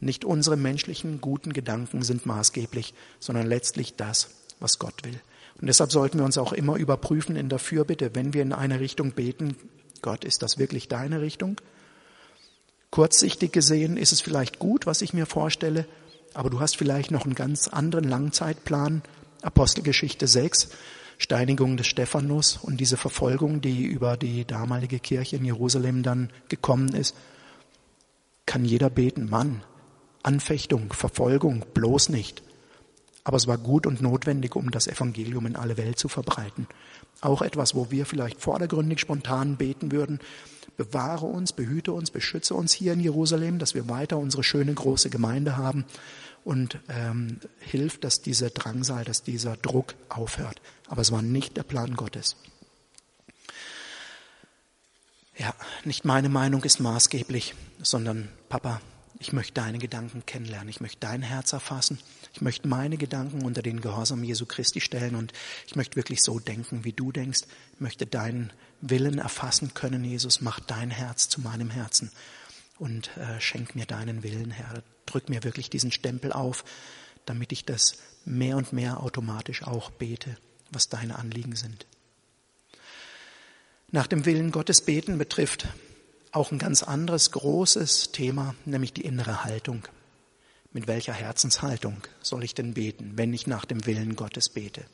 Nicht 0.00 0.26
unsere 0.26 0.58
menschlichen 0.58 1.22
guten 1.22 1.54
Gedanken 1.54 2.02
sind 2.02 2.26
maßgeblich, 2.26 2.92
sondern 3.20 3.46
letztlich 3.46 3.96
das, 3.96 4.28
was 4.60 4.78
Gott 4.78 5.02
will. 5.02 5.18
Und 5.58 5.66
deshalb 5.66 5.92
sollten 5.92 6.18
wir 6.18 6.26
uns 6.26 6.36
auch 6.36 6.52
immer 6.52 6.76
überprüfen 6.76 7.36
in 7.36 7.48
der 7.48 7.58
Fürbitte, 7.58 8.14
wenn 8.14 8.34
wir 8.34 8.42
in 8.42 8.52
eine 8.52 8.80
Richtung 8.80 9.12
beten, 9.12 9.56
Gott, 10.02 10.24
ist 10.24 10.42
das 10.42 10.58
wirklich 10.58 10.88
deine 10.88 11.22
Richtung? 11.22 11.58
Kurzsichtig 12.90 13.50
gesehen 13.50 13.96
ist 13.96 14.12
es 14.12 14.20
vielleicht 14.20 14.58
gut, 14.58 14.84
was 14.84 15.00
ich 15.00 15.14
mir 15.14 15.24
vorstelle, 15.24 15.86
aber 16.34 16.50
du 16.50 16.60
hast 16.60 16.76
vielleicht 16.76 17.10
noch 17.10 17.24
einen 17.24 17.34
ganz 17.34 17.66
anderen 17.68 18.04
Langzeitplan. 18.04 19.00
Apostelgeschichte 19.40 20.26
6, 20.26 20.68
Steinigung 21.18 21.76
des 21.76 21.86
Stephanus 21.86 22.56
und 22.56 22.78
diese 22.78 22.96
Verfolgung, 22.96 23.60
die 23.60 23.84
über 23.84 24.16
die 24.16 24.44
damalige 24.44 24.98
Kirche 24.98 25.36
in 25.36 25.44
Jerusalem 25.44 26.02
dann 26.02 26.30
gekommen 26.48 26.94
ist. 26.94 27.14
Kann 28.46 28.64
jeder 28.64 28.90
beten, 28.90 29.28
Mann, 29.28 29.62
Anfechtung, 30.22 30.92
Verfolgung, 30.92 31.64
bloß 31.74 32.08
nicht. 32.08 32.42
Aber 33.24 33.38
es 33.38 33.46
war 33.46 33.56
gut 33.56 33.86
und 33.86 34.02
notwendig, 34.02 34.54
um 34.54 34.70
das 34.70 34.86
Evangelium 34.86 35.46
in 35.46 35.56
alle 35.56 35.78
Welt 35.78 35.98
zu 35.98 36.08
verbreiten. 36.08 36.66
Auch 37.22 37.40
etwas, 37.40 37.74
wo 37.74 37.90
wir 37.90 38.04
vielleicht 38.04 38.40
vordergründig 38.40 39.00
spontan 39.00 39.56
beten 39.56 39.92
würden. 39.92 40.20
Bewahre 40.76 41.26
uns, 41.26 41.52
behüte 41.52 41.92
uns, 41.92 42.10
beschütze 42.10 42.54
uns 42.54 42.72
hier 42.72 42.92
in 42.92 43.00
Jerusalem, 43.00 43.58
dass 43.58 43.74
wir 43.74 43.88
weiter 43.88 44.18
unsere 44.18 44.44
schöne 44.44 44.74
große 44.74 45.08
Gemeinde 45.08 45.56
haben 45.56 45.84
und 46.44 46.78
ähm, 46.88 47.40
hilft, 47.60 48.04
dass 48.04 48.20
dieser 48.20 48.50
Drangsal, 48.50 49.04
dass 49.04 49.22
dieser 49.22 49.56
Druck 49.56 49.94
aufhört. 50.08 50.60
Aber 50.88 51.00
es 51.00 51.10
war 51.10 51.22
nicht 51.22 51.56
der 51.56 51.62
Plan 51.62 51.94
Gottes. 51.94 52.36
Ja, 55.36 55.54
nicht 55.84 56.04
meine 56.04 56.28
Meinung 56.28 56.62
ist 56.62 56.78
maßgeblich, 56.78 57.54
sondern 57.82 58.28
Papa, 58.48 58.80
ich 59.18 59.32
möchte 59.32 59.54
deine 59.54 59.78
Gedanken 59.78 60.26
kennenlernen, 60.26 60.68
ich 60.68 60.80
möchte 60.80 61.00
dein 61.00 61.22
Herz 61.22 61.52
erfassen, 61.52 61.98
ich 62.34 62.40
möchte 62.40 62.66
meine 62.66 62.96
Gedanken 62.96 63.44
unter 63.44 63.62
den 63.62 63.80
Gehorsam 63.80 64.24
Jesu 64.24 64.44
Christi 64.44 64.80
stellen 64.80 65.14
und 65.14 65.32
ich 65.68 65.76
möchte 65.76 65.94
wirklich 65.94 66.20
so 66.20 66.40
denken, 66.40 66.84
wie 66.84 66.92
du 66.92 67.12
denkst, 67.12 67.42
ich 67.74 67.80
möchte 67.80 68.06
deinen 68.06 68.52
Willen 68.80 69.18
erfassen 69.18 69.72
können, 69.72 70.04
Jesus, 70.04 70.40
mach 70.40 70.58
dein 70.58 70.90
Herz 70.90 71.28
zu 71.28 71.40
meinem 71.40 71.70
Herzen 71.70 72.10
und 72.80 73.16
äh, 73.16 73.40
schenk 73.40 73.76
mir 73.76 73.86
deinen 73.86 74.24
Willen, 74.24 74.50
Herr, 74.50 74.82
drück 75.06 75.28
mir 75.28 75.44
wirklich 75.44 75.70
diesen 75.70 75.92
Stempel 75.92 76.32
auf, 76.32 76.64
damit 77.24 77.52
ich 77.52 77.64
das 77.64 77.98
mehr 78.24 78.56
und 78.56 78.72
mehr 78.72 79.00
automatisch 79.00 79.62
auch 79.62 79.92
bete, 79.92 80.36
was 80.72 80.88
deine 80.88 81.16
Anliegen 81.20 81.54
sind. 81.54 81.86
Nach 83.92 84.08
dem 84.08 84.26
Willen 84.26 84.50
Gottes 84.50 84.80
beten 84.80 85.18
betrifft 85.18 85.68
auch 86.32 86.50
ein 86.50 86.58
ganz 86.58 86.82
anderes 86.82 87.30
großes 87.30 88.10
Thema, 88.10 88.56
nämlich 88.64 88.92
die 88.92 89.02
innere 89.02 89.44
Haltung. 89.44 89.86
Mit 90.74 90.86
welcher 90.86 91.14
Herzenshaltung 91.14 91.96
soll 92.20 92.44
ich 92.44 92.54
denn 92.54 92.74
beten, 92.74 93.12
wenn 93.14 93.32
ich 93.32 93.46
nach 93.46 93.64
dem 93.64 93.86
Willen 93.86 94.14
Gottes 94.14 94.50
bete? 94.50 94.84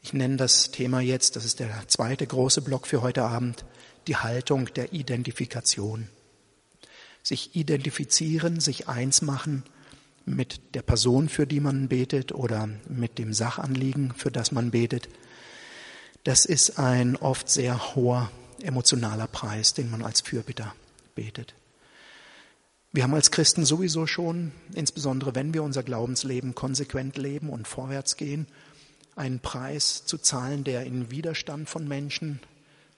Ich 0.00 0.14
nenne 0.14 0.36
das 0.36 0.70
Thema 0.70 1.00
jetzt, 1.00 1.36
das 1.36 1.44
ist 1.44 1.60
der 1.60 1.86
zweite 1.88 2.26
große 2.26 2.62
Block 2.62 2.86
für 2.86 3.02
heute 3.02 3.24
Abend, 3.24 3.66
die 4.06 4.16
Haltung 4.16 4.72
der 4.72 4.94
Identifikation. 4.94 6.08
Sich 7.22 7.54
identifizieren, 7.54 8.60
sich 8.60 8.88
eins 8.88 9.20
machen 9.20 9.64
mit 10.24 10.74
der 10.74 10.82
Person, 10.82 11.28
für 11.28 11.46
die 11.46 11.60
man 11.60 11.88
betet 11.88 12.32
oder 12.32 12.70
mit 12.88 13.18
dem 13.18 13.34
Sachanliegen, 13.34 14.14
für 14.14 14.30
das 14.30 14.52
man 14.52 14.70
betet– 14.70 15.10
das 16.28 16.44
ist 16.44 16.78
ein 16.78 17.16
oft 17.16 17.48
sehr 17.48 17.94
hoher 17.94 18.30
emotionaler 18.60 19.26
Preis, 19.26 19.72
den 19.72 19.90
man 19.90 20.02
als 20.02 20.20
Fürbitter 20.20 20.74
betet. 21.14 21.54
Wir 22.92 23.02
haben 23.02 23.14
als 23.14 23.30
Christen 23.30 23.64
sowieso 23.64 24.06
schon, 24.06 24.52
insbesondere 24.74 25.34
wenn 25.34 25.52
wir 25.54 25.62
unser 25.62 25.82
Glaubensleben 25.82 26.54
konsequent 26.54 27.16
leben 27.16 27.50
und 27.50 27.68
vorwärts 27.68 28.16
gehen, 28.16 28.46
einen 29.14 29.40
Preis 29.40 30.04
zu 30.06 30.18
zahlen, 30.18 30.64
der 30.64 30.84
in 30.84 31.10
Widerstand 31.10 31.68
von 31.68 31.86
Menschen 31.86 32.40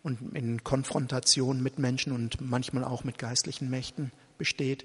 und 0.02 0.34
in 0.36 0.62
Konfrontation 0.62 1.62
mit 1.62 1.78
Menschen 1.78 2.12
und 2.12 2.40
manchmal 2.40 2.84
auch 2.84 3.04
mit 3.04 3.18
geistlichen 3.18 3.68
Mächten 3.68 4.12
besteht. 4.38 4.84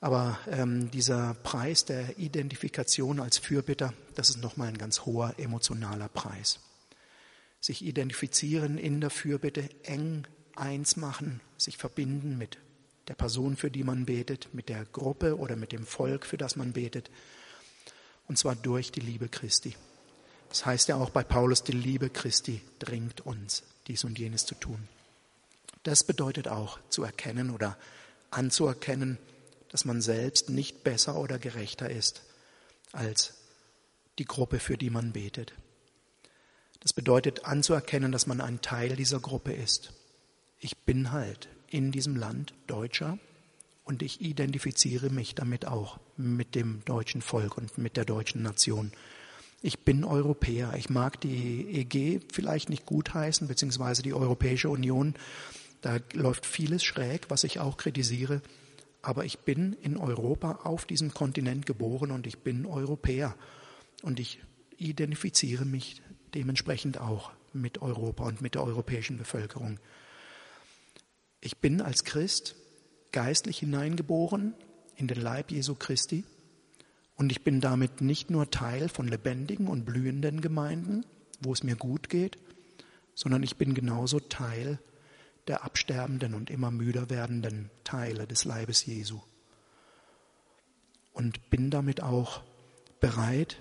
Aber 0.00 0.38
ähm, 0.50 0.90
dieser 0.90 1.34
Preis 1.42 1.84
der 1.84 2.18
Identifikation 2.18 3.20
als 3.20 3.38
Fürbitter, 3.38 3.94
das 4.14 4.30
ist 4.30 4.42
nochmal 4.42 4.68
ein 4.68 4.78
ganz 4.78 5.00
hoher 5.06 5.34
emotionaler 5.38 6.08
Preis 6.08 6.60
sich 7.62 7.84
identifizieren 7.84 8.76
in 8.76 9.00
der 9.00 9.10
Fürbitte, 9.10 9.68
eng 9.84 10.26
eins 10.56 10.96
machen, 10.96 11.40
sich 11.56 11.78
verbinden 11.78 12.36
mit 12.36 12.58
der 13.08 13.14
Person, 13.14 13.56
für 13.56 13.70
die 13.70 13.84
man 13.84 14.06
betet, 14.06 14.52
mit 14.52 14.68
der 14.68 14.84
Gruppe 14.84 15.36
oder 15.36 15.56
mit 15.56 15.72
dem 15.72 15.86
Volk, 15.86 16.26
für 16.26 16.36
das 16.36 16.56
man 16.56 16.72
betet. 16.72 17.10
Und 18.28 18.38
zwar 18.38 18.54
durch 18.54 18.92
die 18.92 19.00
Liebe 19.00 19.28
Christi. 19.28 19.76
Das 20.48 20.66
heißt 20.66 20.88
ja 20.88 20.96
auch 20.96 21.10
bei 21.10 21.24
Paulus, 21.24 21.64
die 21.64 21.72
Liebe 21.72 22.10
Christi 22.10 22.60
dringt 22.78 23.22
uns, 23.22 23.62
dies 23.86 24.04
und 24.04 24.18
jenes 24.18 24.46
zu 24.46 24.54
tun. 24.54 24.88
Das 25.82 26.04
bedeutet 26.04 26.46
auch 26.46 26.78
zu 26.90 27.02
erkennen 27.02 27.50
oder 27.50 27.76
anzuerkennen, 28.30 29.18
dass 29.70 29.84
man 29.84 30.00
selbst 30.00 30.50
nicht 30.50 30.84
besser 30.84 31.16
oder 31.16 31.38
gerechter 31.38 31.90
ist 31.90 32.22
als 32.92 33.34
die 34.18 34.26
Gruppe, 34.26 34.60
für 34.60 34.76
die 34.76 34.90
man 34.90 35.12
betet. 35.12 35.54
Das 36.80 36.92
bedeutet 36.92 37.44
anzuerkennen, 37.44 38.12
dass 38.12 38.26
man 38.26 38.40
ein 38.40 38.60
Teil 38.60 38.96
dieser 38.96 39.20
Gruppe 39.20 39.52
ist. 39.52 39.92
Ich 40.58 40.78
bin 40.78 41.12
halt 41.12 41.48
in 41.72 41.90
diesem 41.90 42.16
Land 42.16 42.54
Deutscher 42.66 43.18
und 43.84 44.02
ich 44.02 44.20
identifiziere 44.20 45.10
mich 45.10 45.34
damit 45.34 45.66
auch 45.66 45.98
mit 46.16 46.54
dem 46.54 46.84
deutschen 46.84 47.22
Volk 47.22 47.56
und 47.56 47.78
mit 47.78 47.96
der 47.96 48.04
deutschen 48.04 48.42
Nation. 48.42 48.92
Ich 49.62 49.80
bin 49.80 50.04
Europäer. 50.04 50.74
Ich 50.76 50.90
mag 50.90 51.20
die 51.20 51.66
EG 51.70 52.20
vielleicht 52.32 52.68
nicht 52.68 52.84
gutheißen, 52.84 53.48
beziehungsweise 53.48 54.02
die 54.02 54.12
Europäische 54.12 54.68
Union. 54.68 55.14
Da 55.80 55.98
läuft 56.12 56.46
vieles 56.46 56.84
schräg, 56.84 57.30
was 57.30 57.44
ich 57.44 57.58
auch 57.58 57.76
kritisiere. 57.76 58.42
Aber 59.00 59.24
ich 59.24 59.40
bin 59.40 59.72
in 59.82 59.96
Europa 59.96 60.60
auf 60.64 60.84
diesem 60.84 61.14
Kontinent 61.14 61.66
geboren 61.66 62.10
und 62.10 62.26
ich 62.26 62.38
bin 62.38 62.66
Europäer. 62.66 63.34
Und 64.02 64.20
ich 64.20 64.40
identifiziere 64.76 65.64
mich 65.64 66.02
dementsprechend 66.34 67.00
auch 67.00 67.32
mit 67.52 67.82
Europa 67.82 68.24
und 68.24 68.42
mit 68.42 68.54
der 68.54 68.64
europäischen 68.64 69.16
Bevölkerung. 69.16 69.78
Ich 71.44 71.58
bin 71.58 71.80
als 71.80 72.04
Christ 72.04 72.54
geistlich 73.10 73.58
hineingeboren 73.58 74.54
in 74.94 75.08
den 75.08 75.20
Leib 75.20 75.50
Jesu 75.50 75.74
Christi 75.74 76.24
und 77.16 77.32
ich 77.32 77.42
bin 77.42 77.60
damit 77.60 78.00
nicht 78.00 78.30
nur 78.30 78.52
Teil 78.52 78.88
von 78.88 79.08
lebendigen 79.08 79.66
und 79.66 79.84
blühenden 79.84 80.40
Gemeinden, 80.40 81.04
wo 81.40 81.52
es 81.52 81.64
mir 81.64 81.74
gut 81.74 82.08
geht, 82.08 82.38
sondern 83.16 83.42
ich 83.42 83.56
bin 83.56 83.74
genauso 83.74 84.20
Teil 84.20 84.78
der 85.48 85.64
absterbenden 85.64 86.34
und 86.34 86.48
immer 86.48 86.70
müder 86.70 87.10
werdenden 87.10 87.70
Teile 87.82 88.28
des 88.28 88.44
Leibes 88.44 88.86
Jesu. 88.86 89.20
Und 91.12 91.50
bin 91.50 91.70
damit 91.70 92.04
auch 92.04 92.42
bereit, 93.00 93.60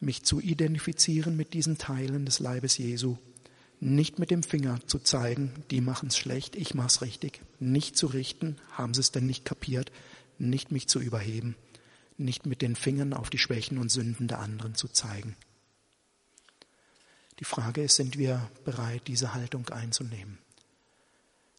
mich 0.00 0.22
zu 0.22 0.40
identifizieren 0.40 1.36
mit 1.36 1.52
diesen 1.52 1.76
Teilen 1.76 2.24
des 2.24 2.38
Leibes 2.38 2.78
Jesu, 2.78 3.18
nicht 3.80 4.18
mit 4.18 4.30
dem 4.30 4.42
Finger 4.42 4.78
zu 4.86 4.98
zeigen, 4.98 5.52
die 5.70 5.80
machen 5.80 6.08
es 6.08 6.18
schlecht, 6.18 6.54
ich 6.54 6.74
mach's 6.74 7.00
richtig, 7.00 7.40
nicht 7.58 7.96
zu 7.96 8.06
richten, 8.06 8.56
haben 8.72 8.92
sie 8.92 9.00
es 9.00 9.10
denn 9.10 9.26
nicht 9.26 9.44
kapiert, 9.44 9.90
nicht 10.38 10.70
mich 10.70 10.86
zu 10.86 11.00
überheben, 11.00 11.56
nicht 12.18 12.44
mit 12.44 12.60
den 12.60 12.76
Fingern 12.76 13.14
auf 13.14 13.30
die 13.30 13.38
Schwächen 13.38 13.78
und 13.78 13.90
Sünden 13.90 14.28
der 14.28 14.40
anderen 14.40 14.74
zu 14.74 14.88
zeigen. 14.88 15.34
Die 17.38 17.44
Frage 17.44 17.82
ist, 17.82 17.96
sind 17.96 18.18
wir 18.18 18.50
bereit, 18.66 19.02
diese 19.06 19.32
Haltung 19.32 19.66
einzunehmen? 19.70 20.38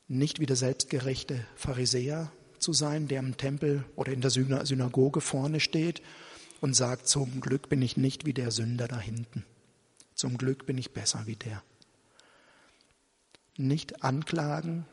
Nicht 0.08 0.40
wie 0.40 0.46
der 0.46 0.56
selbstgerechte 0.56 1.44
Pharisäer 1.56 2.32
zu 2.60 2.72
sein, 2.72 3.08
der 3.08 3.20
im 3.20 3.38
Tempel 3.38 3.84
oder 3.96 4.14
in 4.14 4.22
der 4.22 4.30
Synagoge 4.30 5.22
vorne 5.22 5.60
steht 5.60 6.04
und 6.60 6.76
sagt, 6.76 7.08
zum 7.08 7.42
Glück 7.42 7.68
bin 7.68 7.82
ich 7.82 7.98
nicht 7.98 8.26
wie 8.26 8.34
der 8.34 8.52
Sünder 8.52 8.88
da 8.88 9.00
hinten. 9.00 9.44
Zum 10.14 10.38
Glück 10.38 10.68
bin 10.68 10.78
ich 10.78 10.94
besser 10.94 11.24
wie 11.26 11.36
der. 11.36 11.64
Nicht 13.58 14.04
anklagen 14.04 14.86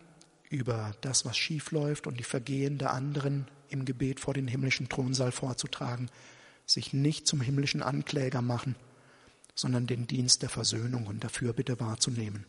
über 0.50 0.94
das, 1.00 1.24
was 1.24 1.36
schief 1.36 1.70
läuft 1.70 2.06
und 2.06 2.18
die 2.18 2.24
Vergehen 2.24 2.78
der 2.78 2.92
anderen 2.92 3.46
im 3.68 3.84
Gebet 3.84 4.20
vor 4.20 4.34
den 4.34 4.48
himmlischen 4.48 4.88
Thronsaal 4.88 5.32
vorzutragen, 5.32 6.10
sich 6.66 6.92
nicht 6.92 7.26
zum 7.26 7.40
himmlischen 7.40 7.82
Ankläger 7.82 8.42
machen, 8.42 8.76
sondern 9.54 9.86
den 9.86 10.06
Dienst 10.06 10.42
der 10.42 10.48
Versöhnung 10.48 11.06
und 11.06 11.22
der 11.22 11.30
Fürbitte 11.30 11.80
wahrzunehmen. 11.80 12.46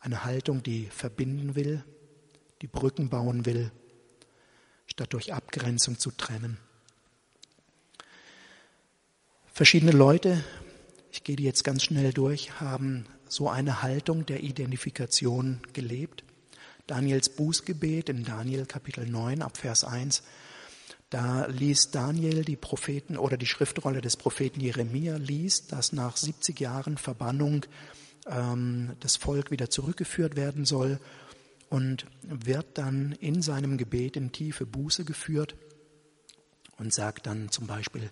Eine 0.00 0.24
Haltung, 0.24 0.62
die 0.62 0.86
verbinden 0.86 1.54
will, 1.54 1.84
die 2.62 2.66
Brücken 2.66 3.08
bauen 3.08 3.46
will, 3.46 3.70
statt 4.86 5.12
durch 5.12 5.32
Abgrenzung 5.32 5.98
zu 5.98 6.10
trennen. 6.10 6.58
Verschiedene 9.52 9.92
Leute, 9.92 10.42
ich 11.12 11.22
gehe 11.24 11.36
die 11.36 11.44
jetzt 11.44 11.64
ganz 11.64 11.82
schnell 11.82 12.12
durch, 12.12 12.60
haben 12.60 13.04
so 13.30 13.48
eine 13.48 13.82
Haltung 13.82 14.26
der 14.26 14.42
Identifikation 14.42 15.60
gelebt. 15.72 16.24
Daniels 16.86 17.28
Bußgebet 17.28 18.08
in 18.08 18.24
Daniel 18.24 18.66
Kapitel 18.66 19.06
9 19.06 19.42
ab 19.42 19.56
Vers 19.56 19.84
1, 19.84 20.22
da 21.10 21.46
liest 21.46 21.94
Daniel 21.94 22.44
die 22.44 22.56
Propheten 22.56 23.16
oder 23.16 23.36
die 23.36 23.46
Schriftrolle 23.46 24.00
des 24.00 24.16
Propheten 24.16 24.60
Jeremia 24.60 25.16
liest, 25.16 25.72
dass 25.72 25.92
nach 25.92 26.16
70 26.16 26.58
Jahren 26.58 26.98
Verbannung 26.98 27.66
ähm, 28.26 28.96
das 29.00 29.16
Volk 29.16 29.50
wieder 29.50 29.70
zurückgeführt 29.70 30.36
werden 30.36 30.64
soll 30.64 30.98
und 31.68 32.06
wird 32.22 32.78
dann 32.78 33.12
in 33.12 33.42
seinem 33.42 33.78
Gebet 33.78 34.16
in 34.16 34.32
tiefe 34.32 34.66
Buße 34.66 35.04
geführt 35.04 35.54
und 36.78 36.92
sagt 36.92 37.26
dann 37.26 37.50
zum 37.50 37.68
Beispiel, 37.68 38.10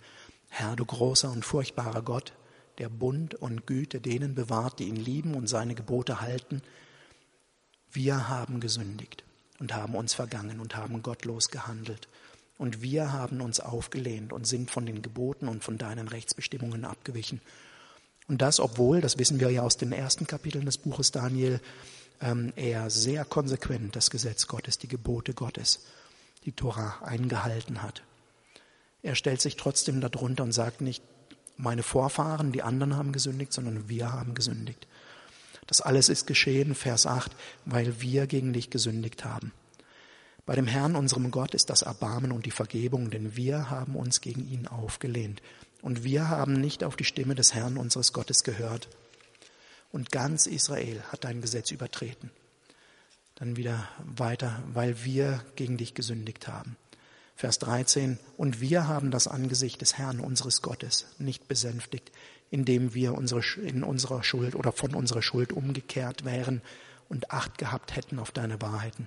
Herr, 0.48 0.76
du 0.76 0.84
großer 0.84 1.30
und 1.30 1.44
furchtbarer 1.44 2.02
Gott, 2.02 2.32
der 2.78 2.88
Bund 2.88 3.34
und 3.34 3.66
Güte 3.66 4.00
denen 4.00 4.34
bewahrt, 4.34 4.78
die 4.78 4.84
ihn 4.84 4.96
lieben 4.96 5.34
und 5.34 5.48
seine 5.48 5.74
Gebote 5.74 6.20
halten, 6.20 6.62
wir 7.90 8.28
haben 8.28 8.60
gesündigt 8.60 9.24
und 9.58 9.74
haben 9.74 9.94
uns 9.94 10.14
vergangen 10.14 10.60
und 10.60 10.76
haben 10.76 11.02
gottlos 11.02 11.50
gehandelt 11.50 12.08
Und 12.58 12.82
wir 12.82 13.12
haben 13.12 13.40
uns 13.40 13.60
aufgelehnt 13.60 14.32
und 14.32 14.46
sind 14.46 14.70
von 14.70 14.84
den 14.84 15.00
Geboten 15.00 15.48
und 15.48 15.62
von 15.62 15.78
deinen 15.78 16.08
Rechtsbestimmungen 16.08 16.84
abgewichen. 16.84 17.40
Und 18.26 18.42
das, 18.42 18.58
obwohl, 18.58 19.00
das 19.00 19.16
wissen 19.16 19.38
wir 19.38 19.50
ja 19.50 19.62
aus 19.62 19.76
den 19.76 19.92
ersten 19.92 20.26
Kapiteln 20.26 20.66
des 20.66 20.76
Buches 20.76 21.12
Daniel, 21.12 21.60
ähm, 22.20 22.52
er 22.56 22.90
sehr 22.90 23.24
konsequent 23.24 23.94
das 23.94 24.10
Gesetz 24.10 24.48
Gottes, 24.48 24.76
die 24.78 24.88
Gebote 24.88 25.34
Gottes, 25.34 25.86
die 26.44 26.52
Tora 26.52 26.98
eingehalten 27.02 27.82
hat. 27.82 28.02
Er 29.02 29.14
stellt 29.14 29.40
sich 29.40 29.56
trotzdem 29.56 30.00
darunter 30.00 30.42
und 30.42 30.52
sagt 30.52 30.80
nicht, 30.80 31.02
meine 31.58 31.82
Vorfahren, 31.82 32.52
die 32.52 32.62
anderen 32.62 32.96
haben 32.96 33.12
gesündigt, 33.12 33.52
sondern 33.52 33.88
wir 33.88 34.12
haben 34.12 34.34
gesündigt. 34.34 34.86
Das 35.66 35.82
alles 35.82 36.08
ist 36.08 36.26
geschehen, 36.26 36.74
Vers 36.74 37.06
8, 37.06 37.32
weil 37.66 38.00
wir 38.00 38.26
gegen 38.26 38.54
dich 38.54 38.70
gesündigt 38.70 39.24
haben. 39.24 39.52
Bei 40.46 40.54
dem 40.54 40.66
Herrn, 40.66 40.96
unserem 40.96 41.30
Gott, 41.30 41.54
ist 41.54 41.68
das 41.68 41.82
Erbarmen 41.82 42.32
und 42.32 42.46
die 42.46 42.50
Vergebung, 42.50 43.10
denn 43.10 43.36
wir 43.36 43.68
haben 43.68 43.96
uns 43.96 44.22
gegen 44.22 44.48
ihn 44.48 44.66
aufgelehnt. 44.66 45.42
Und 45.82 46.04
wir 46.04 46.28
haben 46.28 46.54
nicht 46.54 46.84
auf 46.84 46.96
die 46.96 47.04
Stimme 47.04 47.34
des 47.34 47.52
Herrn, 47.52 47.76
unseres 47.76 48.14
Gottes, 48.14 48.44
gehört. 48.44 48.88
Und 49.92 50.10
ganz 50.10 50.46
Israel 50.46 51.02
hat 51.12 51.24
dein 51.24 51.42
Gesetz 51.42 51.70
übertreten. 51.70 52.30
Dann 53.34 53.56
wieder 53.56 53.88
weiter, 54.04 54.62
weil 54.72 55.04
wir 55.04 55.44
gegen 55.54 55.76
dich 55.76 55.92
gesündigt 55.92 56.48
haben. 56.48 56.76
Vers 57.38 57.60
13, 57.60 58.18
und 58.36 58.60
wir 58.60 58.88
haben 58.88 59.12
das 59.12 59.28
Angesicht 59.28 59.80
des 59.80 59.96
Herrn, 59.96 60.18
unseres 60.18 60.60
Gottes, 60.60 61.06
nicht 61.18 61.46
besänftigt, 61.46 62.10
indem 62.50 62.94
wir 62.94 63.14
unsere, 63.14 63.42
in 63.60 63.84
unserer 63.84 64.24
Schuld 64.24 64.56
oder 64.56 64.72
von 64.72 64.92
unserer 64.92 65.22
Schuld 65.22 65.52
umgekehrt 65.52 66.24
wären 66.24 66.62
und 67.08 67.30
Acht 67.30 67.56
gehabt 67.56 67.94
hätten 67.94 68.18
auf 68.18 68.32
deine 68.32 68.60
Wahrheiten. 68.60 69.06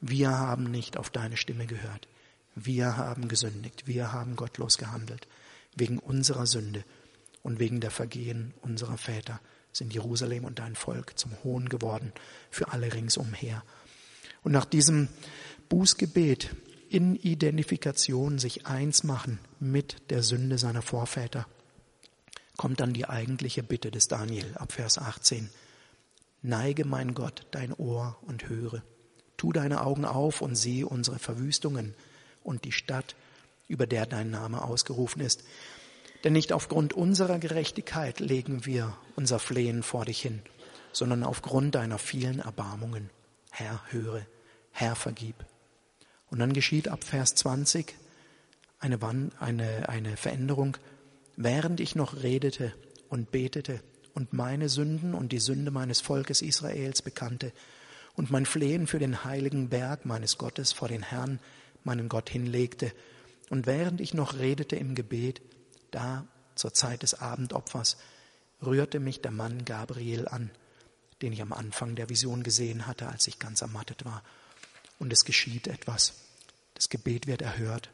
Wir 0.00 0.30
haben 0.30 0.70
nicht 0.70 0.96
auf 0.96 1.10
deine 1.10 1.36
Stimme 1.36 1.66
gehört. 1.66 2.08
Wir 2.54 2.96
haben 2.96 3.28
gesündigt. 3.28 3.86
Wir 3.86 4.14
haben 4.14 4.34
gottlos 4.34 4.78
gehandelt. 4.78 5.28
Wegen 5.76 5.98
unserer 5.98 6.46
Sünde 6.46 6.86
und 7.42 7.58
wegen 7.58 7.82
der 7.82 7.90
Vergehen 7.90 8.54
unserer 8.62 8.96
Väter 8.96 9.40
sind 9.72 9.92
Jerusalem 9.92 10.46
und 10.46 10.58
dein 10.58 10.74
Volk 10.74 11.18
zum 11.18 11.32
Hohn 11.44 11.68
geworden 11.68 12.14
für 12.50 12.72
alle 12.72 12.94
ringsumher. 12.94 13.62
Und 14.42 14.52
nach 14.52 14.64
diesem 14.64 15.08
Bußgebet 15.68 16.56
in 16.90 17.16
Identifikation 17.16 18.38
sich 18.38 18.66
eins 18.66 19.04
machen 19.04 19.38
mit 19.60 20.10
der 20.10 20.22
Sünde 20.22 20.58
seiner 20.58 20.82
Vorväter, 20.82 21.46
kommt 22.56 22.80
dann 22.80 22.92
die 22.92 23.08
eigentliche 23.08 23.62
Bitte 23.62 23.90
des 23.90 24.08
Daniel 24.08 24.56
ab 24.56 24.72
Vers 24.72 24.98
18. 24.98 25.50
Neige, 26.42 26.84
mein 26.84 27.14
Gott, 27.14 27.46
dein 27.50 27.72
Ohr 27.72 28.16
und 28.22 28.48
höre. 28.48 28.82
Tu 29.36 29.52
deine 29.52 29.82
Augen 29.82 30.04
auf 30.04 30.40
und 30.40 30.56
sehe 30.56 30.86
unsere 30.86 31.18
Verwüstungen 31.18 31.94
und 32.42 32.64
die 32.64 32.72
Stadt, 32.72 33.14
über 33.68 33.86
der 33.86 34.06
dein 34.06 34.30
Name 34.30 34.62
ausgerufen 34.62 35.20
ist. 35.20 35.44
Denn 36.24 36.32
nicht 36.32 36.52
aufgrund 36.52 36.94
unserer 36.94 37.38
Gerechtigkeit 37.38 38.18
legen 38.18 38.66
wir 38.66 38.96
unser 39.14 39.38
Flehen 39.38 39.82
vor 39.82 40.04
dich 40.04 40.20
hin, 40.20 40.42
sondern 40.92 41.22
aufgrund 41.22 41.74
deiner 41.74 41.98
vielen 41.98 42.40
Erbarmungen. 42.40 43.10
Herr, 43.50 43.80
höre, 43.90 44.26
Herr, 44.72 44.96
vergib. 44.96 45.44
Und 46.30 46.38
dann 46.38 46.52
geschieht 46.52 46.88
ab 46.88 47.04
Vers 47.04 47.34
20 47.36 47.94
eine, 48.78 48.98
eine, 49.38 49.88
eine 49.88 50.16
Veränderung. 50.16 50.76
Während 51.36 51.80
ich 51.80 51.94
noch 51.94 52.22
redete 52.22 52.72
und 53.08 53.30
betete 53.30 53.80
und 54.14 54.32
meine 54.32 54.68
Sünden 54.68 55.14
und 55.14 55.32
die 55.32 55.38
Sünde 55.38 55.70
meines 55.70 56.00
Volkes 56.00 56.42
Israels 56.42 57.02
bekannte 57.02 57.52
und 58.14 58.30
mein 58.30 58.46
Flehen 58.46 58.86
für 58.86 58.98
den 58.98 59.24
heiligen 59.24 59.68
Berg 59.68 60.04
meines 60.04 60.38
Gottes 60.38 60.72
vor 60.72 60.88
den 60.88 61.02
Herrn, 61.02 61.40
meinen 61.84 62.08
Gott, 62.08 62.28
hinlegte, 62.28 62.92
und 63.50 63.66
während 63.66 64.02
ich 64.02 64.12
noch 64.12 64.38
redete 64.38 64.76
im 64.76 64.94
Gebet, 64.94 65.40
da 65.90 66.26
zur 66.54 66.74
Zeit 66.74 67.02
des 67.02 67.14
Abendopfers, 67.14 67.96
rührte 68.60 69.00
mich 69.00 69.22
der 69.22 69.30
Mann 69.30 69.64
Gabriel 69.64 70.28
an, 70.28 70.50
den 71.22 71.32
ich 71.32 71.40
am 71.40 71.54
Anfang 71.54 71.94
der 71.94 72.10
Vision 72.10 72.42
gesehen 72.42 72.86
hatte, 72.86 73.08
als 73.08 73.26
ich 73.26 73.38
ganz 73.38 73.62
ermattet 73.62 74.04
war 74.04 74.22
und 74.98 75.12
es 75.12 75.24
geschieht 75.24 75.66
etwas. 75.66 76.14
Das 76.74 76.88
Gebet 76.88 77.26
wird 77.26 77.42
erhört. 77.42 77.90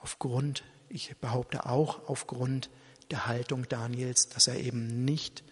Aufgrund, 0.00 0.64
ich 0.88 1.16
behaupte 1.16 1.66
auch 1.66 2.08
aufgrund 2.08 2.70
der 3.10 3.26
Haltung 3.26 3.68
Daniels, 3.68 4.28
dass 4.28 4.46
er 4.46 4.58
eben 4.58 5.04
nicht 5.04 5.42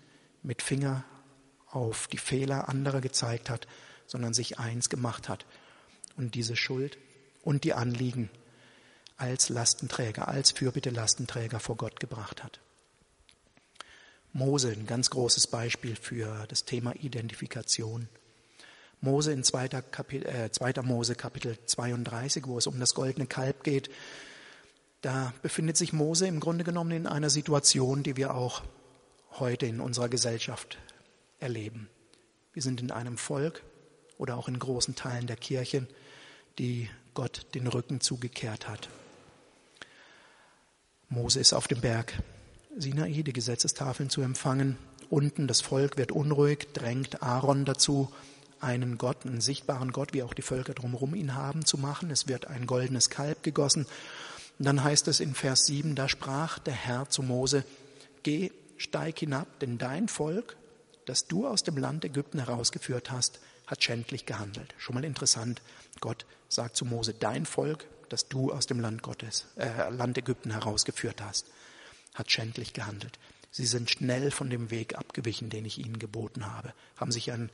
mit 0.43 0.63
Finger 0.63 1.05
auf 1.71 2.07
die 2.07 2.19
Fehler 2.19 2.69
anderer 2.69 3.01
gezeigt 3.01 3.51
hat, 3.51 3.67
sondern 4.07 4.33
sich 4.33 4.59
eins 4.59 4.89
gemacht 4.89 5.29
hat 5.29 5.45
und 6.17 6.35
diese 6.35 6.57
Schuld 6.57 6.99
und 7.43 7.65
die 7.65 7.75
Anliegen 7.75 8.31
als 9.17 9.49
Lastenträger, 9.49 10.29
als 10.29 10.53
Fürbitte-Lastenträger 10.53 11.61
vor 11.61 11.77
Gott 11.77 12.01
gebracht 12.01 12.43
hat. 12.43 12.61
Mose, 14.33 14.71
ein 14.71 14.87
ganz 14.87 15.11
großes 15.11 15.49
Beispiel 15.49 15.97
für 15.97 16.47
das 16.47 16.65
Thema 16.65 16.95
Identifikation. 16.95 18.09
Mose 19.01 19.33
in 19.33 19.45
2. 19.45 19.69
Kapitel, 19.69 20.27
äh, 20.27 20.51
2. 20.51 20.83
Mose 20.83 21.15
Kapitel 21.15 21.57
32, 21.65 22.47
wo 22.47 22.59
es 22.59 22.67
um 22.67 22.81
das 22.81 22.95
goldene 22.95 23.27
Kalb 23.27 23.63
geht. 23.63 23.91
Da 25.01 25.33
befindet 25.43 25.77
sich 25.77 25.93
Mose 25.93 26.27
im 26.27 26.41
Grunde 26.41 26.65
genommen 26.65 26.91
in 26.91 27.07
einer 27.07 27.31
Situation, 27.31 28.03
die 28.03 28.17
wir 28.17 28.35
auch 28.35 28.63
heute 29.39 29.67
in 29.67 29.81
unserer 29.81 30.09
Gesellschaft 30.09 30.79
erleben. 31.39 31.89
Wir 32.53 32.63
sind 32.63 32.81
in 32.81 32.91
einem 32.91 33.17
Volk 33.17 33.63
oder 34.17 34.37
auch 34.37 34.49
in 34.49 34.59
großen 34.59 34.97
Teilen 34.97 35.29
der 35.29 35.37
Kirchen, 35.37 35.87
die 36.59 36.91
Gott 37.15 37.47
den 37.55 37.69
Rücken 37.69 38.01
zugekehrt 38.01 38.69
hat. 38.69 38.89
Mose 41.09 41.39
ist 41.39 41.53
auf 41.53 41.69
dem 41.69 41.81
Berg 41.81 42.15
Sinai, 42.77 43.23
die 43.23 43.33
Gesetzestafeln 43.33 44.11
zu 44.11 44.23
empfangen. 44.23 44.77
Unten 45.09 45.47
das 45.47 45.61
Volk 45.61 45.97
wird 45.97 46.13
unruhig, 46.13 46.69
drängt 46.75 47.23
Aaron 47.23 47.65
dazu, 47.65 48.13
einen 48.61 48.99
Gott, 48.99 49.25
einen 49.25 49.41
sichtbaren 49.41 49.93
Gott, 49.93 50.13
wie 50.13 50.23
auch 50.23 50.35
die 50.35 50.43
Völker 50.43 50.75
drumherum 50.75 51.15
ihn 51.15 51.35
haben, 51.35 51.65
zu 51.65 51.79
machen. 51.79 52.11
Es 52.11 52.29
wird 52.29 52.47
ein 52.47 52.67
goldenes 52.67 53.11
Kalb 53.11 53.43
gegossen. 53.43 53.87
Und 54.59 54.65
dann 54.65 54.83
heißt 54.83 55.09
es 55.09 55.21
in 55.21 55.35
Vers 55.35 55.67
7, 55.67 55.95
da 55.95 56.09
sprach 56.09 56.59
der 56.59 56.75
Herr 56.75 57.09
zu 57.09 57.23
Mose, 57.23 57.65
geh, 58.23 58.51
steig 58.77 59.19
hinab, 59.19 59.47
denn 59.61 59.79
dein 59.79 60.09
Volk, 60.09 60.57
das 61.07 61.27
du 61.27 61.47
aus 61.47 61.63
dem 61.63 61.77
Land 61.77 62.05
Ägypten 62.05 62.39
herausgeführt 62.39 63.11
hast, 63.11 63.41
hat 63.67 63.85
schändlich 63.85 64.27
gehandelt. 64.27 64.75
Schon 64.79 64.95
mal 64.95 65.05
interessant. 65.05 65.63
Gott 66.01 66.27
sagt 66.49 66.77
zu 66.77 66.85
Mose, 66.85 67.15
dein 67.15 67.47
Volk, 67.47 67.87
das 68.09 68.29
du 68.29 68.53
aus 68.53 68.67
dem 68.67 68.81
Land 68.81 69.03
Gottes, 69.03 69.47
äh, 69.57 69.91
Land 69.91 70.17
Ägypten 70.19 70.51
herausgeführt 70.51 71.23
hast, 71.23 71.47
hat 72.15 72.31
schändlich 72.31 72.73
gehandelt. 72.73 73.19
Sie 73.51 73.67
sind 73.67 73.91
schnell 73.91 74.31
von 74.31 74.51
dem 74.51 74.71
Weg 74.71 74.97
abgewichen, 74.97 75.51
den 75.51 75.65
ich 75.65 75.79
ihnen 75.79 75.99
geboten 75.99 76.47
habe, 76.47 76.73
haben 76.97 77.13
sich 77.13 77.31
ein 77.33 77.51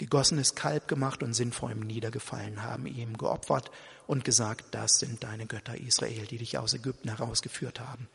gegossenes 0.00 0.54
Kalb 0.54 0.88
gemacht 0.88 1.22
und 1.22 1.34
sind 1.34 1.54
vor 1.54 1.70
ihm 1.70 1.80
niedergefallen, 1.80 2.62
haben 2.62 2.86
ihm 2.86 3.18
geopfert 3.18 3.70
und 4.06 4.24
gesagt, 4.24 4.64
das 4.70 4.98
sind 4.98 5.22
deine 5.22 5.44
Götter 5.44 5.76
Israel, 5.76 6.26
die 6.26 6.38
dich 6.38 6.56
aus 6.56 6.72
Ägypten 6.72 7.10
herausgeführt 7.10 7.80
haben. 7.80 8.08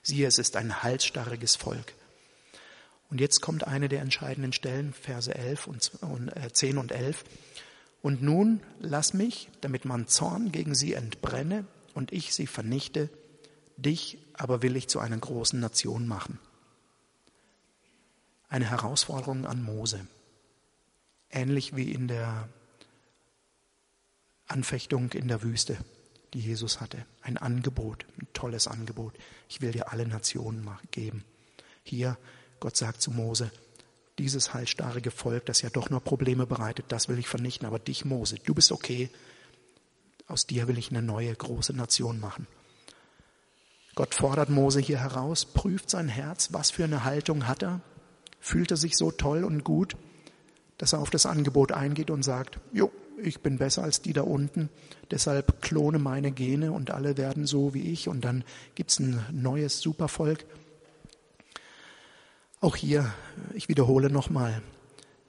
Siehe, 0.00 0.28
es 0.28 0.38
ist 0.38 0.54
ein 0.54 0.84
halsstarriges 0.84 1.56
Volk. 1.56 1.92
Und 3.10 3.20
jetzt 3.20 3.40
kommt 3.40 3.66
eine 3.66 3.88
der 3.88 4.00
entscheidenden 4.00 4.52
Stellen, 4.52 4.92
Verse 4.92 5.34
11 5.34 5.66
und, 5.66 5.90
äh, 6.36 6.52
10 6.52 6.78
und 6.78 6.92
11. 6.92 7.24
Und 8.00 8.22
nun 8.22 8.60
lass 8.78 9.12
mich, 9.12 9.48
damit 9.60 9.84
man 9.84 10.06
Zorn 10.06 10.52
gegen 10.52 10.76
sie 10.76 10.94
entbrenne 10.94 11.66
und 11.94 12.12
ich 12.12 12.32
sie 12.32 12.46
vernichte, 12.46 13.10
dich 13.76 14.18
aber 14.34 14.62
will 14.62 14.76
ich 14.76 14.88
zu 14.88 15.00
einer 15.00 15.18
großen 15.18 15.58
Nation 15.58 16.06
machen. 16.06 16.38
Eine 18.48 18.70
Herausforderung 18.70 19.46
an 19.46 19.64
Mose 19.64 20.06
ähnlich 21.34 21.76
wie 21.76 21.92
in 21.92 22.08
der 22.08 22.48
Anfechtung 24.46 25.12
in 25.12 25.28
der 25.28 25.42
Wüste, 25.42 25.76
die 26.32 26.40
Jesus 26.40 26.80
hatte. 26.80 27.04
Ein 27.22 27.38
Angebot, 27.38 28.04
ein 28.20 28.28
tolles 28.32 28.68
Angebot. 28.68 29.14
Ich 29.48 29.60
will 29.60 29.72
dir 29.72 29.92
alle 29.92 30.06
Nationen 30.06 30.68
geben. 30.90 31.24
Hier, 31.82 32.16
Gott 32.60 32.76
sagt 32.76 33.00
zu 33.00 33.10
Mose, 33.10 33.50
dieses 34.18 34.54
halsstarrige 34.54 35.10
Volk, 35.10 35.46
das 35.46 35.62
ja 35.62 35.70
doch 35.70 35.90
nur 35.90 36.00
Probleme 36.00 36.46
bereitet, 36.46 36.86
das 36.88 37.08
will 37.08 37.18
ich 37.18 37.28
vernichten. 37.28 37.66
Aber 37.66 37.78
dich, 37.78 38.04
Mose, 38.04 38.36
du 38.36 38.54
bist 38.54 38.70
okay. 38.70 39.10
Aus 40.26 40.46
dir 40.46 40.68
will 40.68 40.78
ich 40.78 40.90
eine 40.90 41.02
neue 41.02 41.34
große 41.34 41.74
Nation 41.74 42.20
machen. 42.20 42.46
Gott 43.94 44.14
fordert 44.14 44.50
Mose 44.50 44.80
hier 44.80 44.98
heraus, 44.98 45.44
prüft 45.44 45.90
sein 45.90 46.08
Herz, 46.08 46.52
was 46.52 46.70
für 46.70 46.84
eine 46.84 47.04
Haltung 47.04 47.46
hat 47.46 47.62
er, 47.62 47.80
fühlt 48.40 48.70
er 48.70 48.76
sich 48.76 48.96
so 48.96 49.10
toll 49.10 49.44
und 49.44 49.62
gut, 49.62 49.96
dass 50.78 50.92
er 50.92 51.00
auf 51.00 51.10
das 51.10 51.26
Angebot 51.26 51.72
eingeht 51.72 52.10
und 52.10 52.22
sagt, 52.22 52.58
jo, 52.72 52.90
ich 53.22 53.40
bin 53.40 53.58
besser 53.58 53.82
als 53.82 54.02
die 54.02 54.12
da 54.12 54.22
unten, 54.22 54.68
deshalb 55.10 55.62
klone 55.62 55.98
meine 55.98 56.32
Gene 56.32 56.72
und 56.72 56.90
alle 56.90 57.16
werden 57.16 57.46
so 57.46 57.74
wie 57.74 57.92
ich 57.92 58.08
und 58.08 58.24
dann 58.24 58.44
gibt's 58.74 58.98
ein 58.98 59.24
neues 59.32 59.80
Supervolk. 59.80 60.44
Auch 62.60 62.76
hier, 62.76 63.12
ich 63.54 63.68
wiederhole 63.68 64.10
nochmal, 64.10 64.62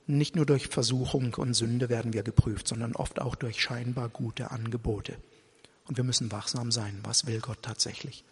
nicht 0.07 0.35
nur 0.35 0.45
durch 0.45 0.67
Versuchung 0.67 1.33
und 1.33 1.53
Sünde 1.53 1.89
werden 1.89 2.13
wir 2.13 2.23
geprüft, 2.23 2.67
sondern 2.67 2.95
oft 2.95 3.19
auch 3.19 3.35
durch 3.35 3.59
scheinbar 3.59 4.09
gute 4.09 4.51
Angebote. 4.51 5.17
Und 5.87 5.97
wir 5.97 6.03
müssen 6.03 6.31
wachsam 6.31 6.71
sein. 6.71 6.99
Was 7.03 7.25
will 7.25 7.39
Gott 7.39 7.59
tatsächlich? 7.61 8.23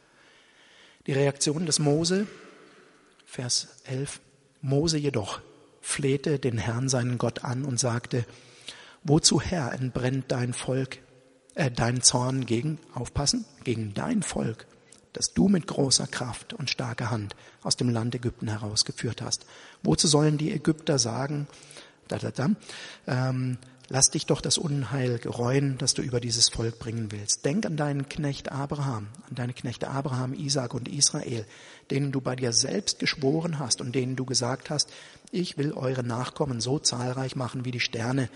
Die 1.08 1.14
Reaktion 1.14 1.66
des 1.66 1.80
Mose, 1.80 2.28
Vers 3.26 3.82
11. 3.86 4.22
Mose 4.62 4.98
jedoch 4.98 5.42
flehte 5.84 6.40
den 6.40 6.58
Herrn 6.58 6.88
seinen 6.88 7.18
Gott 7.18 7.44
an 7.44 7.66
und 7.66 7.78
sagte, 7.78 8.26
wozu 9.04 9.42
Herr 9.42 9.74
entbrennt 9.74 10.26
dein 10.30 10.54
Volk, 10.54 11.00
äh, 11.56 11.70
dein 11.70 12.02
Zorn 12.02 12.46
gegen, 12.46 12.80
aufpassen, 12.94 13.46
gegen 13.66 13.94
dein 13.94 14.24
Volk, 14.24 14.66
das 15.12 15.34
du 15.34 15.50
mit 15.50 15.68
großer 15.68 16.08
Kraft 16.08 16.54
und 16.54 16.70
starker 16.70 17.12
Hand 17.12 17.36
aus 17.62 17.76
dem 17.76 17.90
Land 17.90 18.16
Ägypten 18.16 18.48
herausgeführt 18.48 19.22
hast. 19.22 19.46
Wozu 19.84 20.08
sollen 20.08 20.38
die 20.38 20.54
Ägypter 20.54 20.98
sagen, 20.98 21.48
da, 22.08 22.18
da, 22.18 22.32
da, 22.32 22.50
ähm, 23.06 23.58
lass 23.90 24.10
dich 24.12 24.26
doch 24.26 24.42
das 24.42 24.58
Unheil 24.58 25.20
gereuen, 25.20 25.78
das 25.78 25.94
du 25.94 26.02
über 26.02 26.20
dieses 26.20 26.50
Volk 26.50 26.80
bringen 26.80 27.12
willst. 27.12 27.46
Denk 27.46 27.66
an 27.66 27.78
deinen 27.78 28.10
Knecht 28.10 28.52
Abraham, 28.52 29.08
an 29.30 29.36
deine 29.36 29.54
Knechte 29.54 29.90
Abraham, 29.90 30.34
Isaac 30.34 30.74
und 30.74 30.88
Israel, 30.88 31.46
denen 31.92 32.12
du 32.12 32.22
bei 32.22 32.36
dir 32.36 32.54
selbst 32.54 33.00
geschworen 33.00 33.60
hast 33.60 33.82
und 33.82 33.94
denen 33.94 34.16
du 34.16 34.26
gesagt 34.26 34.70
hast, 34.70 34.92
ich 35.32 35.58
will 35.58 35.74
eure 35.74 36.04
Nachkommen 36.04 36.62
so 36.62 36.80
zahlreich 36.80 37.36
machen 37.36 37.66
wie 37.66 37.72
die 37.72 37.80
Sterne 37.80 38.30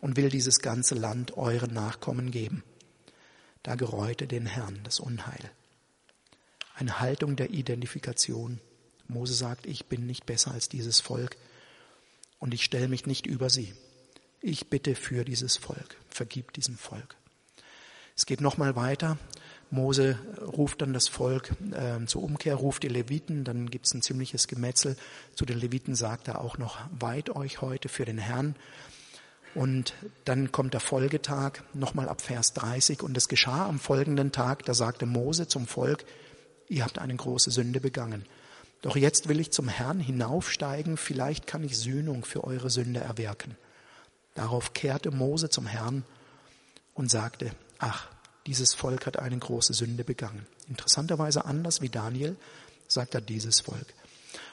und 0.00 0.16
will 0.16 0.28
dieses 0.28 0.60
ganze 0.60 0.94
Land 0.94 1.36
euren 1.36 1.72
Nachkommen 1.72 2.30
geben. 2.30 2.62
Da 3.62 3.76
gereute 3.76 4.26
den 4.26 4.46
Herrn 4.46 4.80
das 4.82 4.98
Unheil. 4.98 5.50
Eine 6.74 7.00
Haltung 7.00 7.36
der 7.36 7.50
Identifikation. 7.50 8.60
Mose 9.06 9.34
sagt, 9.34 9.66
ich 9.66 9.86
bin 9.86 10.06
nicht 10.06 10.26
besser 10.26 10.50
als 10.52 10.68
dieses 10.68 11.00
Volk 11.00 11.36
und 12.38 12.54
ich 12.54 12.64
stelle 12.64 12.88
mich 12.88 13.06
nicht 13.06 13.26
über 13.26 13.50
sie. 13.50 13.72
Ich 14.44 14.68
bitte 14.68 14.96
für 14.96 15.24
dieses 15.24 15.56
Volk, 15.56 15.96
vergib 16.10 16.52
diesem 16.52 16.76
Volk. 16.76 17.14
Es 18.16 18.26
geht 18.26 18.40
nochmal 18.40 18.74
weiter. 18.74 19.16
Mose 19.70 20.18
ruft 20.40 20.82
dann 20.82 20.92
das 20.92 21.06
Volk 21.06 21.52
äh, 21.70 22.04
zur 22.06 22.24
Umkehr, 22.24 22.56
ruft 22.56 22.82
die 22.82 22.88
Leviten, 22.88 23.44
dann 23.44 23.70
gibt 23.70 23.86
es 23.86 23.94
ein 23.94 24.02
ziemliches 24.02 24.48
Gemetzel. 24.48 24.96
Zu 25.36 25.46
den 25.46 25.60
Leviten 25.60 25.94
sagt 25.94 26.26
er 26.26 26.40
auch 26.40 26.58
noch, 26.58 26.80
weiht 26.90 27.30
euch 27.30 27.60
heute 27.60 27.88
für 27.88 28.04
den 28.04 28.18
Herrn. 28.18 28.56
Und 29.54 29.94
dann 30.24 30.50
kommt 30.50 30.74
der 30.74 30.80
Folgetag, 30.80 31.60
nochmal 31.72 32.08
ab 32.08 32.20
Vers 32.20 32.52
30. 32.54 33.04
Und 33.04 33.16
es 33.16 33.28
geschah 33.28 33.68
am 33.68 33.78
folgenden 33.78 34.32
Tag, 34.32 34.64
da 34.64 34.74
sagte 34.74 35.06
Mose 35.06 35.46
zum 35.46 35.68
Volk, 35.68 36.04
ihr 36.68 36.82
habt 36.82 36.98
eine 36.98 37.14
große 37.14 37.52
Sünde 37.52 37.80
begangen. 37.80 38.26
Doch 38.80 38.96
jetzt 38.96 39.28
will 39.28 39.38
ich 39.38 39.52
zum 39.52 39.68
Herrn 39.68 40.00
hinaufsteigen, 40.00 40.96
vielleicht 40.96 41.46
kann 41.46 41.62
ich 41.62 41.78
Sühnung 41.78 42.24
für 42.24 42.42
eure 42.42 42.70
Sünde 42.70 42.98
erwirken. 42.98 43.56
Darauf 44.34 44.72
kehrte 44.72 45.10
Mose 45.10 45.50
zum 45.50 45.66
Herrn 45.66 46.04
und 46.94 47.10
sagte, 47.10 47.52
ach, 47.78 48.08
dieses 48.46 48.74
Volk 48.74 49.06
hat 49.06 49.18
eine 49.18 49.38
große 49.38 49.74
Sünde 49.74 50.04
begangen. 50.04 50.46
Interessanterweise 50.68 51.44
anders 51.44 51.80
wie 51.80 51.88
Daniel 51.88 52.36
sagt 52.88 53.14
er 53.14 53.20
dieses 53.20 53.60
Volk. 53.60 53.94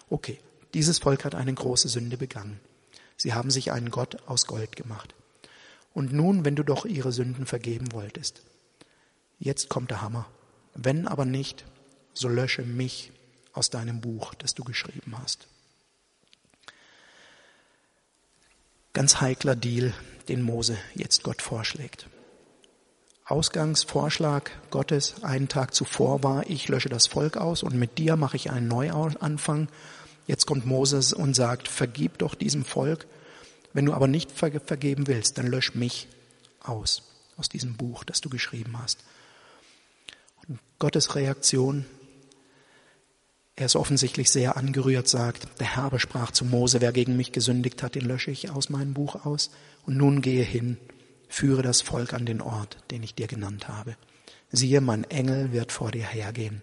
Okay, 0.09 0.39
dieses 0.73 0.99
Volk 0.99 1.25
hat 1.25 1.35
eine 1.35 1.53
große 1.53 1.87
Sünde 1.87 2.17
begangen. 2.17 2.59
Sie 3.17 3.33
haben 3.33 3.51
sich 3.51 3.71
einen 3.71 3.89
Gott 3.89 4.17
aus 4.27 4.45
Gold 4.45 4.75
gemacht. 4.75 5.13
Und 5.93 6.13
nun, 6.13 6.45
wenn 6.45 6.55
du 6.55 6.63
doch 6.63 6.85
ihre 6.85 7.11
Sünden 7.11 7.45
vergeben 7.45 7.91
wolltest, 7.91 8.43
jetzt 9.39 9.69
kommt 9.69 9.91
der 9.91 10.01
Hammer. 10.01 10.27
Wenn 10.75 11.07
aber 11.07 11.25
nicht, 11.25 11.65
so 12.13 12.27
lösche 12.27 12.61
mich 12.61 13.11
aus 13.53 13.69
deinem 13.69 14.01
Buch, 14.01 14.33
das 14.35 14.53
du 14.53 14.63
geschrieben 14.63 15.15
hast. 15.17 15.47
Ganz 18.99 19.21
heikler 19.21 19.55
Deal, 19.55 19.93
den 20.27 20.41
Mose 20.41 20.77
jetzt 20.93 21.23
Gott 21.23 21.41
vorschlägt. 21.41 22.09
Ausgangsvorschlag 23.23 24.51
Gottes 24.71 25.23
einen 25.23 25.47
Tag 25.47 25.73
zuvor 25.73 26.21
war, 26.21 26.49
ich 26.49 26.67
lösche 26.67 26.89
das 26.89 27.07
Volk 27.07 27.37
aus 27.37 27.63
und 27.63 27.75
mit 27.75 27.97
dir 27.97 28.17
mache 28.17 28.35
ich 28.35 28.51
einen 28.51 28.67
Neuanfang. 28.67 29.69
Jetzt 30.27 30.47
kommt 30.47 30.65
Moses 30.65 31.13
und 31.13 31.33
sagt, 31.33 31.69
vergib 31.69 32.17
doch 32.17 32.35
diesem 32.35 32.65
Volk. 32.65 33.07
Wenn 33.71 33.85
du 33.85 33.93
aber 33.93 34.09
nicht 34.09 34.33
vergeben 34.33 35.07
willst, 35.07 35.37
dann 35.37 35.47
lösch 35.47 35.75
mich 35.75 36.09
aus, 36.59 37.03
aus 37.37 37.47
diesem 37.47 37.77
Buch, 37.77 38.03
das 38.03 38.19
du 38.19 38.27
geschrieben 38.27 38.77
hast. 38.83 38.99
Und 40.45 40.59
Gottes 40.77 41.15
Reaktion 41.15 41.85
er 43.59 43.65
ist 43.65 43.75
offensichtlich 43.75 44.31
sehr 44.31 44.55
angerührt, 44.55 45.09
sagt, 45.09 45.59
der 45.59 45.75
Herr 45.75 45.99
sprach 45.99 46.31
zu 46.31 46.45
Mose, 46.45 46.79
wer 46.79 46.93
gegen 46.93 47.17
mich 47.17 47.33
gesündigt 47.33 47.83
hat, 47.83 47.95
den 47.95 48.05
lösche 48.05 48.31
ich 48.31 48.49
aus 48.49 48.69
meinem 48.69 48.93
Buch 48.93 49.25
aus. 49.25 49.51
Und 49.85 49.97
nun 49.97 50.21
gehe 50.21 50.45
hin, 50.45 50.77
führe 51.27 51.61
das 51.61 51.81
Volk 51.81 52.13
an 52.13 52.25
den 52.25 52.39
Ort, 52.39 52.77
den 52.89 53.03
ich 53.03 53.15
dir 53.15 53.27
genannt 53.27 53.67
habe. 53.67 53.97
Siehe, 54.49 54.79
mein 54.79 55.03
Engel 55.03 55.51
wird 55.51 55.73
vor 55.73 55.91
dir 55.91 56.05
hergehen. 56.05 56.61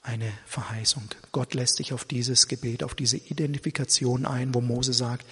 Eine 0.00 0.32
Verheißung. 0.46 1.02
Gott 1.32 1.52
lässt 1.52 1.76
sich 1.76 1.92
auf 1.92 2.06
dieses 2.06 2.48
Gebet, 2.48 2.82
auf 2.82 2.94
diese 2.94 3.18
Identifikation 3.18 4.24
ein, 4.24 4.54
wo 4.54 4.62
Mose 4.62 4.94
sagt, 4.94 5.26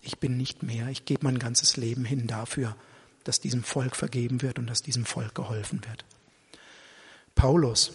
ich 0.00 0.18
bin 0.18 0.36
nicht 0.36 0.62
mehr, 0.62 0.86
ich 0.90 1.06
gebe 1.06 1.24
mein 1.24 1.40
ganzes 1.40 1.76
Leben 1.76 2.04
hin 2.04 2.28
dafür, 2.28 2.76
dass 3.24 3.40
diesem 3.40 3.64
Volk 3.64 3.96
vergeben 3.96 4.42
wird 4.42 4.60
und 4.60 4.68
dass 4.68 4.82
diesem 4.82 5.04
Volk 5.04 5.34
geholfen 5.34 5.80
wird. 5.88 6.04
Paulus 7.34 7.94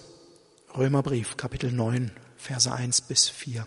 Römerbrief, 0.77 1.35
Kapitel 1.35 1.71
9, 1.71 2.11
Verse 2.37 2.71
1 2.71 3.01
bis 3.01 3.27
4. 3.27 3.65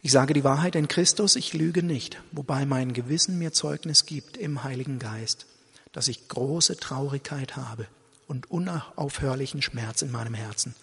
Ich 0.00 0.12
sage 0.12 0.32
die 0.32 0.44
Wahrheit 0.44 0.76
in 0.76 0.86
Christus, 0.86 1.34
ich 1.34 1.54
lüge 1.54 1.82
nicht, 1.82 2.22
wobei 2.30 2.64
mein 2.66 2.92
Gewissen 2.92 3.36
mir 3.36 3.52
Zeugnis 3.52 4.06
gibt 4.06 4.36
im 4.36 4.62
Heiligen 4.62 5.00
Geist, 5.00 5.46
dass 5.90 6.06
ich 6.06 6.28
große 6.28 6.76
Traurigkeit 6.76 7.56
habe 7.56 7.88
und 8.28 8.48
unaufhörlichen 8.50 9.60
Schmerz 9.60 10.02
in 10.02 10.12
meinem 10.12 10.34
Herzen. 10.34 10.76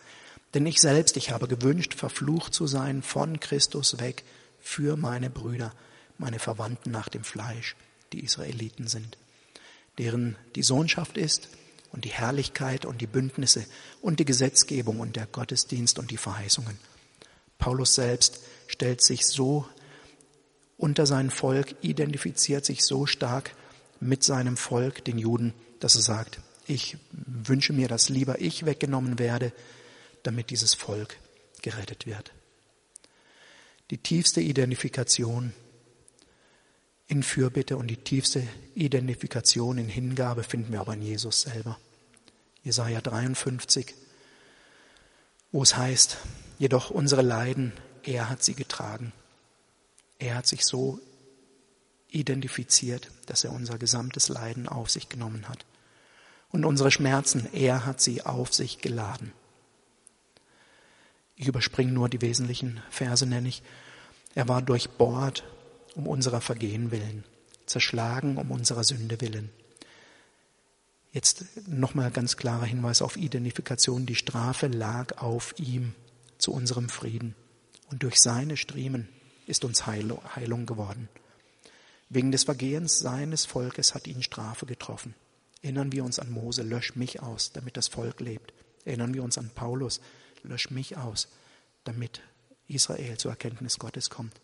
Denn 0.54 0.66
ich 0.66 0.82
selbst, 0.82 1.16
ich 1.16 1.32
habe 1.32 1.48
gewünscht, 1.48 1.94
verflucht 1.94 2.54
zu 2.54 2.68
sein 2.68 3.02
von 3.02 3.40
Christus 3.40 4.00
weg 4.00 4.26
für 4.60 4.98
meine 4.98 5.30
Brüder, 5.30 5.74
meine 6.18 6.40
Verwandten 6.40 6.92
nach 6.92 7.08
dem 7.08 7.24
Fleisch, 7.24 7.78
die 8.12 8.20
Israeliten 8.20 8.88
sind, 8.88 9.18
deren 9.98 10.36
die 10.56 10.64
Sohnschaft 10.64 11.18
ist, 11.18 11.48
und 11.92 12.06
die 12.06 12.10
Herrlichkeit 12.10 12.86
und 12.86 13.02
die 13.02 13.08
Bündnisse 13.08 13.66
und 14.02 14.20
die 14.20 14.26
Gesetzgebung 14.26 15.00
und 15.00 15.16
der 15.16 15.26
Gottesdienst 15.26 16.00
und 16.00 16.12
die 16.12 16.18
Verheißungen. 16.18 16.78
Paulus 17.58 17.96
selbst 17.96 18.42
stellt 18.68 19.04
sich 19.04 19.26
so 19.26 19.66
unter 20.78 21.06
sein 21.06 21.32
Volk, 21.32 21.76
identifiziert 21.82 22.66
sich 22.66 22.86
so 22.86 23.06
stark 23.06 23.56
mit 24.00 24.24
seinem 24.24 24.58
Volk, 24.58 25.04
den 25.06 25.18
Juden, 25.18 25.54
dass 25.80 25.96
er 25.96 26.02
sagt, 26.02 26.40
ich 26.68 26.98
wünsche 27.12 27.74
mir, 27.74 27.88
dass 27.88 28.10
lieber 28.10 28.40
ich 28.42 28.66
weggenommen 28.66 29.20
werde, 29.20 29.54
damit 30.24 30.50
dieses 30.50 30.74
Volk 30.74 31.18
gerettet 31.62 32.06
wird. 32.06 32.32
Die 33.90 33.98
tiefste 33.98 34.42
Identifikation 34.42 35.54
in 37.08 37.24
Fürbitte 37.24 37.78
und 37.78 37.88
die 37.88 37.98
tiefste 37.98 38.44
Identifikation 38.76 39.78
in 39.78 39.88
Hingabe 39.88 40.44
finden 40.44 40.74
wir 40.74 40.82
aber 40.82 40.94
in 40.94 41.02
Jesus 41.02 41.42
selber. 41.42 41.78
Jesaja 42.64 43.00
53, 43.00 43.96
wo 45.52 45.64
es 45.64 45.78
heißt, 45.78 46.18
jedoch 46.60 46.90
unsere 46.90 47.22
Leiden, 47.22 47.72
er 48.04 48.30
hat 48.30 48.44
sie 48.44 48.56
getragen. 48.56 49.14
Er 50.20 50.36
hat 50.36 50.48
sich 50.48 50.66
so 50.66 51.00
identifiziert, 52.10 53.10
dass 53.26 53.44
er 53.44 53.54
unser 53.54 53.78
gesamtes 53.78 54.28
Leiden 54.28 54.68
auf 54.68 54.90
sich 54.90 55.08
genommen 55.08 55.48
hat. 55.48 55.66
Und 56.50 56.66
unsere 56.66 56.92
Schmerzen, 56.92 57.48
er 57.54 57.86
hat 57.86 58.02
sie 58.02 58.24
auf 58.24 58.54
sich 58.54 58.80
geladen. 58.80 59.32
Ich 61.36 61.48
überspringe 61.48 61.92
nur 61.92 62.10
die 62.10 62.22
wesentlichen 62.22 62.82
Verse, 62.90 63.26
nenne 63.26 63.48
ich. 63.48 63.62
Er 64.34 64.48
war 64.48 64.62
durchbohrt 64.62 65.44
um 65.98 66.06
unserer 66.06 66.42
Vergehen 66.42 66.92
willen, 66.92 67.24
zerschlagen 67.66 68.38
um 68.38 68.52
unserer 68.52 68.84
Sünde 68.84 69.20
willen. 69.20 69.50
Jetzt 71.12 71.46
nochmal 71.68 72.12
ganz 72.12 72.38
klarer 72.38 72.66
Hinweis 72.66 73.02
auf 73.02 73.18
Identifikation. 73.18 74.06
Die 74.06 74.16
Strafe 74.16 74.68
lag 74.68 75.18
auf 75.18 75.56
ihm 75.58 75.96
zu 76.38 76.54
unserem 76.54 76.90
Frieden. 76.90 77.34
Und 77.90 78.04
durch 78.04 78.22
seine 78.22 78.58
Striemen 78.58 79.10
ist 79.48 79.66
uns 79.66 79.88
Heilung 79.88 80.68
geworden. 80.68 81.10
Wegen 82.10 82.32
des 82.32 82.44
Vergehens 82.44 83.00
seines 83.00 83.46
Volkes 83.46 83.96
hat 83.96 84.06
ihn 84.06 84.22
Strafe 84.22 84.68
getroffen. 84.68 85.16
Erinnern 85.64 85.92
wir 85.92 86.04
uns 86.04 86.20
an 86.20 86.30
Mose, 86.30 86.62
lösch 86.62 86.96
mich 86.96 87.24
aus, 87.24 87.54
damit 87.54 87.76
das 87.76 87.88
Volk 87.88 88.20
lebt. 88.20 88.54
Erinnern 88.86 89.16
wir 89.16 89.24
uns 89.24 89.40
an 89.40 89.50
Paulus, 89.50 90.00
lösch 90.44 90.70
mich 90.70 90.96
aus, 90.96 91.28
damit 91.86 92.22
Israel 92.68 93.18
zur 93.18 93.32
Erkenntnis 93.32 93.80
Gottes 93.80 94.12
kommt 94.12 94.40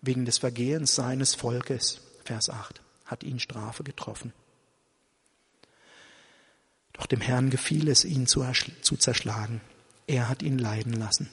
wegen 0.00 0.24
des 0.24 0.38
Vergehens 0.38 0.94
seines 0.94 1.34
Volkes, 1.34 2.00
Vers 2.24 2.50
8, 2.50 2.80
hat 3.04 3.22
ihn 3.22 3.40
Strafe 3.40 3.82
getroffen. 3.82 4.32
Doch 6.92 7.06
dem 7.06 7.20
Herrn 7.20 7.50
gefiel 7.50 7.88
es, 7.88 8.04
ihn 8.04 8.26
zu, 8.26 8.44
zu 8.82 8.96
zerschlagen. 8.96 9.60
Er 10.06 10.28
hat 10.28 10.42
ihn 10.42 10.58
leiden 10.58 10.92
lassen. 10.92 11.30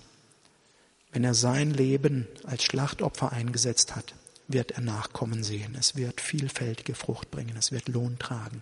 Wenn 1.11 1.23
er 1.23 1.33
sein 1.33 1.71
Leben 1.71 2.27
als 2.43 2.63
Schlachtopfer 2.63 3.31
eingesetzt 3.31 3.95
hat, 3.95 4.13
wird 4.47 4.71
er 4.71 4.81
Nachkommen 4.81 5.43
sehen. 5.43 5.75
Es 5.79 5.95
wird 5.95 6.21
vielfältige 6.21 6.93
Frucht 6.93 7.31
bringen. 7.31 7.57
Es 7.57 7.71
wird 7.71 7.87
Lohn 7.87 8.19
tragen. 8.19 8.61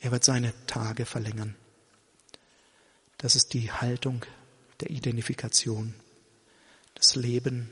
Er 0.00 0.12
wird 0.12 0.24
seine 0.24 0.52
Tage 0.66 1.04
verlängern. 1.04 1.56
Das 3.18 3.34
ist 3.34 3.54
die 3.54 3.72
Haltung 3.72 4.24
der 4.80 4.90
Identifikation, 4.90 5.94
das 6.94 7.16
Leben 7.16 7.70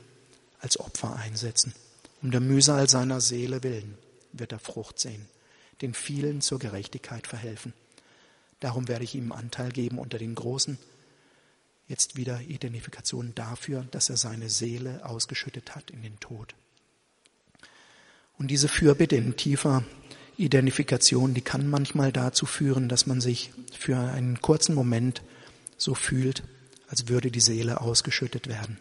als 0.65 0.79
Opfer 0.79 1.15
einsetzen. 1.15 1.73
Um 2.23 2.31
der 2.31 2.41
Mühsal 2.41 2.89
seiner 2.89 3.21
Seele 3.21 3.61
willen 3.61 3.99
wird 4.33 4.51
er 4.51 4.57
Frucht 4.57 4.99
sehen, 4.99 5.27
den 5.83 5.93
vielen 5.93 6.41
zur 6.41 6.57
Gerechtigkeit 6.57 7.27
verhelfen. 7.27 7.71
Darum 8.59 8.87
werde 8.87 9.03
ich 9.03 9.13
ihm 9.13 9.31
Anteil 9.31 9.71
geben 9.71 9.99
unter 9.99 10.17
den 10.17 10.33
Großen. 10.33 10.79
Jetzt 11.87 12.15
wieder 12.17 12.41
Identifikation 12.41 13.33
dafür, 13.35 13.85
dass 13.91 14.09
er 14.09 14.17
seine 14.17 14.49
Seele 14.49 15.05
ausgeschüttet 15.05 15.75
hat 15.75 15.91
in 15.91 16.01
den 16.01 16.19
Tod. 16.19 16.55
Und 18.39 18.49
diese 18.49 18.67
Fürbitte 18.67 19.15
in 19.17 19.37
tiefer 19.37 19.83
Identifikation, 20.35 21.35
die 21.35 21.41
kann 21.41 21.69
manchmal 21.69 22.11
dazu 22.11 22.47
führen, 22.47 22.89
dass 22.89 23.05
man 23.05 23.21
sich 23.21 23.51
für 23.77 23.97
einen 23.97 24.41
kurzen 24.41 24.73
Moment 24.73 25.21
so 25.77 25.93
fühlt, 25.93 26.41
als 26.87 27.07
würde 27.07 27.29
die 27.29 27.39
Seele 27.39 27.81
ausgeschüttet 27.81 28.47
werden. 28.47 28.79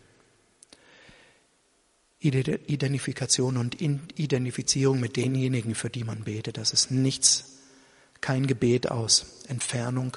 Identifikation 2.24 3.56
und 3.56 3.80
Identifizierung 3.80 5.00
mit 5.00 5.16
denjenigen, 5.16 5.74
für 5.74 5.90
die 5.90 6.04
man 6.04 6.24
betet, 6.24 6.56
das 6.56 6.72
ist 6.72 6.90
nichts, 6.90 7.58
kein 8.20 8.46
Gebet 8.46 8.90
aus 8.90 9.26
Entfernung, 9.48 10.16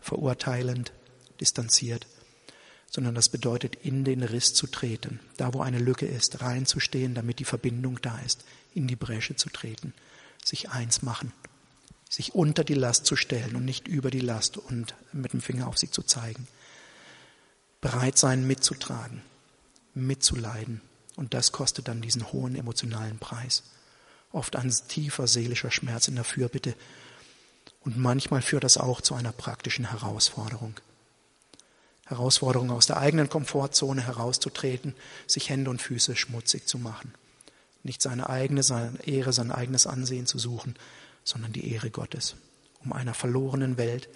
verurteilend, 0.00 0.92
distanziert, 1.40 2.06
sondern 2.90 3.14
das 3.14 3.28
bedeutet, 3.28 3.76
in 3.82 4.04
den 4.04 4.22
Riss 4.22 4.54
zu 4.54 4.66
treten, 4.66 5.20
da 5.36 5.52
wo 5.52 5.60
eine 5.60 5.78
Lücke 5.78 6.06
ist, 6.06 6.40
reinzustehen, 6.40 7.14
damit 7.14 7.38
die 7.38 7.44
Verbindung 7.44 8.00
da 8.00 8.18
ist, 8.20 8.44
in 8.74 8.86
die 8.86 8.96
Bresche 8.96 9.36
zu 9.36 9.50
treten 9.50 9.92
sich 10.46 10.70
eins 10.70 11.02
machen, 11.02 11.32
sich 12.08 12.34
unter 12.34 12.64
die 12.64 12.74
Last 12.74 13.04
zu 13.04 13.16
stellen 13.16 13.56
und 13.56 13.64
nicht 13.64 13.88
über 13.88 14.10
die 14.10 14.20
Last 14.20 14.56
und 14.56 14.94
mit 15.12 15.32
dem 15.32 15.40
Finger 15.40 15.66
auf 15.66 15.76
sie 15.76 15.90
zu 15.90 16.02
zeigen. 16.02 16.46
Bereit 17.80 18.16
sein, 18.16 18.46
mitzutragen, 18.46 19.22
mitzuleiden. 19.94 20.80
Und 21.16 21.34
das 21.34 21.50
kostet 21.50 21.88
dann 21.88 22.02
diesen 22.02 22.30
hohen 22.32 22.54
emotionalen 22.54 23.18
Preis. 23.18 23.62
Oft 24.32 24.54
ein 24.54 24.72
tiefer 24.88 25.26
seelischer 25.26 25.70
Schmerz 25.70 26.08
in 26.08 26.14
der 26.14 26.24
Fürbitte. 26.24 26.74
Und 27.80 27.96
manchmal 27.96 28.42
führt 28.42 28.64
das 28.64 28.76
auch 28.76 29.00
zu 29.00 29.14
einer 29.14 29.32
praktischen 29.32 29.90
Herausforderung. 29.90 30.74
Herausforderung 32.04 32.70
aus 32.70 32.86
der 32.86 32.98
eigenen 32.98 33.28
Komfortzone 33.28 34.02
herauszutreten, 34.02 34.94
sich 35.26 35.48
Hände 35.48 35.70
und 35.70 35.82
Füße 35.82 36.14
schmutzig 36.14 36.68
zu 36.68 36.78
machen 36.78 37.12
nicht 37.86 38.02
seine 38.02 38.28
eigene 38.28 38.62
seine 38.62 38.98
Ehre, 39.06 39.32
sein 39.32 39.50
eigenes 39.50 39.86
Ansehen 39.86 40.26
zu 40.26 40.38
suchen, 40.38 40.74
sondern 41.24 41.52
die 41.52 41.72
Ehre 41.72 41.90
Gottes, 41.90 42.36
um 42.84 42.92
einer 42.92 43.14
verlorenen 43.14 43.78
Welt 43.78 44.08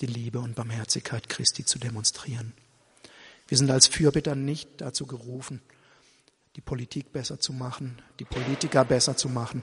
die 0.00 0.06
Liebe 0.06 0.40
und 0.40 0.56
Barmherzigkeit 0.56 1.28
Christi 1.28 1.64
zu 1.64 1.78
demonstrieren. 1.78 2.52
Wir 3.46 3.56
sind 3.58 3.70
als 3.70 3.86
Fürbitter 3.86 4.34
nicht 4.34 4.68
dazu 4.78 5.06
gerufen, 5.06 5.62
die 6.58 6.60
Politik 6.60 7.10
besser 7.12 7.40
zu 7.40 7.54
machen, 7.54 8.02
die 8.18 8.26
Politiker 8.26 8.84
besser 8.84 9.16
zu 9.16 9.30
machen, 9.30 9.62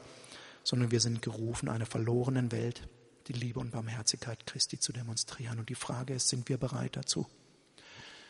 sondern 0.64 0.90
wir 0.90 1.00
sind 1.00 1.22
gerufen, 1.22 1.70
einer 1.70 1.86
verlorenen 1.86 2.52
Welt 2.52 2.88
die 3.28 3.34
Liebe 3.34 3.60
und 3.60 3.72
Barmherzigkeit 3.72 4.48
Christi 4.48 4.80
zu 4.80 4.94
demonstrieren. 4.94 5.60
Und 5.60 5.70
die 5.70 5.76
Frage 5.76 6.16
ist, 6.16 6.30
sind 6.30 6.50
wir 6.50 6.58
bereit 6.58 6.96
dazu? 6.96 7.28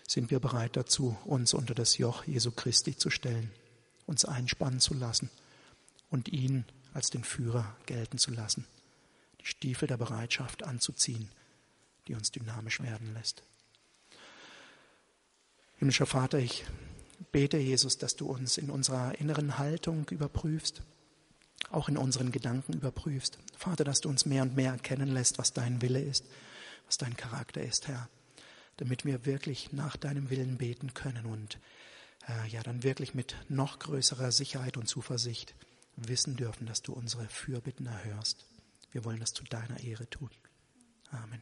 Sind 0.06 0.32
wir 0.32 0.42
bereit 0.42 0.76
dazu, 0.76 1.18
uns 1.26 1.54
unter 1.54 1.74
das 1.74 1.98
Joch 1.98 2.26
Jesu 2.26 2.52
Christi 2.52 2.98
zu 2.98 3.10
stellen? 3.10 3.52
uns 4.06 4.26
einspannen 4.26 4.80
zu 4.80 4.94
lassen 4.94 5.30
und 6.10 6.30
ihn 6.30 6.66
als 6.94 7.10
den 7.10 7.24
Führer 7.24 7.76
gelten 7.86 8.18
zu 8.18 8.32
lassen, 8.32 8.66
die 9.42 9.46
Stiefel 9.46 9.88
der 9.88 9.98
Bereitschaft 9.98 10.64
anzuziehen, 10.64 11.30
die 12.08 12.16
uns 12.16 12.32
dynamisch 12.32 12.82
werden 12.82 13.14
lässt. 13.14 13.44
Himmlischer 15.78 16.06
Vater, 16.06 16.40
ich 16.40 16.64
bete, 17.32 17.58
Jesus, 17.58 17.98
dass 17.98 18.16
du 18.16 18.28
uns 18.28 18.58
in 18.58 18.70
unserer 18.70 19.20
inneren 19.20 19.58
Haltung 19.58 20.08
überprüfst, 20.10 20.82
auch 21.70 21.90
in 21.90 21.98
unseren 21.98 22.32
Gedanken 22.32 22.74
überprüfst. 22.74 23.38
Vater, 23.58 23.84
dass 23.84 24.02
du 24.02 24.10
uns 24.10 24.26
mehr 24.26 24.44
und 24.44 24.56
mehr 24.56 24.72
erkennen 24.72 25.10
lässt, 25.10 25.38
was 25.38 25.54
dein 25.54 25.82
Wille 25.82 26.02
ist, 26.02 26.26
was 26.86 26.98
dein 26.98 27.16
Charakter 27.18 27.62
ist, 27.62 27.88
Herr, 27.88 28.10
damit 28.78 29.06
wir 29.06 29.26
wirklich 29.26 29.72
nach 29.72 29.98
deinem 29.98 30.30
Willen 30.30 30.58
beten 30.58 30.94
können 30.94 31.26
und 31.26 31.60
äh, 32.28 32.48
ja 32.50 32.64
dann 32.64 32.84
wirklich 32.84 33.14
mit 33.14 33.36
noch 33.50 33.80
größerer 33.80 34.32
Sicherheit 34.32 34.78
und 34.78 34.88
Zuversicht 34.88 35.56
wissen 35.96 36.36
dürfen, 36.36 36.68
dass 36.68 36.82
du 36.82 36.94
unsere 36.94 37.28
Fürbitten 37.28 37.86
erhörst. 37.86 38.46
Wir 38.92 39.06
wollen 39.06 39.20
das 39.20 39.34
zu 39.34 39.44
deiner 39.44 39.80
Ehre 39.82 40.10
tun. 40.10 40.30
Amen. 41.12 41.42